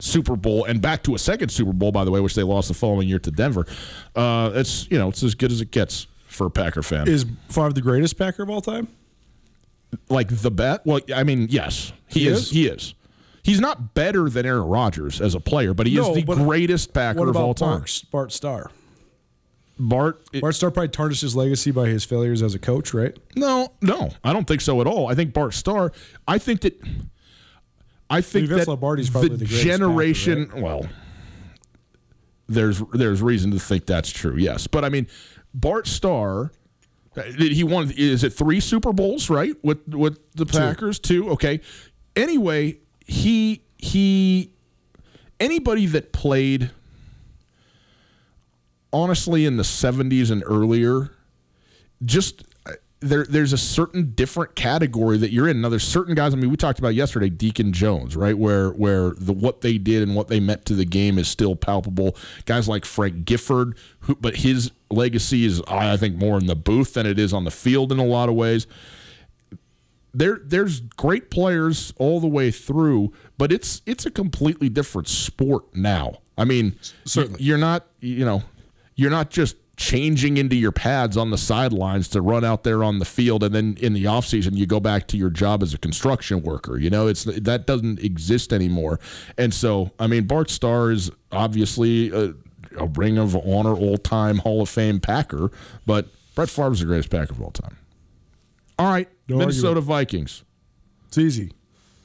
Super 0.00 0.34
Bowl 0.36 0.64
and 0.64 0.80
back 0.82 1.02
to 1.04 1.14
a 1.14 1.18
second 1.18 1.50
Super 1.50 1.72
Bowl, 1.72 1.92
by 1.92 2.04
the 2.04 2.10
way, 2.10 2.20
which 2.20 2.34
they 2.34 2.42
lost 2.42 2.68
the 2.68 2.74
following 2.74 3.06
year 3.08 3.18
to 3.20 3.30
Denver. 3.30 3.66
Uh, 4.16 4.50
it's, 4.54 4.90
you 4.90 4.98
know, 4.98 5.08
it's 5.08 5.22
as 5.22 5.34
good 5.34 5.52
as 5.52 5.60
it 5.60 5.70
gets 5.70 6.06
for 6.26 6.46
a 6.46 6.50
Packer 6.50 6.82
fan. 6.82 7.08
Is 7.08 7.26
Favre 7.48 7.72
the 7.72 7.82
greatest 7.82 8.16
Packer 8.18 8.42
of 8.42 8.50
all 8.50 8.60
time? 8.60 8.88
like 10.08 10.28
the 10.28 10.50
bet? 10.50 10.84
Well, 10.86 11.00
I 11.14 11.24
mean, 11.24 11.48
yes, 11.50 11.92
he, 12.06 12.20
He 12.20 12.26
is. 12.28 12.38
is? 12.44 12.50
He 12.50 12.66
is. 12.68 12.94
He's 13.42 13.58
not 13.60 13.94
better 13.94 14.28
than 14.28 14.44
Aaron 14.46 14.64
Rodgers 14.68 15.20
as 15.20 15.34
a 15.34 15.40
player, 15.40 15.72
but 15.74 15.86
he 15.86 15.94
No, 15.96 16.10
is 16.14 16.24
the 16.24 16.34
greatest 16.34 16.92
Packer 16.92 17.28
of 17.28 17.36
all 17.36 17.54
time. 17.54 17.78
Bart, 17.80 18.02
Bart 18.12 18.32
Starr? 18.32 18.70
Bart, 19.78 20.20
it- 20.32 20.42
Bart 20.42 20.54
Starr 20.54 20.70
probably 20.70 20.88
tarnished 20.88 21.22
his 21.22 21.34
legacy 21.34 21.70
by 21.70 21.88
his 21.88 22.04
failures 22.04 22.42
as 22.42 22.54
a 22.54 22.58
coach, 22.58 22.92
right? 22.92 23.16
No, 23.34 23.72
no, 23.80 24.10
I 24.22 24.32
don't 24.32 24.46
think 24.46 24.60
so 24.60 24.80
at 24.80 24.86
all. 24.86 25.08
I 25.08 25.14
think 25.14 25.32
Bart 25.32 25.54
Starr. 25.54 25.90
I 26.28 26.38
think 26.38 26.60
that. 26.62 26.80
I 28.10 28.20
think 28.20 28.48
Vince 28.48 28.64
that 28.66 28.68
Lombardi's 28.68 29.08
probably 29.08 29.30
the 29.30 29.44
greatest 29.46 29.62
generation. 29.62 30.50
Well, 30.60 30.86
there's 32.48 32.82
there's 32.92 33.22
reason 33.22 33.52
to 33.52 33.58
think 33.60 33.86
that's 33.86 34.10
true. 34.10 34.36
Yes, 34.36 34.66
but 34.66 34.84
I 34.84 34.88
mean, 34.88 35.06
Bart 35.54 35.86
Starr. 35.86 36.50
uh, 37.16 37.22
Did 37.22 37.52
he 37.52 37.62
won? 37.62 37.92
Is 37.96 38.24
it 38.24 38.32
three 38.32 38.58
Super 38.60 38.92
Bowls? 38.92 39.30
Right 39.30 39.54
with 39.62 39.86
with 39.94 40.18
the 40.34 40.44
Packers 40.46 40.98
two. 40.98 41.30
Okay. 41.30 41.60
Anyway, 42.16 42.78
he 43.06 43.62
he. 43.78 44.52
Anybody 45.38 45.86
that 45.86 46.12
played. 46.12 46.70
Honestly, 48.92 49.46
in 49.46 49.56
the 49.56 49.62
'70s 49.62 50.32
and 50.32 50.42
earlier, 50.44 51.12
just 52.04 52.42
there 53.00 53.24
there's 53.24 53.52
a 53.52 53.58
certain 53.58 54.12
different 54.12 54.54
category 54.54 55.16
that 55.18 55.32
you're 55.32 55.48
in. 55.48 55.62
Now 55.62 55.70
there's 55.70 55.84
certain 55.84 56.14
guys. 56.14 56.34
I 56.34 56.36
mean, 56.36 56.50
we 56.50 56.56
talked 56.56 56.78
about 56.78 56.94
yesterday, 56.94 57.30
Deacon 57.30 57.72
Jones, 57.72 58.14
right? 58.14 58.36
Where 58.36 58.70
where 58.70 59.10
the 59.10 59.32
what 59.32 59.62
they 59.62 59.78
did 59.78 60.02
and 60.02 60.14
what 60.14 60.28
they 60.28 60.38
meant 60.38 60.66
to 60.66 60.74
the 60.74 60.84
game 60.84 61.18
is 61.18 61.26
still 61.26 61.56
palpable. 61.56 62.16
Guys 62.44 62.68
like 62.68 62.84
Frank 62.84 63.24
Gifford, 63.24 63.76
who 64.00 64.14
but 64.16 64.36
his 64.36 64.70
legacy 64.90 65.46
is 65.46 65.62
I 65.66 65.96
think 65.96 66.16
more 66.16 66.38
in 66.38 66.46
the 66.46 66.56
booth 66.56 66.94
than 66.94 67.06
it 67.06 67.18
is 67.18 67.32
on 67.32 67.44
the 67.44 67.50
field 67.50 67.90
in 67.90 67.98
a 67.98 68.04
lot 68.04 68.28
of 68.28 68.34
ways. 68.34 68.66
There 70.12 70.40
there's 70.44 70.80
great 70.80 71.30
players 71.30 71.94
all 71.96 72.20
the 72.20 72.26
way 72.28 72.50
through, 72.50 73.12
but 73.38 73.50
it's 73.50 73.80
it's 73.86 74.04
a 74.04 74.10
completely 74.10 74.68
different 74.68 75.08
sport 75.08 75.74
now. 75.74 76.18
I 76.36 76.44
mean, 76.44 76.76
Certainly. 77.04 77.42
you're 77.42 77.58
not 77.58 77.86
you 78.00 78.24
know 78.24 78.42
you're 78.94 79.10
not 79.10 79.30
just 79.30 79.56
changing 79.80 80.36
into 80.36 80.54
your 80.54 80.72
pads 80.72 81.16
on 81.16 81.30
the 81.30 81.38
sidelines 81.38 82.06
to 82.06 82.20
run 82.20 82.44
out 82.44 82.64
there 82.64 82.84
on 82.84 82.98
the 82.98 83.04
field. 83.06 83.42
And 83.42 83.54
then 83.54 83.78
in 83.80 83.94
the 83.94 84.04
offseason 84.04 84.54
you 84.54 84.66
go 84.66 84.78
back 84.78 85.06
to 85.08 85.16
your 85.16 85.30
job 85.30 85.62
as 85.62 85.72
a 85.72 85.78
construction 85.78 86.42
worker. 86.42 86.76
You 86.78 86.90
know 86.90 87.06
it's 87.06 87.24
that 87.24 87.66
doesn't 87.66 87.98
exist 88.00 88.52
anymore. 88.52 89.00
And 89.38 89.54
so 89.54 89.90
i 89.98 90.06
mean 90.06 90.26
bart 90.26 90.50
starr 90.50 90.90
is 90.90 91.10
obviously 91.32 92.10
a, 92.10 92.34
a 92.78 92.86
ring 92.88 93.16
of 93.16 93.34
honor 93.34 93.74
all-time 93.74 94.38
hall 94.38 94.60
of 94.60 94.68
fame 94.68 95.00
packer 95.00 95.50
but 95.86 96.08
brett 96.34 96.50
Favre 96.50 96.72
is 96.72 96.80
the 96.80 96.86
greatest 96.86 97.08
packer 97.10 97.32
of 97.32 97.40
all 97.40 97.50
time. 97.50 97.78
All 98.78 98.92
right 98.92 99.08
No 99.28 99.38
minnesota 99.38 99.80
vikings. 99.80 100.44
It's 101.08 101.16
easy. 101.16 101.52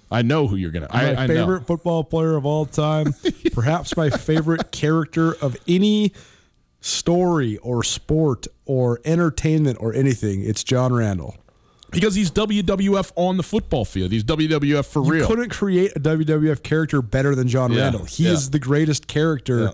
i 0.09 0.21
know 0.21 0.47
who 0.47 0.55
you're 0.55 0.71
gonna 0.71 0.87
my 0.93 1.23
I, 1.23 1.27
favorite 1.27 1.67
football 1.67 2.05
player 2.05 2.37
of 2.37 2.45
all 2.45 2.65
time, 2.65 3.13
perhaps 3.51 3.97
my 3.97 4.09
favorite 4.09 4.71
character 4.71 5.35
of 5.35 5.57
any 5.67 6.13
story 6.85 7.57
or 7.57 7.83
sport 7.83 8.45
or 8.65 8.99
entertainment 9.05 9.77
or 9.81 9.93
anything. 9.93 10.43
It's 10.43 10.63
John 10.63 10.93
Randle. 10.93 11.35
because 11.91 12.13
he's 12.13 12.29
wwf 12.29 13.11
on 13.15 13.37
the 13.37 13.43
football 13.43 13.85
field 13.85 14.11
he's 14.11 14.23
wwf 14.23 14.85
for 14.85 15.01
real. 15.01 15.05
You 15.07 15.13
real 15.19 15.27
couldn't 15.27 15.49
create 15.49 15.93
a 15.95 15.99
WWF 15.99 16.61
character 16.61 17.01
better 17.01 17.33
than 17.35 17.47
John 17.47 17.71
Yeah, 17.71 17.83
Randle. 17.83 18.05
He 18.05 18.25
yeah. 18.25 18.31
is 18.33 18.49
the 18.51 18.59
greatest 18.59 19.07
character. 19.07 19.59
Yeah. 19.63 19.69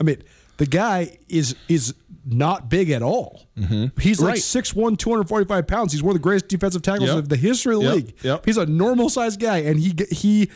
I 0.00 0.04
mean, 0.04 0.22
the 0.58 0.66
guy 0.66 1.16
is 1.28 1.56
is 1.68 1.94
not 2.26 2.68
big 2.68 2.90
at 2.90 3.02
all. 3.02 3.46
Mm-hmm. 3.58 3.98
He's 4.00 4.20
like 4.20 4.34
Right. 4.34 4.38
6'1", 4.42 4.98
245 4.98 5.66
pounds. 5.66 5.92
He's 5.92 6.02
one 6.02 6.10
of 6.10 6.20
the 6.20 6.22
greatest 6.22 6.48
defensive 6.48 6.82
tackles 6.82 7.08
Yep. 7.08 7.18
of 7.18 7.28
the 7.30 7.36
history 7.36 7.74
of 7.74 7.80
the 7.80 7.86
Yep, 7.86 7.94
league. 7.94 8.14
yep. 8.22 8.44
He's 8.44 8.58
a 8.58 8.66
normal 8.66 9.08
sized 9.08 9.40
guy, 9.40 9.58
and 9.58 9.80
he 9.80 9.94
he 10.10 10.50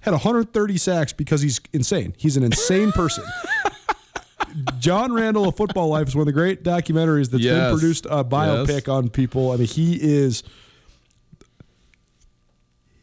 had 0.00 0.12
130 0.12 0.76
sacks 0.78 1.12
because 1.12 1.42
he's 1.42 1.60
insane. 1.72 2.14
He's 2.16 2.36
an 2.36 2.44
insane 2.44 2.92
person. 2.92 3.24
John 4.78 5.12
Randle, 5.12 5.48
A 5.48 5.52
Football 5.52 5.88
Life, 5.88 6.08
is 6.08 6.14
one 6.14 6.22
of 6.22 6.26
the 6.26 6.32
great 6.32 6.62
documentaries 6.62 7.30
that's 7.30 7.44
been 7.44 7.72
produced 7.72 8.06
a 8.06 8.24
biopic 8.24 8.68
Yes. 8.68 8.88
on 8.88 9.08
people. 9.08 9.52
I 9.52 9.56
mean, 9.56 9.66
he 9.66 9.98
is 10.00 10.42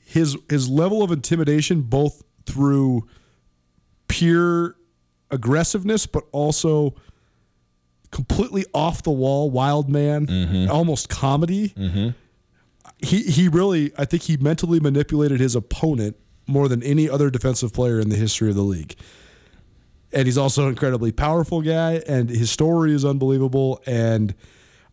his 0.05 0.37
his 0.49 0.69
level 0.69 1.03
of 1.03 1.11
intimidation, 1.11 1.81
both 1.81 2.23
through 2.45 3.07
pure 4.07 4.75
aggressiveness, 5.31 6.05
but 6.07 6.23
also 6.31 6.95
completely 8.11 8.65
off 8.73 9.03
the 9.03 9.11
wall, 9.11 9.49
wild 9.49 9.89
man, 9.89 10.25
mm-hmm. 10.25 10.71
almost 10.71 11.09
comedy. 11.09 11.69
Mm-hmm. 11.69 12.09
He 12.99 13.23
he 13.23 13.47
really, 13.49 13.91
I 13.97 14.05
think 14.05 14.23
he 14.23 14.37
mentally 14.37 14.79
manipulated 14.79 15.39
his 15.39 15.55
opponent 15.55 16.15
more 16.47 16.69
than 16.69 16.81
any 16.83 17.09
other 17.09 17.29
defensive 17.29 17.73
player 17.73 17.99
in 17.99 18.09
the 18.09 18.15
history 18.15 18.49
of 18.49 18.55
the 18.55 18.61
league. 18.61 18.95
And 20.16 20.26
he's 20.26 20.38
also 20.38 20.63
an 20.63 20.70
incredibly 20.70 21.11
powerful 21.11 21.61
guy, 21.61 22.01
and 22.07 22.30
his 22.30 22.49
story 22.49 22.93
is 22.93 23.03
unbelievable. 23.03 23.84
And 23.86 24.34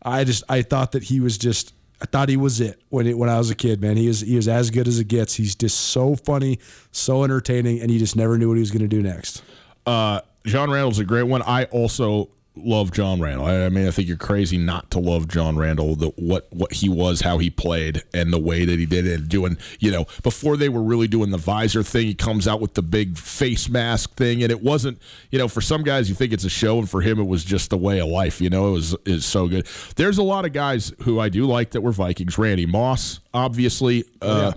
I 0.01 0.25
just 0.25 0.43
I 0.49 0.61
thought 0.61 0.91
that 0.91 1.03
he 1.03 1.21
was 1.21 1.37
just 1.37 1.73
I 2.01 2.05
thought 2.05 2.27
he 2.27 2.35
was 2.35 2.59
it 2.59 2.81
when 2.89 3.07
it, 3.07 3.17
when 3.17 3.29
I 3.29 3.37
was 3.37 3.49
a 3.49 3.55
kid, 3.55 3.81
man. 3.81 3.95
He 3.95 4.07
is 4.07 4.19
he 4.19 4.35
is 4.35 4.49
as 4.49 4.69
good 4.69 4.87
as 4.87 4.99
it 4.99 5.07
gets. 5.07 5.33
He's 5.33 5.55
just 5.55 5.79
so 5.79 6.15
funny, 6.15 6.59
so 6.91 7.23
entertaining, 7.23 7.79
and 7.79 7.89
you 7.89 7.97
just 7.97 8.17
never 8.17 8.37
knew 8.37 8.49
what 8.49 8.55
he 8.55 8.59
was 8.59 8.71
going 8.71 8.81
to 8.81 8.87
do 8.87 9.01
next. 9.01 9.41
Uh, 9.85 10.19
John 10.45 10.69
Randle's 10.69 10.99
a 10.99 11.05
great 11.05 11.23
one. 11.23 11.41
I 11.41 11.65
also 11.65 12.29
love 12.55 12.91
John 12.91 13.19
Randle. 13.19 13.45
I, 13.45 13.65
I 13.65 13.69
mean, 13.69 13.87
I 13.87 13.91
think 13.91 14.07
you're 14.07 14.17
crazy 14.17 14.57
not 14.57 14.91
to 14.91 14.99
love 14.99 15.27
John 15.27 15.57
Randle. 15.57 15.95
The 15.95 16.09
what 16.09 16.47
what 16.51 16.73
he 16.73 16.89
was, 16.89 17.21
how 17.21 17.37
he 17.37 17.49
played, 17.49 18.03
and 18.13 18.31
the 18.31 18.39
way 18.39 18.65
that 18.65 18.79
he 18.79 18.85
did 18.85 19.05
it. 19.05 19.27
Doing 19.27 19.57
you 19.79 19.91
know 19.91 20.05
before 20.21 20.57
they 20.57 20.69
were 20.69 20.83
really 20.83 21.07
doing 21.07 21.31
the 21.31 21.37
visor 21.37 21.83
thing, 21.83 22.05
he 22.05 22.13
comes 22.13 22.47
out 22.47 22.61
with 22.61 22.73
the 22.73 22.81
big 22.81 23.17
face 23.17 23.69
mask 23.69 24.15
thing, 24.15 24.43
and 24.43 24.51
it 24.51 24.61
wasn't 24.61 25.01
you 25.31 25.39
know 25.39 25.47
for 25.47 25.61
some 25.61 25.83
guys 25.83 26.09
you 26.09 26.15
think 26.15 26.33
it's 26.33 26.43
a 26.43 26.49
show, 26.49 26.79
and 26.79 26.89
for 26.89 27.01
him 27.01 27.19
it 27.19 27.27
was 27.27 27.43
just 27.43 27.69
the 27.69 27.77
way 27.77 27.99
of 27.99 28.07
life. 28.07 28.41
You 28.41 28.49
know, 28.49 28.69
it 28.69 28.73
was 28.73 28.95
is 29.05 29.25
so 29.25 29.47
good. 29.47 29.67
There's 29.95 30.17
a 30.17 30.23
lot 30.23 30.45
of 30.45 30.53
guys 30.53 30.93
who 31.03 31.19
I 31.19 31.29
do 31.29 31.45
like 31.45 31.71
that 31.71 31.81
were 31.81 31.91
Vikings. 31.91 32.37
Randy 32.37 32.65
Moss, 32.65 33.19
obviously. 33.33 34.05
Uh, 34.21 34.53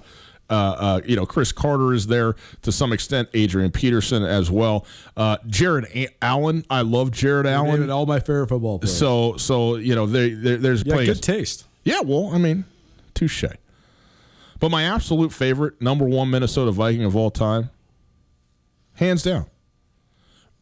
uh, 0.49 0.53
uh, 0.55 1.01
you 1.05 1.17
know, 1.17 1.27
Cris 1.27 1.53
Carter 1.53 1.93
is 1.93 2.07
there 2.07 2.35
to 2.63 2.71
some 2.73 2.93
extent. 2.93 3.29
Adrian 3.35 3.71
Peterson 3.71 4.23
as 4.23 4.51
well. 4.51 4.87
Uh, 5.17 5.37
Jared 5.47 5.87
A- 5.95 6.09
Allen, 6.23 6.65
I 6.71 6.83
love 6.83 7.11
Jared 7.11 7.47
Allen. 7.47 7.91
all 7.91 8.07
my 8.07 8.21
favorite 8.21 8.49
football 8.49 8.79
players. 8.79 8.97
So, 8.97 9.37
so 9.37 9.77
you 9.77 9.95
know, 9.95 10.07
they, 10.07 10.31
they 10.31 10.57
there's 10.57 10.85
yeah, 10.85 11.05
good 11.05 11.23
taste. 11.23 11.65
yeah, 11.85 12.01
well, 12.01 12.31
I 12.33 12.39
mean, 12.39 12.65
touche. 13.15 13.45
But 14.59 14.71
my 14.71 14.85
absolute 14.85 15.33
favorite, 15.33 15.83
number 15.83 16.05
one 16.07 16.31
Minnesota 16.31 16.71
Viking 16.71 17.05
of 17.05 17.15
all 17.17 17.31
time, 17.31 17.71
hands 18.95 19.23
down, 19.23 19.47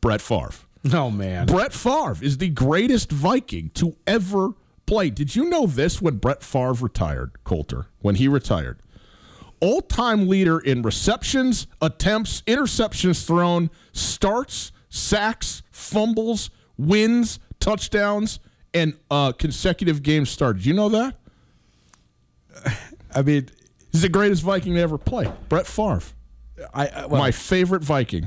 Brett 0.01 0.21
Favre. 0.21 0.51
Oh 0.93 1.11
man, 1.11 1.47
Brett 1.47 1.73
Favre 1.73 2.19
is 2.21 2.37
the 2.37 2.51
greatest 2.51 3.11
Viking 3.11 3.71
to 3.71 3.97
ever 4.07 4.51
play. 4.85 5.09
Did 5.09 5.35
you 5.35 5.47
know 5.49 5.67
this 5.67 6.03
when 6.03 6.19
Brett 6.19 6.43
Favre 6.43 6.75
retired, 6.75 7.31
Colter? 7.43 7.87
When 8.03 8.17
he 8.17 8.29
retired, 8.29 8.79
all 9.65 9.81
time 9.81 10.29
leader 10.29 10.59
in 10.59 10.83
receptions, 10.83 11.67
attempts, 11.81 12.43
interceptions 12.43 13.27
thrown, 13.27 13.71
starts, 13.93 14.73
sacks, 14.91 15.63
fumbles, 15.71 16.51
wins, 16.77 17.39
touchdowns, 17.61 18.41
and 18.75 18.95
uh, 19.11 19.33
consecutive 19.33 20.03
games 20.03 20.29
started. 20.29 20.67
You 20.67 20.75
know 20.75 20.89
that? 20.91 21.15
I 23.15 23.23
mean, 23.23 23.49
He's 23.91 24.03
the 24.03 24.09
greatest 24.09 24.43
Viking 24.43 24.75
to 24.75 24.81
ever 24.81 24.99
play. 24.99 25.33
Brett 25.49 25.69
Favre. 25.69 26.03
I 26.75 26.89
I, 26.89 27.07
well, 27.07 27.21
My 27.21 27.31
favorite 27.31 27.85
Viking. 27.85 28.27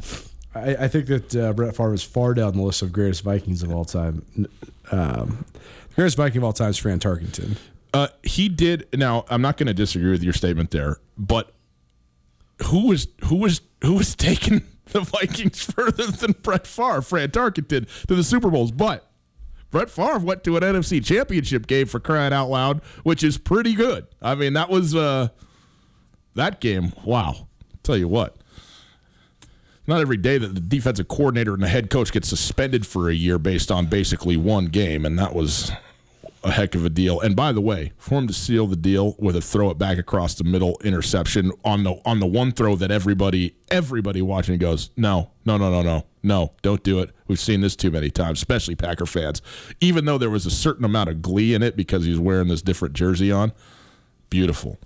I, 0.56 0.76
I 0.76 0.88
think 0.88 1.08
that 1.08 1.36
uh, 1.36 1.52
Brett 1.52 1.76
Favre 1.76 1.94
is 1.94 2.04
far 2.04 2.34
down 2.34 2.56
the 2.56 2.62
list 2.62 2.82
of 2.82 2.94
greatest 2.94 3.22
Vikings 3.22 3.64
of 3.64 3.72
all 3.74 3.84
time. 3.84 4.26
Um, 4.92 5.46
the 5.90 5.96
greatest 5.96 6.16
Viking 6.16 6.38
of 6.38 6.46
all 6.46 6.54
time 6.54 6.70
is 6.70 6.78
Fran 6.78 7.00
Tarkenton. 7.00 7.58
Uh, 7.98 8.10
he 8.22 8.48
did. 8.48 8.88
Now, 8.94 9.26
I'm 9.28 9.42
not 9.42 9.58
going 9.58 9.66
to 9.66 9.74
disagree 9.74 10.12
with 10.12 10.22
your 10.22 10.34
statement 10.34 10.70
there, 10.70 10.98
but 11.18 11.52
who 12.66 12.90
was 12.90 13.08
who 13.26 13.38
was 13.38 13.62
who 13.84 13.94
was 13.94 14.16
taking 14.28 14.62
the 14.86 15.02
Vikings 15.02 15.64
further 15.64 16.06
than 16.06 16.34
Brett 16.44 16.68
Favre, 16.68 17.02
Fran 17.02 17.30
Tarkenton, 17.30 17.88
to 18.06 18.14
the 18.14 18.24
Super 18.24 18.52
Bowls? 18.52 18.72
But 18.72 19.10
Brett 19.72 19.90
Favre 19.90 20.20
went 20.20 20.44
to 20.44 20.58
an 20.58 20.62
NFC 20.62 21.04
Championship 21.04 21.66
game 21.66 21.88
for 21.88 22.00
crying 22.00 22.34
out 22.34 22.52
loud, 22.52 22.84
which 23.02 23.24
is 23.24 23.40
pretty 23.40 23.74
good. 23.74 24.06
I 24.22 24.36
mean, 24.36 24.54
that 24.54 24.70
was 24.70 24.94
uh, 24.94 25.30
that 26.36 26.62
game. 26.62 26.94
Wow, 27.04 27.48
tell 27.82 27.98
you 27.98 28.08
what. 28.08 28.38
Not 29.88 30.02
every 30.02 30.18
day 30.18 30.38
that 30.38 30.54
the 30.54 30.62
defensive 30.62 31.08
coordinator 31.08 31.56
and 31.56 31.64
the 31.64 31.68
head 31.68 31.90
coach 31.90 32.12
get 32.12 32.26
suspended 32.26 32.86
for 32.86 33.10
a 33.10 33.16
year 33.16 33.40
based 33.40 33.72
on 33.72 33.88
basically 33.88 34.38
one 34.38 34.66
game, 34.66 35.04
and 35.04 35.18
that 35.18 35.34
was 35.34 35.72
a 36.44 36.52
heck 36.52 36.76
of 36.76 36.86
a 36.86 36.90
deal. 36.90 37.20
And 37.20 37.36
by 37.36 37.52
the 37.52 37.62
way, 37.62 37.94
for 37.98 38.16
him 38.16 38.28
to 38.28 38.34
seal 38.34 38.68
the 38.68 38.76
deal 38.76 39.16
with 39.20 39.36
a 39.36 39.42
throw 39.42 39.70
it 39.70 39.78
back 39.78 39.98
across 39.98 40.36
the 40.36 40.44
middle 40.44 40.78
interception 40.84 41.52
on 41.64 41.84
the 41.84 42.00
on 42.06 42.20
the 42.20 42.28
one 42.28 42.52
throw 42.52 42.76
that 42.76 42.92
everybody 42.92 43.56
everybody 43.70 44.22
watching 44.22 44.58
goes, 44.58 44.92
no, 44.96 45.32
no, 45.46 45.58
no, 45.58 45.70
no, 45.70 45.82
no, 45.82 46.06
no, 46.24 46.54
don't 46.62 46.84
do 46.84 47.00
it. 47.00 47.12
We've 47.28 47.40
seen 47.40 47.62
this 47.62 47.76
too 47.76 47.92
many 47.92 48.10
times, 48.10 48.40
especially 48.40 48.76
Packer 48.76 49.06
fans. 49.06 49.42
Even 49.82 50.06
though 50.06 50.18
there 50.18 50.30
was 50.30 50.46
a 50.46 50.52
certain 50.52 50.86
amount 50.86 51.10
of 51.10 51.22
glee 51.22 51.54
in 51.54 51.64
it 51.64 51.76
because 51.76 52.06
he's 52.06 52.20
wearing 52.20 52.48
this 52.48 52.62
different 52.62 52.94
jersey 52.94 53.32
on, 53.32 53.52
beautiful. 54.30 54.78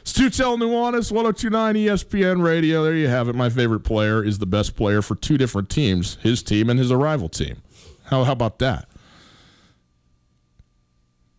It's 0.00 0.12
Tutel 0.12 0.56
Nuanez, 0.56 1.10
1029 1.10 1.74
ESPN 1.74 2.40
Radio. 2.40 2.84
There 2.84 2.94
you 2.94 3.08
have 3.08 3.28
it. 3.28 3.34
My 3.34 3.50
favorite 3.50 3.80
player 3.80 4.22
is 4.22 4.38
the 4.38 4.46
best 4.46 4.76
player 4.76 5.02
for 5.02 5.16
two 5.16 5.36
different 5.36 5.68
teams, 5.68 6.16
his 6.22 6.44
team 6.44 6.70
and 6.70 6.78
his 6.78 6.92
arrival 6.92 7.28
team. 7.28 7.60
How, 8.04 8.22
how 8.22 8.30
about 8.30 8.60
that? 8.60 8.88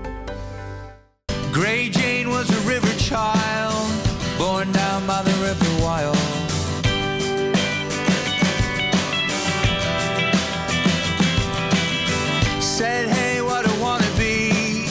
Gray 1.54 1.88
Jane 1.88 2.30
was 2.30 2.50
a 2.50 2.68
river 2.68 2.92
child, 2.98 3.88
born 4.36 4.72
down 4.72 5.06
by 5.06 5.22
the 5.22 5.30
river 5.40 5.84
Wild. 5.84 6.16
Said, 12.60 13.08
hey, 13.08 13.40
what 13.40 13.64
I 13.68 13.80
wanna 13.80 14.04
be, 14.18 14.88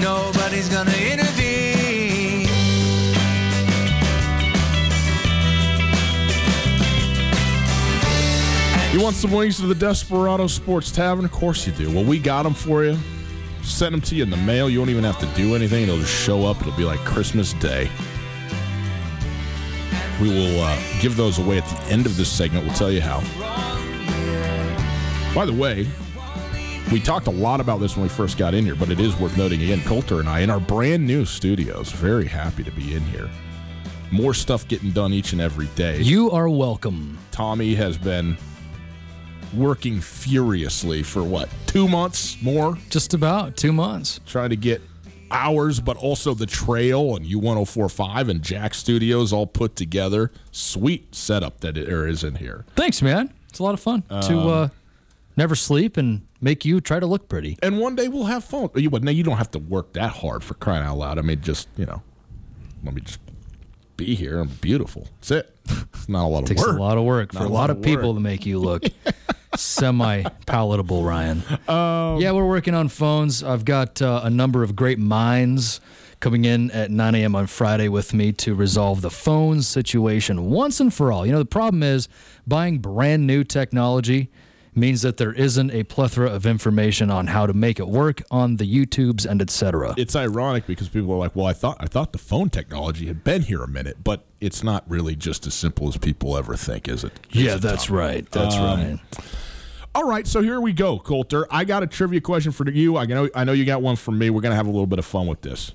nobody's 0.00 0.68
gonna 0.68 0.92
intervene. 0.92 2.46
You 8.92 9.02
want 9.02 9.16
some 9.16 9.32
wings 9.32 9.56
to 9.56 9.66
the 9.66 9.74
Desperado 9.74 10.46
Sports 10.46 10.92
Tavern? 10.92 11.24
Of 11.24 11.32
course 11.32 11.66
you 11.66 11.72
do. 11.72 11.90
Well, 11.90 12.04
we 12.04 12.20
got 12.20 12.44
them 12.44 12.54
for 12.54 12.84
you. 12.84 12.96
Send 13.68 13.92
them 13.92 14.00
to 14.00 14.16
you 14.16 14.22
in 14.22 14.30
the 14.30 14.36
mail. 14.38 14.68
You 14.68 14.78
won't 14.78 14.90
even 14.90 15.04
have 15.04 15.18
to 15.20 15.26
do 15.36 15.54
anything. 15.54 15.84
It'll 15.84 15.98
just 15.98 16.12
show 16.12 16.46
up. 16.46 16.60
It'll 16.60 16.72
be 16.72 16.84
like 16.84 16.98
Christmas 17.00 17.52
Day. 17.52 17.90
We 20.20 20.28
will 20.30 20.60
uh, 20.60 20.76
give 21.00 21.16
those 21.16 21.38
away 21.38 21.58
at 21.58 21.66
the 21.66 21.92
end 21.92 22.06
of 22.06 22.16
this 22.16 22.30
segment. 22.30 22.64
We'll 22.64 22.74
tell 22.74 22.90
you 22.90 23.00
how. 23.00 23.20
By 25.34 25.44
the 25.44 25.52
way, 25.52 25.86
we 26.90 26.98
talked 26.98 27.28
a 27.28 27.30
lot 27.30 27.60
about 27.60 27.78
this 27.78 27.94
when 27.94 28.02
we 28.02 28.08
first 28.08 28.38
got 28.38 28.54
in 28.54 28.64
here, 28.64 28.74
but 28.74 28.90
it 28.90 28.98
is 28.98 29.14
worth 29.16 29.36
noting 29.36 29.62
again. 29.62 29.82
Colter 29.82 30.18
and 30.18 30.28
I, 30.28 30.40
in 30.40 30.50
our 30.50 30.58
brand 30.58 31.06
new 31.06 31.24
studios, 31.24 31.92
very 31.92 32.26
happy 32.26 32.64
to 32.64 32.70
be 32.72 32.94
in 32.94 33.02
here. 33.02 33.30
More 34.10 34.34
stuff 34.34 34.66
getting 34.66 34.90
done 34.90 35.12
each 35.12 35.32
and 35.32 35.40
every 35.40 35.66
day. 35.76 36.00
You 36.00 36.30
are 36.30 36.48
welcome. 36.48 37.18
Tommy 37.30 37.74
has 37.74 37.98
been 37.98 38.38
working 39.54 40.00
furiously 40.00 41.02
for 41.02 41.22
what, 41.22 41.48
two 41.66 41.88
months 41.88 42.40
more, 42.42 42.78
Just 42.90 43.14
about 43.14 43.56
two 43.56 43.72
months. 43.72 44.20
trying 44.26 44.50
to 44.50 44.56
get 44.56 44.82
ours, 45.30 45.78
but 45.80 45.96
also 45.96 46.32
the 46.34 46.46
trail 46.46 47.14
and 47.16 47.26
U1045 47.26 48.28
and 48.30 48.42
Jack 48.42 48.74
Studios 48.74 49.32
all 49.32 49.46
put 49.46 49.76
together. 49.76 50.30
Sweet 50.52 51.14
setup 51.14 51.60
that 51.60 51.74
there 51.74 52.06
is 52.06 52.24
in 52.24 52.36
here. 52.36 52.64
Thanks, 52.76 53.02
man. 53.02 53.32
It's 53.50 53.58
a 53.58 53.62
lot 53.62 53.74
of 53.74 53.80
fun 53.80 54.02
to 54.02 54.14
Um, 54.38 54.46
uh, 54.48 54.68
never 55.36 55.54
sleep 55.54 55.96
and 55.96 56.22
make 56.40 56.64
you 56.64 56.80
try 56.80 56.98
to 57.00 57.06
look 57.06 57.28
pretty. 57.28 57.58
And 57.62 57.78
one 57.78 57.94
day 57.96 58.08
we'll 58.08 58.24
have 58.24 58.44
fun. 58.44 58.70
You, 58.74 58.88
now 58.90 59.10
you 59.10 59.22
don't 59.22 59.36
have 59.38 59.50
to 59.52 59.58
work 59.58 59.92
that 59.94 60.10
hard 60.12 60.42
for 60.44 60.54
crying 60.54 60.84
out 60.84 60.96
loud. 60.98 61.18
I 61.18 61.22
mean, 61.22 61.40
just, 61.42 61.68
you 61.76 61.84
know, 61.86 62.02
let 62.84 62.94
me 62.94 63.00
just 63.02 63.20
be 63.96 64.14
here. 64.14 64.38
I'm 64.40 64.48
beautiful. 64.48 65.08
That's 65.20 65.30
it. 65.32 65.54
It's 65.92 66.08
not 66.08 66.24
a 66.24 66.28
lot 66.28 66.42
of 66.44 66.48
Takes 66.48 66.62
work. 66.62 66.76
a 66.76 66.80
lot 66.80 66.96
of 66.96 67.04
work 67.04 67.34
Not 67.34 67.40
for 67.42 67.44
a 67.46 67.50
lot 67.50 67.60
lot 67.68 67.70
of 67.70 67.82
people 67.82 68.14
to 68.14 68.20
make 68.20 68.46
you 68.46 68.58
look 68.58 68.84
semi 69.56 70.22
palatable, 70.46 71.02
Ryan. 71.04 71.42
Um, 71.68 72.20
yeah, 72.20 72.32
we're 72.32 72.46
working 72.48 72.74
on 72.74 72.88
phones. 72.88 73.42
I've 73.42 73.64
got 73.64 74.00
uh, 74.02 74.20
a 74.24 74.30
number 74.30 74.62
of 74.62 74.74
great 74.76 74.98
minds 74.98 75.80
coming 76.20 76.44
in 76.44 76.70
at 76.72 76.90
9 76.90 77.14
a.m. 77.14 77.36
on 77.36 77.46
Friday 77.46 77.88
with 77.88 78.12
me 78.12 78.32
to 78.32 78.54
resolve 78.54 79.02
the 79.02 79.10
phone 79.10 79.62
situation 79.62 80.50
once 80.50 80.80
and 80.80 80.92
for 80.92 81.12
all. 81.12 81.24
You 81.24 81.32
know, 81.32 81.38
the 81.38 81.44
problem 81.44 81.82
is 81.82 82.08
buying 82.46 82.78
brand 82.78 83.26
new 83.26 83.44
technology 83.44 84.28
means 84.74 85.02
that 85.02 85.16
there 85.16 85.32
isn't 85.32 85.72
a 85.72 85.82
plethora 85.84 86.28
of 86.30 86.46
information 86.46 87.10
on 87.10 87.26
how 87.28 87.46
to 87.46 87.52
make 87.52 87.80
it 87.80 87.88
work 87.88 88.22
on 88.30 88.56
the 88.56 88.64
YouTubes 88.86 89.26
and 89.26 89.42
etc. 89.42 89.92
it's 89.96 90.14
ironic 90.14 90.66
because 90.68 90.88
people 90.88 91.12
are 91.12 91.18
like, 91.18 91.34
"Well, 91.34 91.46
I 91.46 91.52
thought 91.52 91.78
I 91.80 91.86
thought 91.86 92.12
the 92.12 92.18
phone 92.18 92.48
technology 92.48 93.06
had 93.06 93.24
been 93.24 93.42
here 93.42 93.62
a 93.64 93.68
minute, 93.68 94.04
but 94.04 94.24
it's 94.40 94.62
not 94.62 94.84
really 94.88 95.16
just 95.16 95.46
as 95.48 95.54
simple 95.54 95.88
as 95.88 95.96
people 95.96 96.36
ever 96.36 96.54
think, 96.56 96.86
is 96.88 97.02
it?" 97.02 97.12
Yeah, 97.30 97.56
that's 97.56 97.90
right. 97.90 98.28
That's 98.30 98.54
Um, 98.54 98.62
right. 98.62 98.98
All 99.98 100.04
right, 100.04 100.28
so 100.28 100.42
here 100.42 100.60
we 100.60 100.72
go, 100.72 101.00
Colter. 101.00 101.44
I 101.50 101.64
got 101.64 101.82
a 101.82 101.86
trivia 101.88 102.20
question 102.20 102.52
for 102.52 102.70
you. 102.70 102.96
I 102.96 103.04
know 103.04 103.28
I 103.34 103.42
know 103.42 103.50
you 103.50 103.64
got 103.64 103.82
one 103.82 103.96
for 103.96 104.12
me. 104.12 104.30
We're 104.30 104.42
gonna 104.42 104.54
have 104.54 104.68
a 104.68 104.70
little 104.70 104.86
bit 104.86 105.00
of 105.00 105.04
fun 105.04 105.26
with 105.26 105.40
this. 105.40 105.72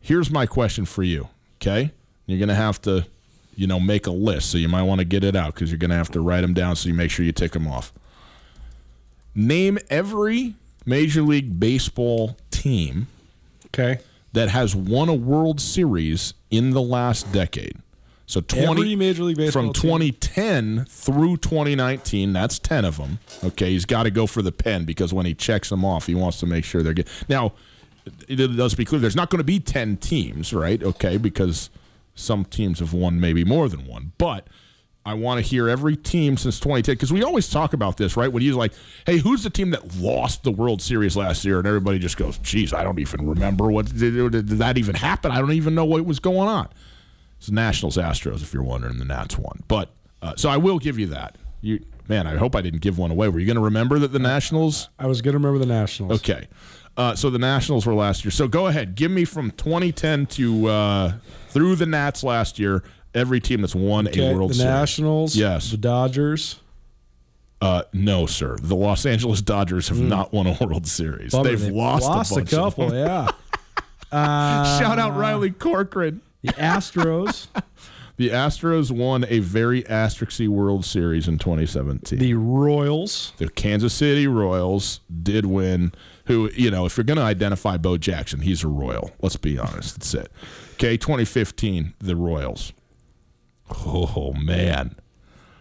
Here's 0.00 0.30
my 0.30 0.46
question 0.46 0.84
for 0.84 1.02
you. 1.02 1.28
Okay, 1.56 1.90
you're 2.26 2.38
gonna 2.38 2.54
have 2.54 2.80
to, 2.82 3.08
you 3.56 3.66
know, 3.66 3.80
make 3.80 4.06
a 4.06 4.12
list. 4.12 4.52
So 4.52 4.58
you 4.58 4.68
might 4.68 4.84
want 4.84 5.00
to 5.00 5.04
get 5.04 5.24
it 5.24 5.34
out 5.34 5.52
because 5.52 5.72
you're 5.72 5.78
gonna 5.80 5.96
have 5.96 6.12
to 6.12 6.20
write 6.20 6.42
them 6.42 6.54
down. 6.54 6.76
So 6.76 6.88
you 6.88 6.94
make 6.94 7.10
sure 7.10 7.26
you 7.26 7.32
tick 7.32 7.50
them 7.50 7.66
off. 7.66 7.92
Name 9.34 9.80
every 9.90 10.54
Major 10.86 11.22
League 11.22 11.58
Baseball 11.58 12.36
team 12.52 13.08
Okay. 13.66 13.98
that 14.32 14.50
has 14.50 14.76
won 14.76 15.08
a 15.08 15.14
World 15.14 15.60
Series 15.60 16.34
in 16.52 16.70
the 16.70 16.82
last 16.82 17.32
decade. 17.32 17.76
So 18.30 18.40
20 18.40 18.64
Every 18.64 18.94
Major 18.94 19.24
League 19.24 19.38
Baseball 19.38 19.64
from 19.64 19.72
team? 19.72 19.90
2010 19.90 20.84
through 20.88 21.38
2019, 21.38 22.32
that's 22.32 22.60
10 22.60 22.84
of 22.84 22.96
them. 22.96 23.18
Okay, 23.42 23.72
he's 23.72 23.84
got 23.84 24.04
to 24.04 24.10
go 24.12 24.28
for 24.28 24.40
the 24.40 24.52
pen 24.52 24.84
because 24.84 25.12
when 25.12 25.26
he 25.26 25.34
checks 25.34 25.68
them 25.68 25.84
off, 25.84 26.06
he 26.06 26.14
wants 26.14 26.38
to 26.38 26.46
make 26.46 26.64
sure 26.64 26.84
they're 26.84 26.94
good. 26.94 27.08
Now, 27.28 27.54
it 28.28 28.36
does 28.36 28.76
be 28.76 28.84
clear 28.84 29.00
there's 29.00 29.16
not 29.16 29.30
going 29.30 29.38
to 29.40 29.44
be 29.44 29.58
10 29.58 29.96
teams, 29.96 30.54
right? 30.54 30.80
Okay, 30.80 31.16
because 31.16 31.70
some 32.14 32.44
teams 32.44 32.78
have 32.78 32.92
won 32.92 33.18
maybe 33.18 33.44
more 33.44 33.68
than 33.68 33.84
one. 33.84 34.12
But 34.16 34.46
I 35.04 35.14
want 35.14 35.38
to 35.38 35.42
hear 35.42 35.68
every 35.68 35.96
team 35.96 36.36
since 36.36 36.60
2010 36.60 36.94
because 36.94 37.12
we 37.12 37.24
always 37.24 37.48
talk 37.48 37.72
about 37.72 37.96
this, 37.96 38.16
right? 38.16 38.32
When 38.32 38.44
he's 38.44 38.54
like, 38.54 38.72
"Hey, 39.06 39.18
who's 39.18 39.42
the 39.42 39.50
team 39.50 39.70
that 39.70 39.96
lost 39.96 40.44
the 40.44 40.52
World 40.52 40.80
Series 40.80 41.16
last 41.16 41.44
year?" 41.44 41.58
and 41.58 41.66
everybody 41.66 41.98
just 41.98 42.16
goes, 42.16 42.38
"Geez, 42.38 42.72
I 42.72 42.84
don't 42.84 43.00
even 43.00 43.28
remember 43.28 43.72
what 43.72 43.86
did, 43.86 44.30
did 44.30 44.48
that 44.50 44.78
even 44.78 44.94
happen. 44.94 45.32
I 45.32 45.40
don't 45.40 45.50
even 45.50 45.74
know 45.74 45.84
what 45.84 46.04
was 46.04 46.20
going 46.20 46.48
on." 46.48 46.68
It's 47.40 47.50
Nationals 47.50 47.96
Astros, 47.96 48.42
if 48.42 48.52
you're 48.52 48.62
wondering. 48.62 48.98
The 48.98 49.06
Nats 49.06 49.38
won, 49.38 49.62
but 49.66 49.90
uh, 50.20 50.34
so 50.36 50.50
I 50.50 50.58
will 50.58 50.78
give 50.78 50.98
you 50.98 51.06
that. 51.06 51.36
You 51.62 51.82
man, 52.06 52.26
I 52.26 52.36
hope 52.36 52.54
I 52.54 52.60
didn't 52.60 52.82
give 52.82 52.98
one 52.98 53.10
away. 53.10 53.28
Were 53.28 53.38
you 53.38 53.46
going 53.46 53.56
to 53.56 53.62
remember 53.62 53.98
that 53.98 54.08
the 54.08 54.18
Nationals? 54.18 54.90
I 54.98 55.06
was 55.06 55.22
going 55.22 55.32
to 55.32 55.38
remember 55.38 55.58
the 55.58 55.64
Nationals. 55.72 56.20
Okay. 56.20 56.48
Uh, 56.98 57.14
so 57.14 57.30
the 57.30 57.38
Nationals 57.38 57.86
were 57.86 57.94
last 57.94 58.26
year. 58.26 58.30
So 58.30 58.46
go 58.46 58.66
ahead, 58.66 58.94
give 58.94 59.10
me 59.10 59.24
from 59.24 59.52
2010 59.52 60.26
to 60.26 60.66
uh, 60.66 61.12
through 61.48 61.76
the 61.76 61.86
Nats 61.86 62.22
last 62.22 62.58
year. 62.58 62.82
Every 63.14 63.40
team 63.40 63.62
that's 63.62 63.74
won 63.74 64.06
Okay, 64.06 64.30
a 64.30 64.34
World 64.36 64.50
the 64.50 64.54
Series. 64.56 64.66
The 64.66 64.78
Nationals. 64.78 65.36
Yes. 65.36 65.70
The 65.70 65.78
Dodgers. 65.78 66.60
Uh, 67.62 67.84
no, 67.94 68.26
sir. 68.26 68.56
The 68.60 68.76
Los 68.76 69.06
Angeles 69.06 69.40
Dodgers 69.40 69.88
have 69.88 69.98
not 69.98 70.32
won 70.32 70.46
a 70.46 70.56
World 70.60 70.86
Series. 70.86 71.32
Bummer, 71.32 71.48
They've, 71.48 71.68
lost, 71.68 72.04
lost 72.04 72.32
a, 72.32 72.34
bunch 72.36 72.52
of 72.52 72.58
couple. 72.58 72.94
Yeah. 72.94 73.28
Uh, 74.12 74.78
Shout 74.78 74.98
out 74.98 75.16
Riley 75.16 75.50
Corcoran. 75.50 76.20
The 76.42 76.52
Astros. 76.54 77.48
The 78.16 78.28
Astros 78.28 78.90
won 78.90 79.24
a 79.30 79.38
very 79.38 79.82
asterisky 79.84 80.46
World 80.46 80.84
Series 80.84 81.26
in 81.26 81.38
2017. 81.38 82.18
the 82.18 82.34
Royals. 82.34 83.32
the 83.38 83.48
Kansas 83.48 83.94
City 83.94 84.26
Royals 84.26 85.00
did 85.22 85.46
win. 85.46 85.92
Who 86.26 86.50
you 86.54 86.70
know, 86.70 86.84
if 86.84 86.98
you're 86.98 87.04
going 87.04 87.16
to 87.16 87.22
identify 87.22 87.78
Bo 87.78 87.96
Jackson, 87.96 88.40
he's 88.40 88.62
a 88.62 88.68
Royal. 88.68 89.10
Let's 89.22 89.36
be 89.36 89.58
honest. 89.58 89.94
That's 89.94 90.12
it. 90.12 90.30
Okay, 90.74 90.98
2015, 90.98 91.94
the 91.98 92.14
Royals. 92.14 92.74
Oh 93.86 94.34
man, 94.34 94.96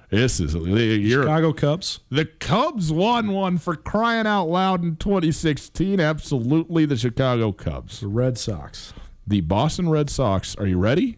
this 0.10 0.42
is 0.42 0.54
you're 0.54 1.24
Chicago 1.24 1.54
Cubs. 1.54 2.02
the 2.10 2.26
Cubs 2.26 2.92
won 2.92 3.32
one 3.32 3.58
for 3.58 3.76
crying 3.78 4.28
out 4.28 4.50
loud 4.50 4.84
in 4.84 4.98
2016. 4.98 6.02
Absolutely, 6.02 6.86
the 6.86 6.98
Chicago 6.98 7.54
Cubs. 7.54 8.02
The 8.02 8.08
Red 8.08 8.38
Sox. 8.38 8.92
The 9.30 9.42
Boston 9.42 9.90
Red 9.90 10.10
Sox. 10.10 10.56
Are 10.58 10.66
you 10.68 10.78
ready? 10.80 11.18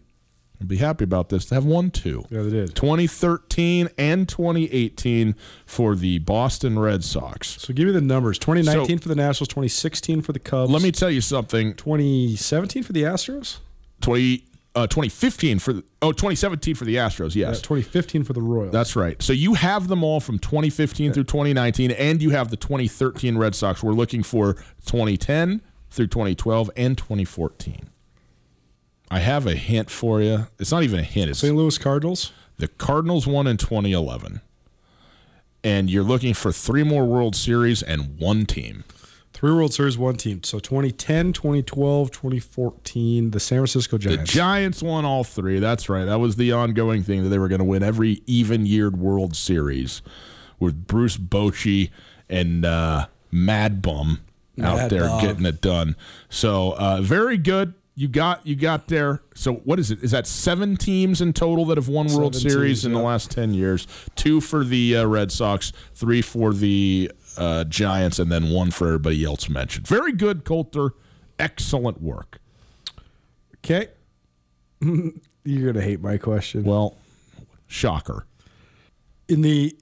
I'll 0.60 0.66
be 0.68 0.76
happy 0.76 1.02
about 1.02 1.28
this. 1.30 1.46
They 1.46 1.56
have 1.56 1.64
won 1.64 1.90
two. 1.90 2.24
Yeah, 2.30 2.42
they 2.42 2.50
did. 2.50 2.76
2018 2.76 3.88
and 3.98 4.28
2018 4.28 5.34
for 5.66 5.96
the 5.96 6.18
Boston 6.20 6.78
Red 6.78 7.02
Sox. 7.02 7.60
So 7.60 7.72
give 7.74 7.86
me 7.86 7.92
the 7.92 8.00
numbers. 8.00 8.38
2019 8.38 8.98
So- 8.98 9.02
for 9.02 9.08
the 9.08 9.14
Nationals. 9.16 9.48
2016 9.48 10.20
for 10.22 10.32
the 10.32 10.38
Cubs. 10.38 10.70
Let 10.70 10.82
me 10.82 10.92
tell 10.92 11.10
you 11.10 11.20
something. 11.20 11.74
2017 11.74 12.82
for 12.84 12.92
the 12.92 13.02
Astros. 13.02 13.56
20, 14.02 14.44
uh, 14.76 14.86
2015 14.86 15.58
for 15.58 15.72
the, 15.72 15.84
oh 16.02 16.12
2017 16.12 16.74
for 16.76 16.84
the 16.84 16.96
Astros. 16.96 17.34
Yeah, 17.34 17.48
Yes, 17.48 17.60
2015 17.62 18.22
for 18.24 18.32
the 18.34 18.42
Royals. 18.42 18.72
that's 18.72 18.94
right. 18.94 19.20
So 19.22 19.32
you 19.32 19.54
have 19.54 19.88
them 19.88 20.04
all 20.04 20.20
from 20.20 20.38
2015 20.38 21.12
through 21.12 21.24
2019, 21.24 21.90
and 21.92 22.20
you 22.22 22.30
have 22.30 22.50
the 22.50 22.56
2013 22.56 23.36
Red 23.38 23.54
Sox. 23.56 23.82
We're 23.82 23.92
looking 23.94 24.22
for 24.22 24.54
2010 24.86 25.60
through 25.90 26.06
2012 26.08 26.70
and 26.76 26.96
2014. 26.96 27.88
I 29.12 29.18
have 29.18 29.46
a 29.46 29.54
hint 29.54 29.90
for 29.90 30.22
you. 30.22 30.46
It's 30.58 30.72
not 30.72 30.84
even 30.84 30.98
a 30.98 31.02
hint. 31.02 31.30
It's 31.30 31.40
St. 31.40 31.54
Louis 31.54 31.76
Cardinals. 31.76 32.32
the 32.56 32.66
Cardinals 32.66 33.26
won 33.26 33.46
in 33.46 33.58
2011, 33.58 34.40
and 35.62 35.90
you're 35.90 36.02
looking 36.02 36.32
for 36.32 36.50
three 36.50 36.82
more 36.82 37.04
World 37.04 37.36
Series 37.36 37.82
and 37.82 38.18
one 38.18 38.46
team. 38.46 38.84
Three 39.34 39.52
World 39.52 39.74
Series, 39.74 39.98
one 39.98 40.16
team. 40.16 40.42
So 40.44 40.58
2010, 40.60 41.34
2012, 41.34 42.10
2014, 42.10 43.32
the 43.32 43.40
San 43.40 43.58
Francisco 43.58 43.98
Giants. 43.98 44.30
The 44.30 44.38
Giants. 44.38 44.82
Won 44.82 45.04
all 45.04 45.24
three. 45.24 45.58
That's 45.58 45.90
right. 45.90 46.06
That 46.06 46.18
was 46.18 46.36
the 46.36 46.52
ongoing 46.52 47.02
thing 47.02 47.22
that 47.22 47.28
they 47.28 47.38
were 47.38 47.48
going 47.48 47.58
to 47.58 47.64
win 47.64 47.82
every 47.82 48.22
even-yeared 48.26 48.96
World 48.96 49.36
Series 49.36 50.00
with 50.58 50.86
Bruce 50.86 51.18
Bochy 51.18 51.90
and 52.30 52.64
uh, 52.64 53.08
Mad 53.30 53.82
Bum 53.82 54.20
out 54.62 54.76
Mad 54.76 54.90
there 54.90 55.08
getting 55.20 55.44
it 55.44 55.60
done. 55.60 55.96
So 56.30 56.74
uh, 56.78 57.00
very 57.02 57.36
good. 57.36 57.74
You 57.94 58.08
got 58.08 58.46
you 58.46 58.56
got 58.56 58.88
there. 58.88 59.22
So 59.34 59.52
what 59.52 59.78
is 59.78 59.90
it? 59.90 60.02
Is 60.02 60.12
that 60.12 60.26
seven 60.26 60.76
teams 60.76 61.20
in 61.20 61.32
total 61.34 61.66
that 61.66 61.76
have 61.76 61.88
won 61.88 62.06
World 62.06 62.34
Seven 62.34 62.50
Series 62.50 62.78
teams, 62.82 62.86
in 62.86 62.92
the 62.92 63.00
last 63.00 63.30
ten 63.30 63.52
years? 63.52 63.86
Two 64.14 64.40
for 64.40 64.64
the 64.64 64.96
uh, 64.96 65.04
Red 65.04 65.30
Sox, 65.30 65.72
three 65.94 66.22
for 66.22 66.54
the 66.54 67.12
uh, 67.36 67.64
Giants, 67.64 68.18
and 68.18 68.32
then 68.32 68.50
one 68.50 68.70
for 68.70 68.86
everybody 68.86 69.22
else 69.24 69.48
mentioned. 69.50 69.86
Very 69.86 70.12
good, 70.12 70.44
Colter. 70.44 70.94
Excellent 71.38 72.00
work. 72.00 72.38
okay. 73.58 73.88
You're 75.44 75.72
going 75.72 75.74
to 75.74 75.82
hate 75.82 76.00
my 76.00 76.18
question. 76.18 76.64
Well, 76.64 76.96
shocker. 77.66 78.26
in 79.28 79.42
the 79.42 79.76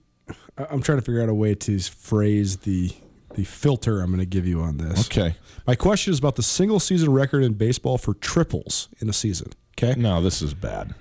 I'm 0.57 0.83
trying 0.83 0.99
to 0.99 1.03
figure 1.03 1.23
out 1.23 1.29
a 1.29 1.35
way 1.35 1.55
to 1.55 1.79
phrase 1.79 2.59
the 2.59 2.93
the 3.35 3.45
filter 3.45 4.01
I'm 4.01 4.09
going 4.09 4.21
to 4.21 4.27
give 4.27 4.47
you 4.47 4.61
on 4.61 4.79
this. 4.79 5.07
Okay. 5.07 5.37
My 5.67 5.75
question 5.75 6.13
is 6.13 6.19
about 6.19 6.37
the 6.37 6.43
single 6.43 6.81
season 6.81 7.13
record 7.13 7.43
in 7.45 7.55
baseball 7.55 7.99
for 7.99 8.15
triples 8.15 8.89
in 8.99 9.09
a 9.09 9.13
season. 9.13 9.53
Okay. 9.79 9.99
No, 10.01 10.21
this 10.21 10.43
is 10.43 10.55
bad. 10.55 10.95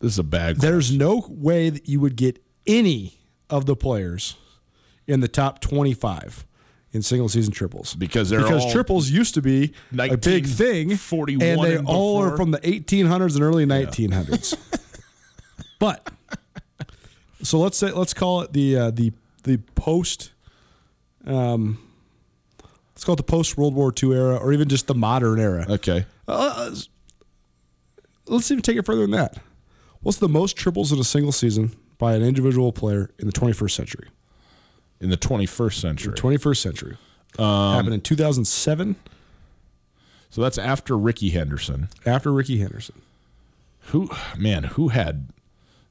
This 0.00 0.12
is 0.12 0.18
a 0.18 0.24
bad. 0.24 0.56
There's 0.56 0.92
no 0.92 1.24
way 1.28 1.70
that 1.70 1.88
you 1.88 2.00
would 2.00 2.16
get 2.16 2.42
any 2.66 3.18
of 3.50 3.66
the 3.66 3.74
players 3.74 4.36
in 5.06 5.20
the 5.20 5.28
top 5.28 5.60
25 5.60 6.46
in 6.92 7.02
single 7.02 7.28
season 7.28 7.52
triples 7.52 7.94
Because 7.94 8.30
they're 8.30 8.40
because 8.40 8.70
triples 8.72 9.10
used 9.10 9.34
to 9.34 9.42
be 9.42 9.74
a 9.92 10.16
big 10.16 10.46
thing, 10.46 10.88
1941 10.88 11.42
and 11.42 11.62
they 11.62 11.76
and 11.76 11.86
all 11.86 12.22
are 12.22 12.36
from 12.36 12.50
the 12.50 12.60
1800s 12.60 13.34
and 13.34 13.42
early 13.42 13.66
1900s. 13.66 14.56
but 15.78 16.10
so 17.42 17.58
let's 17.58 17.76
say 17.76 17.90
let's 17.90 18.14
call 18.14 18.42
it 18.42 18.52
the 18.52 18.76
uh, 18.76 18.90
the 18.90 19.12
the 19.44 19.58
post. 19.74 20.32
Um, 21.26 21.78
let's 22.94 23.04
call 23.04 23.14
it 23.14 23.16
the 23.16 23.22
post 23.22 23.56
World 23.56 23.74
War 23.74 23.92
II 24.02 24.12
era, 24.12 24.36
or 24.36 24.52
even 24.52 24.68
just 24.68 24.86
the 24.86 24.94
modern 24.94 25.38
era. 25.38 25.66
Okay. 25.68 26.06
Uh, 26.26 26.54
uh, 26.56 26.74
let's 28.26 28.50
even 28.50 28.62
take 28.62 28.76
it 28.76 28.86
further 28.86 29.02
than 29.02 29.10
that. 29.12 29.38
What's 30.00 30.18
the 30.18 30.28
most 30.28 30.56
triples 30.56 30.92
in 30.92 30.98
a 30.98 31.04
single 31.04 31.32
season 31.32 31.74
by 31.98 32.14
an 32.14 32.22
individual 32.22 32.72
player 32.72 33.10
in 33.18 33.26
the 33.26 33.32
21st 33.32 33.72
century? 33.72 34.08
In 35.00 35.10
the 35.10 35.16
21st 35.16 35.74
century. 35.80 36.14
21st 36.14 36.56
century. 36.56 36.96
Um, 37.38 37.74
Happened 37.74 37.94
in 37.94 38.00
2007 38.00 38.96
so 40.30 40.42
that's 40.42 40.58
after 40.58 40.96
Rickey 40.96 41.30
Henderson. 41.30 41.88
after 42.04 42.32
Rickey 42.32 42.58
Henderson. 42.58 43.02
Who, 43.86 44.10
man, 44.36 44.64
who 44.64 44.88
had 44.88 45.28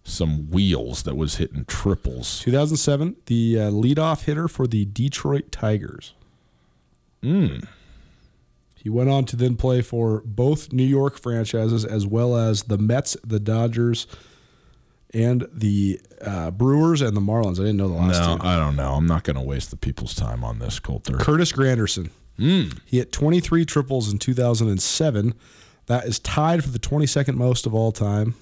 some 0.08 0.50
wheels 0.50 1.04
that 1.04 1.16
was 1.16 1.36
hitting 1.36 1.66
triples? 1.66 2.40
2007, 2.42 3.16
the 3.26 3.60
uh, 3.60 3.70
leadoff 3.72 4.24
hitter 4.24 4.48
for 4.48 4.68
the 4.68 4.86
Detroit 4.86 5.52
Tigers. 5.52 6.14
He 7.24 8.90
went 8.90 9.10
on 9.10 9.26
to 9.26 9.36
then 9.36 9.58
play 9.58 9.82
for 9.82 10.22
both 10.26 10.72
New 10.72 10.86
York 10.86 11.20
franchises 11.20 11.84
as 11.84 12.08
well 12.08 12.38
as 12.38 12.64
the 12.64 12.78
Mets, 12.78 13.18
the 13.26 13.40
Dodgers, 13.40 14.08
and 15.14 15.46
the 15.54 16.00
uh, 16.22 16.52
Brewers 16.52 17.02
and 17.02 17.16
the 17.18 17.22
Marlins. 17.22 17.56
I 17.60 17.64
didn't 17.64 17.78
know 17.78 17.90
the 17.90 17.96
last 17.96 18.20
No, 18.20 18.38
two. 18.38 18.44
I 18.44 18.56
don't 18.56 18.76
know. 18.78 18.94
I'm 18.94 19.06
not 19.08 19.24
going 19.24 19.36
to 19.36 19.42
waste 19.42 19.72
the 19.72 19.78
people's 19.78 20.14
time 20.16 20.44
on 20.44 20.60
this, 20.60 20.80
Colter. 20.80 21.18
Curtis 21.18 21.52
Granderson. 21.52 22.12
He 22.38 22.98
hit 22.98 23.12
23 23.12 23.66
triples 23.66 24.12
in 24.12 24.20
2007. 24.20 25.34
That 25.88 26.06
is 26.06 26.20
tied 26.20 26.64
for 26.64 26.70
the 26.70 26.78
22nd 26.80 27.34
most 27.36 27.66
of 27.66 27.74
all 27.74 27.92
time. 27.92 28.36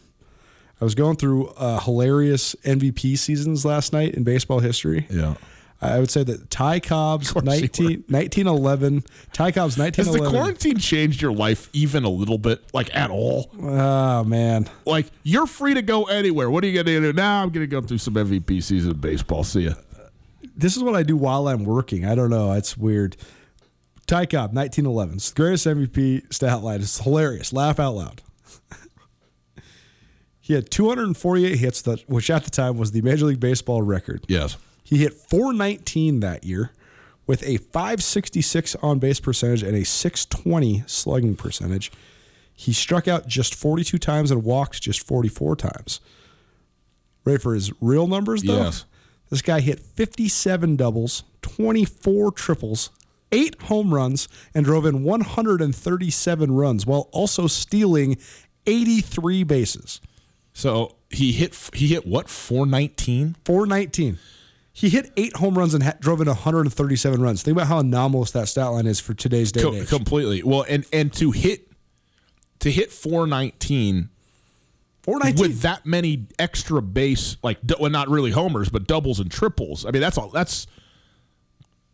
I 0.79 0.83
was 0.83 0.95
going 0.95 1.15
through 1.15 1.47
uh, 1.57 1.79
hilarious 1.79 2.55
MVP 2.63 3.17
seasons 3.17 3.65
last 3.65 3.93
night 3.93 4.13
in 4.15 4.23
baseball 4.23 4.59
history. 4.59 5.07
Yeah. 5.09 5.35
I 5.81 5.99
would 5.99 6.09
say 6.09 6.23
that 6.23 6.49
Ty 6.49 6.79
Cobb's 6.79 7.31
course 7.31 7.45
19, 7.45 8.05
1911, 8.07 9.03
Ty 9.33 9.51
Cobb's 9.51 9.77
1911. 9.77 10.05
Has 10.05 10.31
the 10.31 10.37
quarantine 10.37 10.77
changed 10.79 11.21
your 11.21 11.33
life 11.33 11.69
even 11.73 12.03
a 12.05 12.09
little 12.09 12.37
bit? 12.37 12.63
Like 12.73 12.93
at 12.95 13.11
all? 13.11 13.51
oh 13.61 14.23
man, 14.23 14.69
Like 14.85 15.07
you're 15.23 15.45
free 15.47 15.73
to 15.75 15.81
go 15.81 16.05
anywhere. 16.05 16.49
What 16.49 16.63
are 16.63 16.67
you 16.67 16.73
going 16.73 16.85
to 16.85 17.01
do? 17.01 17.13
Now 17.13 17.43
I'm 17.43 17.49
going 17.49 17.63
to 17.63 17.67
go 17.67 17.81
through 17.81 17.99
some 17.99 18.13
MVP 18.15 18.63
season 18.63 18.91
of 18.91 19.01
baseball. 19.01 19.43
See 19.43 19.61
ya. 19.65 19.73
this 20.55 20.75
is 20.77 20.81
what 20.83 20.95
I 20.95 21.03
do 21.03 21.15
while 21.17 21.47
I'm 21.47 21.65
working. 21.65 22.05
I 22.05 22.15
don't 22.15 22.29
know. 22.29 22.53
It's 22.53 22.77
weird. 22.77 23.15
Ty 24.07 24.27
Cobb, 24.27 24.55
1911. 24.55 25.15
It's 25.15 25.31
the 25.31 25.35
greatest 25.35 25.65
MVP 25.67 26.33
stat 26.33 26.61
line. 26.63 26.79
It's 26.81 26.99
hilarious. 26.99 27.51
Laugh 27.51 27.79
out 27.79 27.95
loud. 27.95 28.21
he 30.45 30.53
had 30.53 30.69
248 30.69 31.57
hits, 31.57 31.81
that, 31.81 32.07
which 32.07 32.29
at 32.29 32.43
the 32.43 32.51
time 32.51 32.77
was 32.77 32.91
the 32.91 33.01
Major 33.01 33.25
League 33.25 33.39
Baseball 33.39 33.81
record. 33.81 34.23
Yes. 34.27 34.57
He 34.83 34.97
hit 34.97 35.15
419 35.15 36.19
that 36.19 36.43
year 36.43 36.69
with 37.25 37.41
a 37.41 37.57
566 37.57 38.75
on 38.75 38.99
base 38.99 39.19
percentage 39.19 39.63
and 39.63 39.75
a 39.75 39.83
620 39.83 40.83
slugging 40.85 41.35
percentage. 41.35 41.91
He 42.53 42.73
struck 42.73 43.07
out 43.07 43.25
just 43.25 43.55
42 43.55 43.97
times 43.97 44.29
and 44.29 44.43
walked 44.43 44.83
just 44.83 45.07
44 45.07 45.55
times. 45.55 45.99
Ready 47.23 47.39
for 47.39 47.55
his 47.55 47.73
real 47.81 48.05
numbers, 48.05 48.43
though? 48.43 48.65
Yes. 48.65 48.85
This 49.31 49.41
guy 49.41 49.61
hit 49.61 49.79
57 49.79 50.75
doubles, 50.75 51.23
24 51.41 52.33
triples, 52.33 52.91
eight 53.31 53.59
home 53.63 53.95
runs, 53.95 54.27
and 54.53 54.63
drove 54.63 54.85
in 54.85 55.03
137 55.03 56.51
runs 56.51 56.85
while 56.85 57.09
also 57.11 57.47
stealing 57.47 58.19
83 58.67 59.43
bases. 59.43 60.01
So 60.57 60.95
he 61.09 61.33
hit 61.33 61.53
he 61.73 61.87
hit 61.87 62.07
what 62.07 62.29
419? 62.29 63.35
419. 63.45 64.17
He 64.71 64.89
hit 64.89 65.11
eight 65.17 65.35
home 65.35 65.57
runs 65.57 65.73
and 65.73 65.83
ha- 65.83 65.93
drove 65.99 66.21
in 66.21 66.27
137 66.27 67.21
runs. 67.21 67.43
Think 67.43 67.55
about 67.57 67.67
how 67.67 67.79
anomalous 67.79 68.31
that 68.31 68.47
stat 68.47 68.71
line 68.71 68.87
is 68.87 68.99
for 68.99 69.13
today's 69.13 69.51
day 69.51 69.61
Co- 69.61 69.83
completely. 69.85 70.43
Well, 70.43 70.65
and 70.67 70.85
and 70.93 71.11
to 71.13 71.31
hit 71.31 71.69
to 72.59 72.71
hit 72.71 72.91
419 72.91 74.09
419. 75.03 75.41
with 75.41 75.61
that 75.61 75.85
many 75.85 76.25
extra 76.39 76.81
base 76.81 77.35
like 77.43 77.59
well 77.79 77.91
not 77.91 78.07
really 78.09 78.31
homers 78.31 78.69
but 78.69 78.87
doubles 78.87 79.19
and 79.19 79.29
triples. 79.29 79.85
I 79.85 79.91
mean 79.91 80.01
that's 80.01 80.17
all 80.17 80.29
that's 80.29 80.67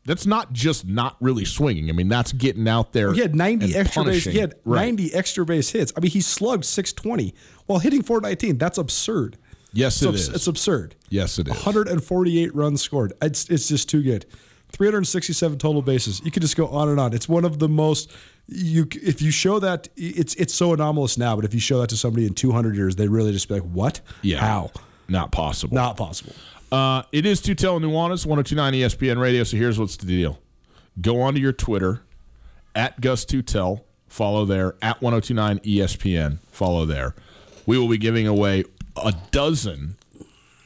that's 0.03 0.25
not 0.25 0.51
just 0.53 0.87
not 0.87 1.15
really 1.19 1.45
swinging. 1.45 1.89
I 1.89 1.93
mean 1.93 2.07
that's 2.09 2.31
getting 2.31 2.67
out 2.67 2.93
there. 2.93 3.13
he 3.13 3.21
had 3.21 3.35
90 3.35 3.65
and 3.65 3.75
extra 3.75 4.03
base. 4.03 4.23
He 4.23 4.39
had 4.39 4.55
Right. 4.65 4.85
90 4.85 5.13
extra 5.13 5.45
base 5.45 5.69
hits. 5.69 5.93
I 5.95 5.99
mean, 5.99 6.09
he 6.11 6.21
slugged 6.21 6.65
620 6.65 7.35
while 7.71 7.79
hitting 7.79 8.03
419. 8.03 8.57
That's 8.57 8.77
absurd. 8.77 9.37
Yes, 9.73 9.95
It's, 10.01 10.03
it 10.03 10.09
abs- 10.09 10.21
is. 10.21 10.29
it's 10.35 10.47
absurd. 10.47 10.95
Yes, 11.09 11.39
it 11.39 11.47
is. 11.47 11.53
148 11.53 12.53
runs 12.55 12.81
scored. 12.81 13.13
It's 13.21 13.49
it's 13.49 13.67
just 13.67 13.89
too 13.89 14.03
good. 14.03 14.25
367 14.71 15.57
total 15.57 15.81
bases. 15.81 16.21
You 16.23 16.31
could 16.31 16.41
just 16.41 16.55
go 16.57 16.67
on 16.67 16.89
and 16.89 16.99
on. 16.99 17.13
It's 17.13 17.27
one 17.29 17.45
of 17.45 17.59
the 17.59 17.69
most 17.69 18.09
you 18.47 18.87
if 19.01 19.21
you 19.21 19.31
show 19.31 19.59
that 19.59 19.87
it's 19.95 20.33
it's 20.35 20.53
so 20.53 20.73
anomalous 20.73 21.17
now, 21.17 21.35
but 21.35 21.45
if 21.45 21.53
you 21.53 21.59
show 21.59 21.79
that 21.81 21.89
to 21.89 21.97
somebody 21.97 22.25
in 22.25 22.33
200 22.33 22.75
years, 22.75 22.95
they 22.95 23.07
really 23.07 23.31
just 23.31 23.47
be 23.47 23.55
like, 23.55 23.63
"What? 23.63 24.01
Yeah. 24.21 24.39
How? 24.39 24.71
Not 25.07 25.31
possible. 25.31 25.75
Not 25.75 25.97
possible." 25.97 26.33
Uh, 26.71 27.03
it 27.11 27.25
is 27.25 27.41
Tutel 27.41 27.75
and 27.77 27.85
Nuanez, 27.85 28.25
1029 28.25 28.73
ESPN 28.73 29.19
Radio. 29.19 29.43
So 29.43 29.57
here's 29.57 29.77
what's 29.77 29.97
the 29.97 30.05
deal. 30.05 30.39
Go 30.99 31.21
onto 31.21 31.39
your 31.39 31.51
Twitter, 31.53 32.01
at 32.75 32.99
Gus 33.01 33.25
Tutel. 33.25 33.81
Follow 34.07 34.43
there, 34.45 34.75
at 34.81 35.01
1029 35.01 35.59
ESPN. 35.59 36.39
Follow 36.51 36.85
there. 36.85 37.13
We 37.71 37.77
will 37.77 37.87
be 37.87 37.97
giving 37.97 38.27
away 38.27 38.65
a 39.01 39.13
dozen 39.31 39.95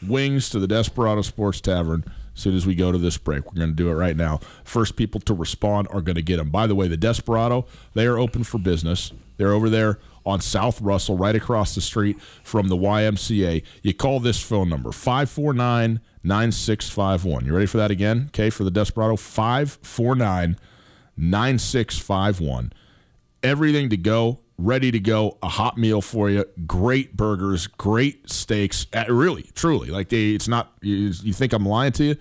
wings 0.02 0.50
to 0.50 0.58
the 0.58 0.66
Desperado 0.66 1.22
Sports 1.22 1.62
Tavern 1.62 2.04
as 2.34 2.42
soon 2.42 2.56
as 2.56 2.66
we 2.66 2.74
go 2.74 2.92
to 2.92 2.98
this 2.98 3.16
break. 3.16 3.46
We're 3.46 3.60
going 3.60 3.70
to 3.70 3.76
do 3.76 3.92
it 3.92 3.94
right 3.94 4.18
now. 4.18 4.40
First 4.64 4.96
people 4.96 5.22
to 5.22 5.36
respond 5.36 5.88
are 5.92 6.02
going 6.02 6.16
to 6.16 6.24
get 6.24 6.38
them. 6.38 6.50
By 6.50 6.66
the 6.66 6.74
way, 6.74 6.88
the 6.88 6.98
Desperado, 6.98 7.68
they 7.94 8.08
are 8.08 8.18
open 8.18 8.44
for 8.44 8.58
business. 8.58 9.12
They're 9.38 9.52
over 9.52 9.70
there 9.70 10.00
on 10.26 10.42
South 10.42 10.82
Russell, 10.82 11.16
right 11.16 11.36
across 11.36 11.76
the 11.76 11.82
street 11.82 12.20
from 12.42 12.70
the 12.70 12.76
YMCA. 12.76 13.62
You 13.84 13.94
call 13.94 14.20
this 14.20 14.42
phone 14.42 14.68
number, 14.68 14.92
549 14.92 16.00
9651. 16.24 17.46
You 17.46 17.54
ready 17.54 17.68
for 17.68 17.78
that 17.78 17.92
again? 17.92 18.30
Okay, 18.30 18.50
for 18.50 18.64
the 18.64 18.72
Desperado, 18.72 19.16
549 19.16 20.58
9651 21.16 22.74
everything 23.46 23.90
to 23.92 23.98
go, 23.98 24.40
ready 24.58 24.92
to 24.92 25.00
go, 25.00 25.38
a 25.44 25.50
hot 25.50 25.78
meal 25.78 26.02
for 26.02 26.30
you, 26.30 26.46
great 26.66 27.16
burgers, 27.16 27.68
great 27.68 28.30
steaks. 28.30 28.88
Uh, 28.94 29.06
really, 29.10 29.50
truly, 29.54 29.90
like 29.90 30.10
they, 30.10 30.32
it's 30.32 30.48
not. 30.48 30.72
You, 30.82 30.96
you 30.96 31.34
think 31.34 31.54
I'm 31.54 31.66
lying 31.66 31.92
to 31.94 32.04
you? 32.04 32.16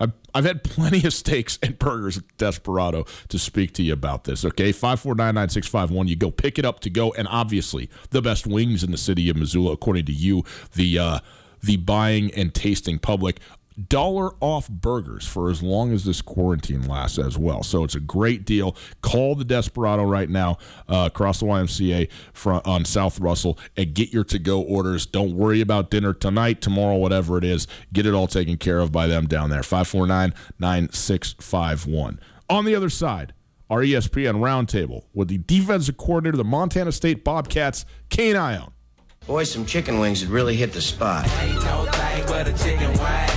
I've, 0.00 0.12
I've 0.34 0.44
had 0.44 0.64
plenty 0.64 1.06
of 1.06 1.12
steaks 1.12 1.58
and 1.62 1.78
burgers 1.78 2.18
at 2.18 2.24
Desperado 2.38 3.04
to 3.28 3.38
speak 3.38 3.74
to 3.74 3.82
you 3.82 3.92
about 3.92 4.24
this. 4.24 4.44
Okay, 4.44 4.72
five 4.72 4.98
four 4.98 5.14
nine 5.14 5.34
nine 5.34 5.50
six 5.50 5.66
five 5.66 5.90
one. 5.90 6.08
You 6.08 6.16
go 6.16 6.30
pick 6.30 6.58
it 6.58 6.64
up 6.64 6.80
to 6.80 6.90
go, 6.90 7.12
and 7.12 7.28
obviously 7.28 7.90
the 8.10 8.22
best 8.22 8.46
wings 8.46 8.82
in 8.82 8.90
the 8.90 8.98
city 8.98 9.28
of 9.28 9.36
Missoula, 9.36 9.72
according 9.72 10.06
to 10.06 10.12
you, 10.12 10.44
the 10.74 10.98
uh, 10.98 11.18
the 11.62 11.76
buying 11.76 12.32
and 12.34 12.54
tasting 12.54 12.98
public. 12.98 13.40
Dollar 13.88 14.32
off 14.40 14.68
burgers 14.68 15.26
for 15.26 15.50
as 15.50 15.62
long 15.62 15.92
as 15.92 16.04
this 16.04 16.20
quarantine 16.20 16.86
lasts 16.86 17.18
as 17.18 17.38
well. 17.38 17.62
So 17.62 17.84
it's 17.84 17.94
a 17.94 18.00
great 18.00 18.44
deal. 18.44 18.76
Call 19.00 19.34
the 19.34 19.44
Desperado 19.44 20.04
right 20.04 20.28
now 20.28 20.58
uh, 20.88 21.04
across 21.06 21.40
the 21.40 21.46
YMCA 21.46 22.10
front 22.32 22.66
on 22.66 22.84
South 22.84 23.20
Russell 23.20 23.58
and 23.76 23.94
get 23.94 24.12
your 24.12 24.24
to 24.24 24.38
go 24.38 24.60
orders. 24.60 25.06
Don't 25.06 25.34
worry 25.34 25.60
about 25.60 25.90
dinner 25.90 26.12
tonight, 26.12 26.60
tomorrow, 26.60 26.96
whatever 26.96 27.38
it 27.38 27.44
is. 27.44 27.66
Get 27.92 28.06
it 28.06 28.14
all 28.14 28.26
taken 28.26 28.56
care 28.56 28.80
of 28.80 28.92
by 28.92 29.06
them 29.06 29.26
down 29.26 29.50
there. 29.50 29.62
549 29.62 30.34
9651. 30.58 32.20
On 32.48 32.64
the 32.64 32.74
other 32.74 32.90
side, 32.90 33.32
our 33.70 33.80
ESPN 33.80 34.40
roundtable 34.40 35.04
with 35.14 35.28
the 35.28 35.38
defensive 35.38 35.96
coordinator 35.96 36.34
of 36.34 36.38
the 36.38 36.44
Montana 36.44 36.90
State 36.90 37.22
Bobcats, 37.22 37.84
Kane 38.08 38.34
Ioane. 38.34 38.72
Boy, 39.26 39.44
some 39.44 39.64
chicken 39.64 40.00
wings 40.00 40.22
would 40.22 40.30
really 40.30 40.56
hit 40.56 40.72
the 40.72 40.80
spot. 40.80 41.24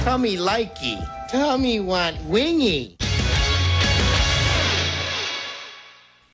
Tummy 0.05 0.37
likey. 0.37 0.97
Tell 1.29 1.57
me 1.57 1.81
want 1.81 2.15
wingy. 2.25 2.95